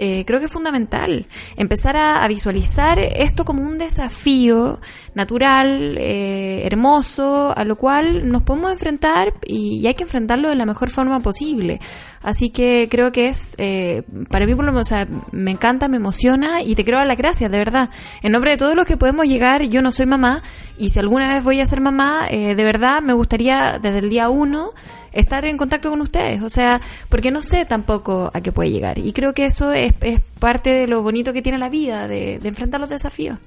Eh, 0.00 0.24
creo 0.24 0.38
que 0.38 0.46
es 0.46 0.52
fundamental 0.52 1.26
empezar 1.56 1.96
a 1.96 2.26
visualizar 2.28 3.00
esto 3.00 3.44
como 3.44 3.62
un 3.64 3.78
desafío 3.78 4.78
natural, 5.18 5.98
eh, 5.98 6.64
hermoso, 6.64 7.52
a 7.54 7.64
lo 7.64 7.76
cual 7.76 8.30
nos 8.30 8.44
podemos 8.44 8.70
enfrentar 8.70 9.34
y, 9.44 9.84
hay 9.86 9.94
que 9.94 10.04
enfrentarlo 10.04 10.48
de 10.48 10.54
la 10.54 10.64
mejor 10.64 10.90
forma 10.90 11.18
posible. 11.18 11.80
Así 12.22 12.50
que 12.50 12.88
creo 12.88 13.10
que 13.10 13.26
es, 13.26 13.56
eh, 13.58 14.04
para 14.30 14.46
mí 14.46 14.54
por 14.54 14.64
lo 14.64 14.72
menos, 14.72 14.86
o 14.86 14.88
sea, 14.88 15.06
me 15.32 15.50
encanta, 15.50 15.88
me 15.88 15.96
emociona 15.96 16.62
y 16.62 16.76
te 16.76 16.84
quiero 16.84 16.98
dar 16.98 17.08
las 17.08 17.18
gracias, 17.18 17.50
de 17.50 17.58
verdad. 17.58 17.90
En 18.22 18.30
nombre 18.32 18.52
de 18.52 18.56
todos 18.56 18.76
los 18.76 18.86
que 18.86 18.96
podemos 18.96 19.26
llegar, 19.26 19.64
yo 19.64 19.82
no 19.82 19.90
soy 19.90 20.06
mamá 20.06 20.42
y 20.78 20.90
si 20.90 21.00
alguna 21.00 21.34
vez 21.34 21.42
voy 21.42 21.60
a 21.60 21.66
ser 21.66 21.80
mamá, 21.80 22.28
eh, 22.30 22.54
de 22.54 22.64
verdad 22.64 23.02
me 23.02 23.12
gustaría 23.12 23.78
desde 23.82 23.98
el 23.98 24.10
día 24.10 24.28
uno 24.28 24.70
estar 25.12 25.44
en 25.46 25.56
contacto 25.56 25.90
con 25.90 26.00
ustedes, 26.00 26.42
o 26.42 26.50
sea, 26.50 26.80
porque 27.08 27.32
no 27.32 27.42
sé 27.42 27.64
tampoco 27.64 28.30
a 28.32 28.40
qué 28.40 28.52
puede 28.52 28.70
llegar. 28.70 28.98
Y 28.98 29.12
creo 29.12 29.32
que 29.34 29.46
eso 29.46 29.72
es, 29.72 29.94
es 30.00 30.20
parte 30.38 30.70
de 30.70 30.86
lo 30.86 31.02
bonito 31.02 31.32
que 31.32 31.42
tiene 31.42 31.58
la 31.58 31.68
vida, 31.68 32.06
de, 32.06 32.38
de 32.38 32.48
enfrentar 32.48 32.80
los 32.80 32.90
desafíos. 32.90 33.38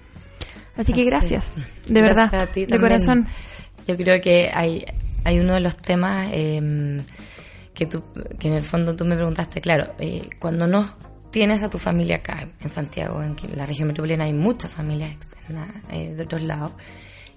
Así 0.76 0.94
que 0.94 1.04
gracias, 1.04 1.66
de 1.88 2.00
Gracias 2.00 2.32
verdad, 2.32 2.42
a 2.42 2.48
ti 2.48 2.66
de 2.66 2.80
corazón. 2.80 3.26
Yo 3.88 3.98
creo 3.98 4.22
que 4.22 4.50
hay, 4.54 4.86
hay 5.24 5.40
uno 5.40 5.54
de 5.54 5.60
los 5.60 5.76
temas 5.78 6.30
eh, 6.32 7.02
que, 7.74 7.86
tú, 7.86 8.04
que 8.40 8.48
en 8.48 8.54
el 8.54 8.64
fondo 8.64 8.96
tú 8.96 9.06
me 9.06 9.16
preguntaste, 9.16 9.60
claro, 9.60 9.94
eh, 10.00 10.30
cuando 10.40 10.68
no 10.68 10.88
tienes 11.32 11.64
a 11.64 11.70
tu 11.70 11.78
familia 11.78 12.18
acá 12.18 12.48
en 12.60 12.70
Santiago, 12.70 13.22
en 13.24 13.36
la 13.56 13.66
región 13.66 13.88
metropolitana, 13.88 14.26
hay 14.26 14.34
muchas 14.34 14.72
familias 14.72 15.12
externas 15.12 15.70
eh, 15.92 16.14
de 16.14 16.24
otros 16.24 16.42
lados. 16.42 16.74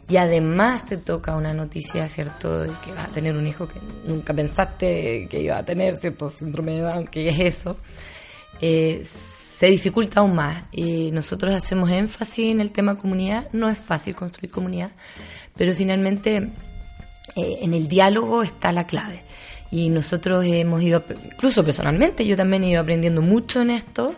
Y 0.06 0.18
además 0.18 0.84
te 0.84 0.98
toca 0.98 1.34
una 1.34 1.54
noticia, 1.54 2.06
¿cierto?, 2.10 2.60
de 2.60 2.70
que 2.84 2.92
vas 2.92 3.08
a 3.08 3.12
tener 3.12 3.34
un 3.34 3.46
hijo 3.46 3.66
que 3.66 3.80
nunca 4.06 4.34
pensaste 4.34 5.26
que 5.30 5.40
iba 5.40 5.56
a 5.56 5.62
tener, 5.62 5.96
¿cierto?, 5.96 6.28
síndrome 6.28 6.72
de 6.72 6.82
Down, 6.82 7.06
que 7.06 7.28
es 7.28 7.38
eso 7.38 7.78
eh, 8.60 9.02
se 9.58 9.66
dificulta 9.66 10.20
aún 10.20 10.34
más. 10.34 10.64
Y 10.72 11.10
nosotros 11.12 11.54
hacemos 11.54 11.90
énfasis 11.90 12.50
en 12.50 12.60
el 12.60 12.72
tema 12.72 12.96
comunidad. 12.96 13.48
No 13.52 13.68
es 13.68 13.78
fácil 13.78 14.14
construir 14.14 14.50
comunidad, 14.50 14.90
pero 15.56 15.72
finalmente 15.72 16.36
eh, 17.36 17.58
en 17.60 17.74
el 17.74 17.86
diálogo 17.86 18.42
está 18.42 18.72
la 18.72 18.86
clave. 18.86 19.22
Y 19.70 19.90
nosotros 19.90 20.44
hemos 20.46 20.82
ido, 20.82 21.02
incluso 21.24 21.64
personalmente, 21.64 22.26
yo 22.26 22.36
también 22.36 22.64
he 22.64 22.70
ido 22.70 22.80
aprendiendo 22.80 23.22
mucho 23.22 23.60
en 23.60 23.70
esto. 23.70 24.14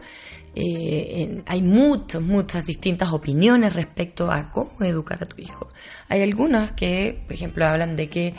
Eh, 0.58 1.22
en- 1.22 1.42
hay 1.46 1.60
muchas, 1.60 2.22
muchas 2.22 2.64
distintas 2.64 3.12
opiniones 3.12 3.74
respecto 3.74 4.30
a 4.32 4.50
cómo 4.50 4.70
educar 4.80 5.22
a 5.22 5.26
tu 5.26 5.38
hijo. 5.40 5.68
Hay 6.08 6.22
algunas 6.22 6.72
que, 6.72 7.22
por 7.26 7.34
ejemplo, 7.34 7.66
hablan 7.66 7.94
de 7.94 8.08
que 8.08 8.32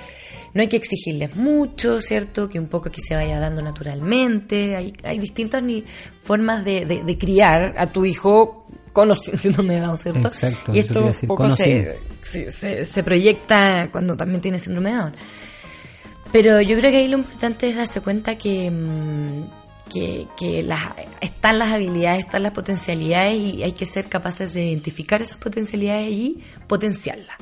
no 0.55 0.61
hay 0.61 0.67
que 0.67 0.77
exigirles 0.77 1.35
mucho, 1.35 2.01
¿cierto? 2.01 2.49
Que 2.49 2.59
un 2.59 2.67
poco 2.69 2.89
que 2.89 3.01
se 3.01 3.13
vaya 3.13 3.39
dando 3.39 3.61
naturalmente. 3.61 4.75
Hay, 4.75 4.93
hay 5.03 5.19
distintas 5.19 5.61
ni 5.61 5.83
formas 6.19 6.65
de, 6.65 6.85
de- 6.87 7.03
de 7.03 7.17
criar 7.19 7.75
a 7.77 7.85
tu 7.85 8.03
hijo 8.03 8.65
con 8.93 9.11
o 9.11 9.15
sin 9.15 9.37
síndrome 9.37 9.75
de 9.75 9.81
Down, 9.81 9.97
¿cierto? 9.99 10.27
Exacto, 10.29 10.73
y 10.73 10.79
esto 10.79 11.01
decir, 11.03 11.27
poco 11.27 11.43
se, 12.23 12.85
se, 12.85 13.03
proyecta 13.03 13.89
cuando 13.91 14.17
también 14.17 14.41
tienes 14.41 14.63
síndrome 14.63 14.89
de 14.89 14.95
Down. 14.97 15.13
Pero 16.31 16.61
yo 16.61 16.77
creo 16.79 16.89
que 16.89 16.97
ahí 16.97 17.07
lo 17.07 17.19
importante 17.19 17.69
es 17.69 17.75
darse 17.75 18.01
cuenta 18.01 18.35
que, 18.35 18.71
mm, 18.71 19.66
que, 19.87 20.63
las, 20.63 20.81
están 21.21 21.59
las 21.59 21.71
habilidades, 21.71 22.25
están 22.25 22.43
las 22.43 22.53
potencialidades 22.53 23.37
y 23.37 23.63
hay 23.63 23.73
que 23.73 23.85
ser 23.85 24.07
capaces 24.07 24.53
de 24.53 24.65
identificar 24.65 25.21
esas 25.21 25.37
potencialidades 25.37 26.11
y 26.11 26.43
potenciarlas. 26.67 27.37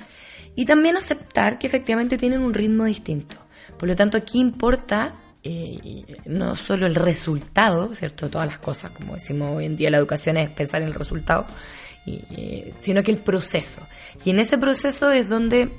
Y 0.55 0.65
también 0.65 0.95
aceptar 0.97 1.59
que 1.59 1.67
efectivamente 1.67 2.17
tienen 2.17 2.41
un 2.41 2.53
ritmo 2.53 2.85
distinto. 2.85 3.35
Por 3.77 3.89
lo 3.89 3.95
tanto, 3.95 4.17
aquí 4.17 4.39
importa 4.39 5.15
eh, 5.43 6.03
no 6.25 6.55
solo 6.55 6.87
el 6.87 6.95
resultado, 6.95 7.93
¿cierto? 7.93 8.29
Todas 8.29 8.47
las 8.47 8.59
cosas, 8.59 8.91
como 8.91 9.13
decimos 9.15 9.57
hoy 9.57 9.65
en 9.65 9.75
día, 9.75 9.89
la 9.89 9.97
educación 9.97 10.37
es 10.37 10.49
pensar 10.49 10.81
en 10.81 10.87
el 10.87 10.93
resultado, 10.93 11.45
eh, 12.07 12.73
sino 12.79 13.03
que 13.03 13.11
el 13.11 13.17
proceso. 13.17 13.81
Y 14.23 14.29
en 14.29 14.39
ese 14.39 14.57
proceso 14.57 15.11
es 15.11 15.29
donde 15.29 15.71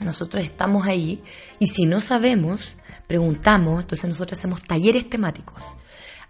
nosotros 0.00 0.42
estamos 0.42 0.86
ahí 0.86 1.22
y 1.58 1.66
si 1.66 1.86
no 1.86 2.00
sabemos, 2.00 2.60
preguntamos, 3.06 3.82
entonces 3.82 4.08
nosotros 4.08 4.38
hacemos 4.38 4.62
talleres 4.62 5.08
temáticos. 5.08 5.60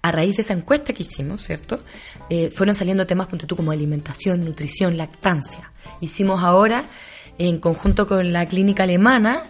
A 0.05 0.12
raíz 0.12 0.36
de 0.36 0.42
esa 0.42 0.52
encuesta 0.52 0.92
que 0.92 1.02
hicimos, 1.02 1.42
¿cierto? 1.44 1.80
Eh, 2.28 2.50
fueron 2.50 2.74
saliendo 2.74 3.07
temas, 3.07 3.26
ponte 3.26 3.46
tú, 3.46 3.57
como 3.57 3.70
alimentación, 3.70 4.44
nutrición, 4.44 4.98
lactancia. 4.98 5.72
Hicimos 6.02 6.42
ahora, 6.42 6.84
en 7.38 7.59
conjunto 7.59 8.07
con 8.07 8.30
la 8.30 8.44
clínica 8.44 8.82
alemana, 8.82 9.44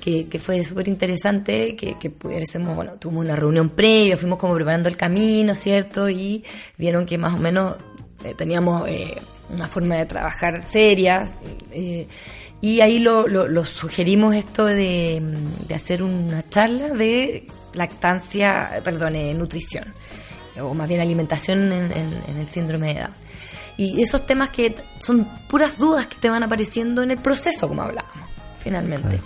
que, 0.00 0.38
fue 0.38 0.64
súper 0.64 0.86
interesante, 0.86 1.74
que, 1.74 1.98
que 1.98 2.10
pudiésemos, 2.10 2.76
bueno, 2.76 2.92
tuvimos 2.92 3.24
una 3.24 3.34
reunión 3.34 3.70
previa, 3.70 4.16
fuimos 4.16 4.38
como 4.38 4.54
preparando 4.54 4.88
el 4.88 4.96
camino, 4.96 5.56
¿cierto? 5.56 6.08
Y 6.08 6.44
vieron 6.76 7.04
que 7.04 7.18
más 7.18 7.34
o 7.34 7.38
menos 7.38 7.74
eh, 8.24 8.34
teníamos 8.36 8.88
eh, 8.88 9.16
una 9.50 9.66
forma 9.68 9.96
de 9.96 10.06
trabajar 10.06 10.62
seria. 10.62 11.28
eh, 11.70 12.06
y 12.60 12.80
ahí 12.80 12.98
lo, 12.98 13.28
lo, 13.28 13.64
sugerimos 13.64 14.34
esto 14.34 14.64
de, 14.64 15.22
hacer 15.72 16.02
una 16.02 16.48
charla 16.48 16.88
de 16.88 17.46
lactancia, 17.74 18.80
perdón, 18.82 19.14
eh, 19.14 19.32
nutrición, 19.34 19.94
o 20.60 20.74
más 20.74 20.88
bien 20.88 21.00
alimentación 21.00 21.72
en, 21.72 21.92
en- 21.92 22.22
en 22.28 22.36
el 22.36 22.46
síndrome 22.46 22.94
de 22.94 23.00
Down. 23.00 23.14
Y 23.76 24.02
esos 24.02 24.26
temas 24.26 24.50
que 24.50 24.74
son 24.98 25.24
puras 25.48 25.78
dudas 25.78 26.08
que 26.08 26.16
te 26.16 26.28
van 26.28 26.42
apareciendo 26.42 27.00
en 27.04 27.12
el 27.12 27.18
proceso, 27.18 27.68
como 27.68 27.82
hablábamos, 27.82 28.28
finalmente. 28.58 29.20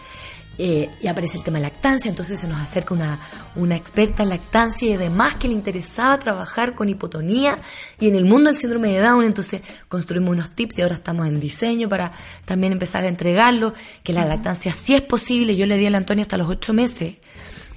Eh, 0.64 0.88
y 1.00 1.08
aparece 1.08 1.38
el 1.38 1.42
tema 1.42 1.58
de 1.58 1.62
lactancia, 1.62 2.08
entonces 2.08 2.38
se 2.38 2.46
nos 2.46 2.60
acerca 2.60 2.94
una, 2.94 3.18
una 3.56 3.74
experta 3.74 4.22
en 4.22 4.28
lactancia 4.28 4.88
y 4.88 4.92
además 4.92 5.34
que 5.34 5.48
le 5.48 5.54
interesaba 5.54 6.16
trabajar 6.20 6.76
con 6.76 6.88
hipotonía 6.88 7.58
y 7.98 8.06
en 8.06 8.14
el 8.14 8.26
mundo 8.26 8.48
del 8.48 8.60
síndrome 8.60 8.92
de 8.92 9.00
Down, 9.00 9.24
entonces 9.24 9.60
construimos 9.88 10.30
unos 10.30 10.52
tips 10.52 10.78
y 10.78 10.82
ahora 10.82 10.94
estamos 10.94 11.26
en 11.26 11.40
diseño 11.40 11.88
para 11.88 12.12
también 12.44 12.72
empezar 12.72 13.02
a 13.02 13.08
entregarlo, 13.08 13.74
que 14.04 14.12
la 14.12 14.24
lactancia 14.24 14.72
sí 14.72 14.94
es 14.94 15.02
posible, 15.02 15.56
yo 15.56 15.66
le 15.66 15.76
di 15.76 15.86
a 15.86 15.90
la 15.90 15.98
Antonia 15.98 16.22
hasta 16.22 16.36
los 16.36 16.48
ocho 16.48 16.72
meses, 16.72 17.16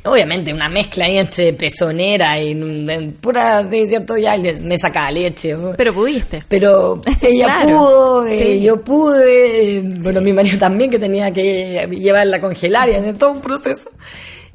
Obviamente, 0.05 0.53
una 0.53 0.69
mezcla 0.69 1.05
ahí 1.05 1.17
entre 1.17 1.53
pezonera 1.53 2.39
y 2.41 2.51
en 2.51 3.11
pura, 3.19 3.63
sí, 3.69 3.85
cierto, 3.87 4.17
ya 4.17 4.35
me 4.61 4.77
sacaba 4.77 5.11
leche. 5.11 5.55
Pero 5.77 5.93
pudiste. 5.93 6.43
Pero 6.47 6.99
ella 7.21 7.45
Claro. 7.45 7.77
pudo, 7.79 8.25
eh, 8.27 8.35
Sí. 8.57 8.63
yo 8.63 8.81
pude, 8.83 9.81
bueno, 10.01 10.21
mi 10.21 10.31
marido 10.33 10.57
también 10.57 10.89
que 10.89 10.99
tenía 10.99 11.31
que 11.31 11.87
llevarla 11.91 12.37
a 12.37 12.41
congelar 12.41 12.89
y 12.89 12.93
en 12.93 13.17
todo 13.17 13.31
un 13.31 13.41
proceso. 13.41 13.89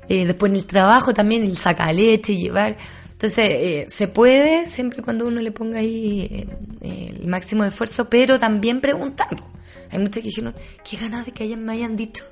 Eh, 0.08 0.24
después 0.26 0.50
en 0.50 0.56
el 0.56 0.64
trabajo 0.66 1.12
también 1.14 1.42
el 1.44 1.56
saca 1.56 1.92
leche 1.92 2.32
y 2.32 2.42
llevar. 2.42 2.76
Entonces, 3.12 3.46
eh, 3.50 3.84
se 3.88 4.08
puede 4.08 4.66
siempre 4.66 5.02
cuando 5.02 5.26
uno 5.26 5.40
le 5.42 5.52
ponga 5.52 5.78
ahí 5.80 6.46
eh, 6.80 7.14
el 7.20 7.26
máximo 7.28 7.62
de 7.64 7.68
esfuerzo, 7.68 8.08
pero 8.08 8.38
también 8.38 8.80
preguntando. 8.80 9.44
Hay 9.90 9.98
muchas 9.98 10.22
que 10.22 10.28
dijeron, 10.28 10.54
qué 10.88 10.96
ganas 10.96 11.26
de 11.26 11.32
que 11.32 11.44
hayan, 11.44 11.64
me 11.64 11.72
hayan 11.72 11.96
dicho 11.96 12.24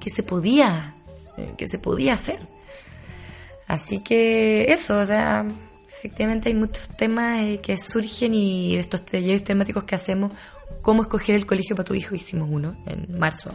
que 0.00 0.08
se 0.10 0.22
podía, 0.22 0.94
eh, 1.36 1.50
que 1.56 1.66
se 1.66 1.78
podía 1.78 2.12
hacer. 2.14 2.38
Así 3.66 4.00
que 4.00 4.64
eso, 4.72 4.98
o 5.00 5.04
sea, 5.04 5.44
efectivamente 5.98 6.48
hay 6.48 6.54
muchos 6.54 6.88
temas 6.96 7.42
eh, 7.44 7.60
que 7.62 7.80
surgen 7.80 8.34
y 8.34 8.76
estos 8.76 9.04
talleres 9.04 9.42
temáticos 9.44 9.84
que 9.84 9.94
hacemos, 9.94 10.32
cómo 10.82 11.02
escoger 11.02 11.34
el 11.34 11.46
colegio 11.46 11.74
para 11.74 11.86
tu 11.86 11.94
hijo, 11.94 12.14
hicimos 12.14 12.48
uno 12.50 12.76
en 12.86 13.18
marzo. 13.18 13.50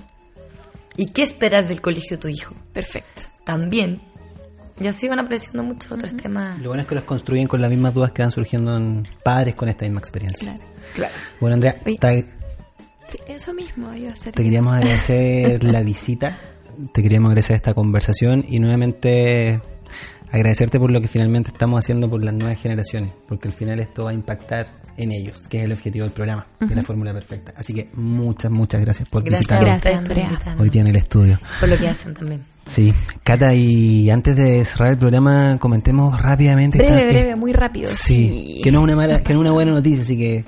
¿Y 0.97 1.05
qué 1.05 1.23
esperar 1.23 1.67
del 1.67 1.81
colegio 1.81 2.17
de 2.17 2.21
tu 2.21 2.27
hijo? 2.27 2.53
Perfecto. 2.73 3.23
También. 3.45 4.01
Y 4.79 4.87
así 4.87 5.07
van 5.07 5.19
apareciendo 5.19 5.63
muchos 5.63 5.91
otros 5.91 6.11
temas. 6.13 6.59
Lo 6.59 6.69
bueno 6.69 6.81
es 6.81 6.87
que 6.87 6.95
los 6.95 7.03
construyen 7.05 7.47
con 7.47 7.61
las 7.61 7.69
mismas 7.69 7.93
dudas 7.93 8.11
que 8.11 8.23
van 8.23 8.31
surgiendo 8.31 8.75
en 8.75 9.05
padres 9.23 9.55
con 9.55 9.69
esta 9.69 9.85
misma 9.85 9.99
experiencia. 9.99 10.53
Claro. 10.53 10.71
Claro. 10.93 11.13
Bueno, 11.39 11.53
Andrea, 11.53 11.81
Oye. 11.85 11.97
te, 11.97 12.25
Sí, 13.11 13.17
eso 13.27 13.53
mismo 13.53 13.93
iba 13.93 14.11
a 14.13 14.15
ser. 14.15 14.33
te 14.33 14.41
queríamos 14.43 14.73
agradecer 14.73 15.63
la 15.65 15.81
visita, 15.81 16.39
te 16.93 17.03
queríamos 17.03 17.29
agradecer 17.31 17.57
esta 17.57 17.73
conversación 17.73 18.45
y 18.47 18.59
nuevamente 18.59 19.61
agradecerte 20.31 20.79
por 20.79 20.91
lo 20.91 21.01
que 21.01 21.07
finalmente 21.07 21.51
estamos 21.51 21.79
haciendo 21.79 22.09
por 22.09 22.23
las 22.23 22.33
nuevas 22.33 22.59
generaciones, 22.59 23.11
porque 23.27 23.47
al 23.49 23.53
final 23.53 23.79
esto 23.79 24.05
va 24.05 24.11
a 24.11 24.13
impactar 24.13 24.67
en 24.97 25.11
ellos, 25.11 25.41
que 25.49 25.59
es 25.59 25.65
el 25.65 25.71
objetivo 25.71 26.05
del 26.05 26.13
programa, 26.13 26.45
que 26.59 26.65
es 26.65 26.75
la 26.75 26.83
fórmula 26.83 27.13
perfecta. 27.13 27.53
Así 27.55 27.73
que 27.73 27.89
muchas, 27.93 28.51
muchas 28.51 28.81
gracias 28.81 29.07
por 29.09 29.23
visitarnos 29.23 29.65
Gracias, 29.69 29.95
Andrea. 29.95 30.39
hoy 30.59 30.69
día 30.69 30.81
en 30.81 30.87
el 30.87 30.95
estudio. 30.97 31.39
Por 31.59 31.69
lo 31.69 31.77
que 31.77 31.87
hacen 31.87 32.13
también. 32.13 32.43
Sí, 32.65 32.93
Cata, 33.23 33.53
y 33.55 34.09
antes 34.11 34.35
de 34.35 34.63
cerrar 34.65 34.89
el 34.91 34.97
programa, 34.97 35.57
comentemos 35.59 36.21
rápidamente. 36.21 36.77
Breve, 36.77 37.01
esta- 37.01 37.13
breve, 37.13 37.29
eh, 37.31 37.35
muy 37.35 37.53
rápido. 37.53 37.89
Sí, 37.95 38.61
que 38.63 38.71
no 38.71 38.79
es 38.79 38.83
una 38.83 38.95
mala, 38.95 39.23
que 39.23 39.33
no 39.33 39.39
es 39.39 39.41
una 39.41 39.51
buena 39.51 39.71
noticia, 39.71 40.03
así 40.03 40.15
que 40.17 40.45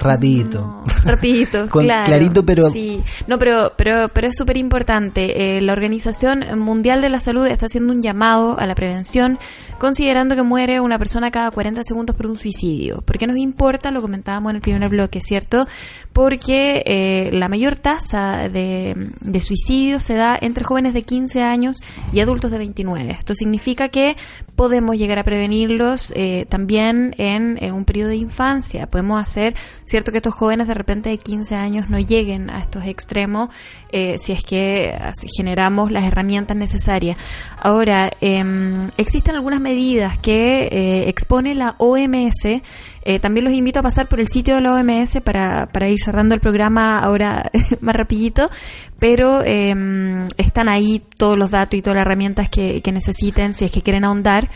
rapidito. 0.00 0.60
No, 0.60 0.84
rapidito, 1.04 1.66
Con- 1.70 1.84
claro. 1.84 2.06
clarito, 2.06 2.44
pero- 2.46 2.70
Sí, 2.70 3.00
no, 3.26 3.38
pero, 3.38 3.69
pero, 3.80 4.08
pero 4.08 4.28
es 4.28 4.36
súper 4.36 4.58
importante. 4.58 5.56
Eh, 5.56 5.62
la 5.62 5.72
Organización 5.72 6.44
Mundial 6.58 7.00
de 7.00 7.08
la 7.08 7.18
Salud 7.18 7.46
está 7.46 7.64
haciendo 7.64 7.94
un 7.94 8.02
llamado 8.02 8.60
a 8.60 8.66
la 8.66 8.74
prevención, 8.74 9.38
considerando 9.78 10.36
que 10.36 10.42
muere 10.42 10.80
una 10.80 10.98
persona 10.98 11.30
cada 11.30 11.50
40 11.50 11.80
segundos 11.82 12.14
por 12.14 12.26
un 12.26 12.36
suicidio. 12.36 13.00
¿Por 13.00 13.16
qué 13.16 13.26
nos 13.26 13.38
importa? 13.38 13.90
Lo 13.90 14.02
comentábamos 14.02 14.50
en 14.50 14.56
el 14.56 14.60
primer 14.60 14.86
bloque, 14.90 15.22
¿cierto? 15.22 15.66
Porque 16.12 16.82
eh, 16.84 17.30
la 17.32 17.48
mayor 17.48 17.74
tasa 17.76 18.50
de, 18.50 19.12
de 19.18 19.40
suicidio 19.40 20.00
se 20.00 20.12
da 20.12 20.38
entre 20.38 20.62
jóvenes 20.62 20.92
de 20.92 21.02
15 21.02 21.40
años 21.40 21.78
y 22.12 22.20
adultos 22.20 22.50
de 22.50 22.58
29. 22.58 23.16
Esto 23.18 23.34
significa 23.34 23.88
que 23.88 24.14
podemos 24.56 24.98
llegar 24.98 25.18
a 25.18 25.24
prevenirlos 25.24 26.12
eh, 26.14 26.44
también 26.50 27.14
en, 27.16 27.56
en 27.64 27.72
un 27.72 27.86
periodo 27.86 28.10
de 28.10 28.16
infancia. 28.16 28.88
Podemos 28.88 29.22
hacer, 29.22 29.54
cierto 29.86 30.12
que 30.12 30.18
estos 30.18 30.34
jóvenes 30.34 30.68
de 30.68 30.74
repente 30.74 31.08
de 31.08 31.16
15 31.16 31.54
años 31.54 31.88
no 31.88 31.98
lleguen 31.98 32.50
a 32.50 32.60
estos 32.60 32.84
extremos 32.84 33.48
eh, 33.92 34.16
si 34.18 34.32
es 34.32 34.44
que 34.44 34.92
así 34.92 35.26
generamos 35.36 35.90
las 35.90 36.04
herramientas 36.04 36.56
necesarias. 36.56 37.18
Ahora, 37.58 38.10
em, 38.20 38.88
existen 38.96 39.34
algunas 39.34 39.60
medidas 39.60 40.16
que 40.18 40.68
eh, 40.70 41.08
expone 41.08 41.54
la 41.54 41.74
OMS. 41.78 42.62
Eh, 43.02 43.18
también 43.18 43.44
los 43.44 43.54
invito 43.54 43.80
a 43.80 43.82
pasar 43.82 44.08
por 44.08 44.20
el 44.20 44.28
sitio 44.28 44.54
de 44.54 44.60
la 44.60 44.74
OMS 44.74 45.20
para, 45.22 45.66
para 45.66 45.88
ir 45.88 45.98
cerrando 45.98 46.34
el 46.34 46.40
programa 46.40 46.98
ahora 46.98 47.50
más 47.80 47.96
rapidito, 47.96 48.50
pero 48.98 49.42
em, 49.42 50.28
están 50.36 50.68
ahí 50.68 51.02
todos 51.16 51.36
los 51.38 51.50
datos 51.50 51.78
y 51.78 51.82
todas 51.82 51.96
las 51.96 52.06
herramientas 52.06 52.48
que 52.48 52.92
necesiten 52.92 53.54
si 53.54 53.64
es 53.64 53.72
que 53.72 53.82
quieren 53.82 54.04
ahondar. 54.04 54.48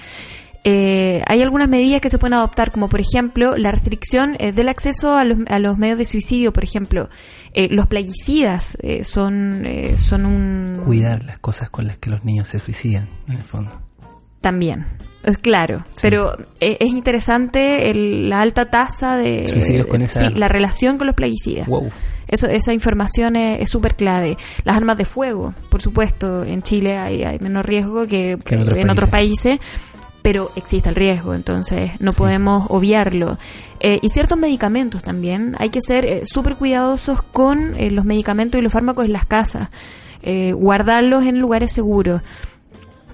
Eh, 0.67 1.23
hay 1.27 1.43
algunas 1.43 1.69
medidas 1.69 2.01
que 2.01 2.09
se 2.09 2.17
pueden 2.19 2.35
adoptar, 2.35 2.71
como 2.73 2.89
por 2.89 3.01
ejemplo 3.01 3.57
la 3.57 3.71
restricción 3.71 4.35
eh, 4.39 4.53
del 4.53 4.69
acceso 4.71 5.15
a 5.15 5.25
los, 5.25 5.39
a 5.49 5.59
los 5.59 5.77
medios 5.77 5.99
de 5.99 6.07
suicidio, 6.07 6.53
por 6.53 6.65
ejemplo. 6.65 7.09
Eh, 7.53 7.69
los 7.71 7.87
plaguicidas 7.87 8.77
eh, 8.83 9.05
son, 9.05 9.65
eh, 9.67 9.97
son 9.99 10.25
un... 10.27 10.81
Cuidar 10.85 11.23
las 11.25 11.39
cosas 11.39 11.69
con 11.71 11.87
las 11.87 11.99
que 11.99 12.09
los 12.11 12.25
niños 12.25 12.49
se 12.49 12.59
suicidan, 12.61 13.09
en 13.29 13.35
el 13.35 13.43
fondo. 13.43 13.79
También, 14.41 14.87
es 15.23 15.39
claro. 15.39 15.85
Pero 16.03 16.35
es 16.61 16.89
interesante 16.91 17.91
el- 17.91 18.29
la 18.29 18.41
alta 18.41 18.71
tasa 18.71 19.17
de... 19.17 19.47
Suicidios 19.47 19.87
con 19.87 20.03
esa- 20.03 20.29
Sí, 20.29 20.35
la 20.35 20.49
relación 20.49 20.99
con 20.99 21.07
los 21.07 21.17
plaguicidas. 21.17 21.67
Wow. 21.69 21.91
Eso, 22.27 22.47
esa 22.49 22.73
información 22.73 23.37
es 23.37 23.71
súper 23.71 23.95
clave. 23.97 24.37
Las 24.65 24.77
armas 24.77 24.97
de 24.99 25.05
fuego, 25.05 25.55
por 25.71 25.81
supuesto, 25.83 26.43
en 26.43 26.62
Chile 26.62 26.97
hay, 26.99 27.23
hay 27.23 27.39
menos 27.39 27.65
riesgo 27.65 28.07
que, 28.07 28.39
Que 28.45 28.55
en 28.55 28.62
otros 28.62 28.79
en 28.79 28.91
otros 28.91 29.09
países, 29.11 29.59
pero 30.25 30.51
existe 30.57 30.89
el 30.89 30.95
riesgo, 30.95 31.35
entonces 31.35 31.91
no 32.01 32.11
Sí. 32.12 32.16
podemos 32.16 32.64
obviarlo. 32.70 33.37
Eh, 33.79 33.99
y 34.01 34.09
ciertos 34.09 34.39
medicamentos 34.39 35.03
también, 35.03 35.55
hay 35.59 35.68
que 35.68 35.81
ser 35.87 36.07
eh, 36.07 36.22
súper 36.25 36.57
cuidadosos 36.57 37.22
con 37.22 37.75
eh, 37.77 37.91
los 37.91 38.07
medicamentos 38.07 38.59
y 38.59 38.62
los 38.62 38.72
fármacos 38.72 39.05
en 39.05 39.12
las 39.12 39.27
casas, 39.27 39.68
eh, 40.22 40.53
guardarlos 40.55 41.27
en 41.27 41.41
lugares 41.41 41.75
seguros. 41.75 42.22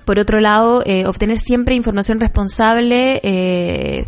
Por 0.04 0.20
otro 0.20 0.38
lado, 0.40 0.84
eh, 0.86 1.04
obtener 1.04 1.38
siempre 1.38 1.74
información 1.74 2.20
responsable, 2.20 3.20
eh, 3.24 4.06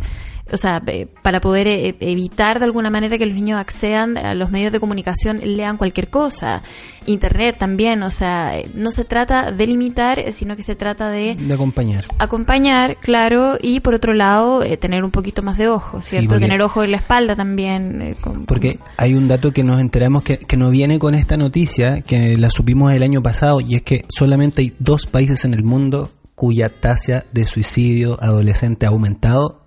o 0.53 0.57
sea, 0.57 0.81
eh, 0.87 1.07
para 1.23 1.41
poder 1.41 1.67
eh, 1.67 1.95
evitar 1.99 2.59
de 2.59 2.65
alguna 2.65 2.89
manera 2.89 3.17
que 3.17 3.25
los 3.25 3.35
niños 3.35 3.59
accedan 3.59 4.17
a 4.17 4.33
los 4.35 4.51
medios 4.51 4.71
de 4.71 4.79
comunicación, 4.79 5.39
lean 5.43 5.77
cualquier 5.77 6.09
cosa. 6.09 6.61
Internet 7.05 7.57
también, 7.59 8.01
o 8.03 8.11
sea, 8.11 8.57
eh, 8.57 8.67
no 8.75 8.91
se 8.91 9.03
trata 9.03 9.51
de 9.51 9.67
limitar, 9.67 10.31
sino 10.31 10.55
que 10.55 10.63
se 10.63 10.75
trata 10.75 11.09
de 11.09 11.35
De 11.35 11.53
acompañar. 11.53 12.05
acompañar, 12.17 12.97
claro, 13.01 13.57
y 13.61 13.81
por 13.81 13.93
otro 13.95 14.13
lado, 14.13 14.63
eh, 14.63 14.77
tener 14.77 15.03
un 15.03 15.11
poquito 15.11 15.41
más 15.41 15.57
de 15.57 15.67
ojo, 15.67 16.01
Sí, 16.01 16.11
¿cierto? 16.11 16.29
porque- 16.29 16.45
tener 16.45 16.61
ojo 16.61 16.83
en 16.83 16.91
la 16.91 16.97
espalda 16.97 17.35
también. 17.35 18.01
eh, 18.01 18.15
con- 18.21 18.45
Porque 18.45 18.79
hay 18.97 19.15
un 19.15 19.27
dato 19.27 19.51
que 19.51 19.63
nos 19.63 19.81
enteramos 19.81 20.23
que, 20.23 20.37
que 20.37 20.55
no 20.55 20.69
viene 20.69 20.97
con 20.99 21.13
esta 21.15 21.35
noticia, 21.35 22.01
que 22.01 22.37
la 22.37 22.49
supimos 22.49 22.91
el 22.93 23.03
año 23.03 23.21
pasado, 23.21 23.59
y 23.59 23.75
es 23.75 23.81
que 23.81 24.05
solamente 24.09 24.61
hay 24.61 24.73
dos 24.79 25.05
países 25.05 25.43
en 25.45 25.53
el 25.53 25.63
mundo 25.63 26.11
cuya 26.35 26.69
tasa 26.69 27.25
de 27.31 27.43
suicidio 27.45 28.17
adolescente 28.21 28.85
ha 28.85 28.89
aumentado. 28.89 29.62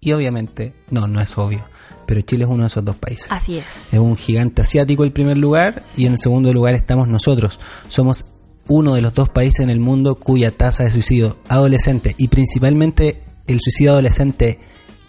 Y 0.00 0.12
obviamente, 0.12 0.74
no, 0.90 1.08
no 1.08 1.20
es 1.20 1.36
obvio, 1.36 1.64
pero 2.06 2.20
Chile 2.20 2.44
es 2.44 2.50
uno 2.50 2.62
de 2.62 2.68
esos 2.68 2.84
dos 2.84 2.96
países. 2.96 3.26
Así 3.30 3.58
es. 3.58 3.92
Es 3.92 3.98
un 3.98 4.16
gigante 4.16 4.62
asiático 4.62 5.04
el 5.04 5.12
primer 5.12 5.36
lugar 5.36 5.82
y 5.96 6.06
en 6.06 6.12
el 6.12 6.18
segundo 6.18 6.52
lugar 6.52 6.74
estamos 6.74 7.08
nosotros. 7.08 7.58
Somos 7.88 8.26
uno 8.68 8.94
de 8.94 9.02
los 9.02 9.14
dos 9.14 9.28
países 9.28 9.60
en 9.60 9.70
el 9.70 9.80
mundo 9.80 10.16
cuya 10.16 10.50
tasa 10.50 10.84
de 10.84 10.90
suicidio 10.90 11.38
adolescente 11.48 12.14
y 12.18 12.28
principalmente 12.28 13.22
el 13.46 13.60
suicidio 13.60 13.92
adolescente 13.92 14.58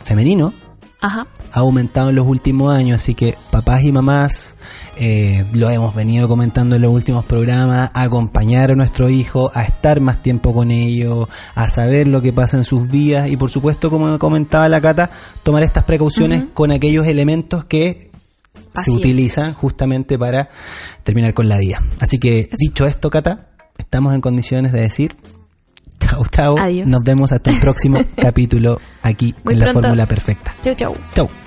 femenino 0.03 0.53
Ajá. 1.01 1.27
ha 1.51 1.59
aumentado 1.59 2.09
en 2.09 2.15
los 2.15 2.27
últimos 2.27 2.73
años, 2.73 3.01
así 3.01 3.15
que 3.15 3.35
papás 3.51 3.83
y 3.83 3.91
mamás, 3.91 4.57
eh, 4.99 5.45
lo 5.53 5.69
hemos 5.69 5.93
venido 5.95 6.27
comentando 6.27 6.75
en 6.75 6.81
los 6.81 6.91
últimos 6.91 7.25
programas, 7.25 7.91
a 7.93 8.01
acompañar 8.03 8.71
a 8.71 8.75
nuestro 8.75 9.09
hijo, 9.09 9.51
a 9.53 9.63
estar 9.63 9.99
más 10.01 10.21
tiempo 10.21 10.53
con 10.53 10.71
ellos, 10.71 11.27
a 11.55 11.69
saber 11.69 12.07
lo 12.07 12.21
que 12.21 12.33
pasa 12.33 12.57
en 12.57 12.63
sus 12.63 12.89
vidas 12.89 13.27
y 13.29 13.37
por 13.37 13.51
supuesto, 13.51 13.89
como 13.89 14.17
comentaba 14.19 14.67
la 14.69 14.81
Cata, 14.81 15.09
tomar 15.43 15.63
estas 15.63 15.83
precauciones 15.83 16.45
con 16.53 16.71
aquellos 16.71 17.05
elementos 17.07 17.65
que 17.65 18.11
Así 18.75 18.85
se 18.85 18.91
es. 18.91 18.97
utilizan 18.97 19.53
justamente 19.53 20.17
para 20.17 20.49
terminar 21.03 21.33
con 21.33 21.47
la 21.49 21.57
vida. 21.57 21.81
Así 21.99 22.19
que 22.19 22.49
dicho 22.57 22.85
esto, 22.85 23.09
Cata, 23.09 23.49
estamos 23.77 24.13
en 24.13 24.21
condiciones 24.21 24.71
de 24.71 24.81
decir 24.81 25.15
chau 25.99 26.23
chau, 26.25 26.55
Adiós. 26.59 26.87
nos 26.87 27.03
vemos 27.03 27.31
hasta 27.31 27.49
el 27.51 27.59
próximo 27.59 27.99
capítulo 28.21 28.79
aquí 29.01 29.33
Muy 29.43 29.53
en 29.55 29.59
la. 29.61 29.73
Fórmula 29.73 30.05
Perfecta. 30.05 30.53
Chau, 30.61 30.75
chau. 30.75 30.95
Chau. 31.13 31.46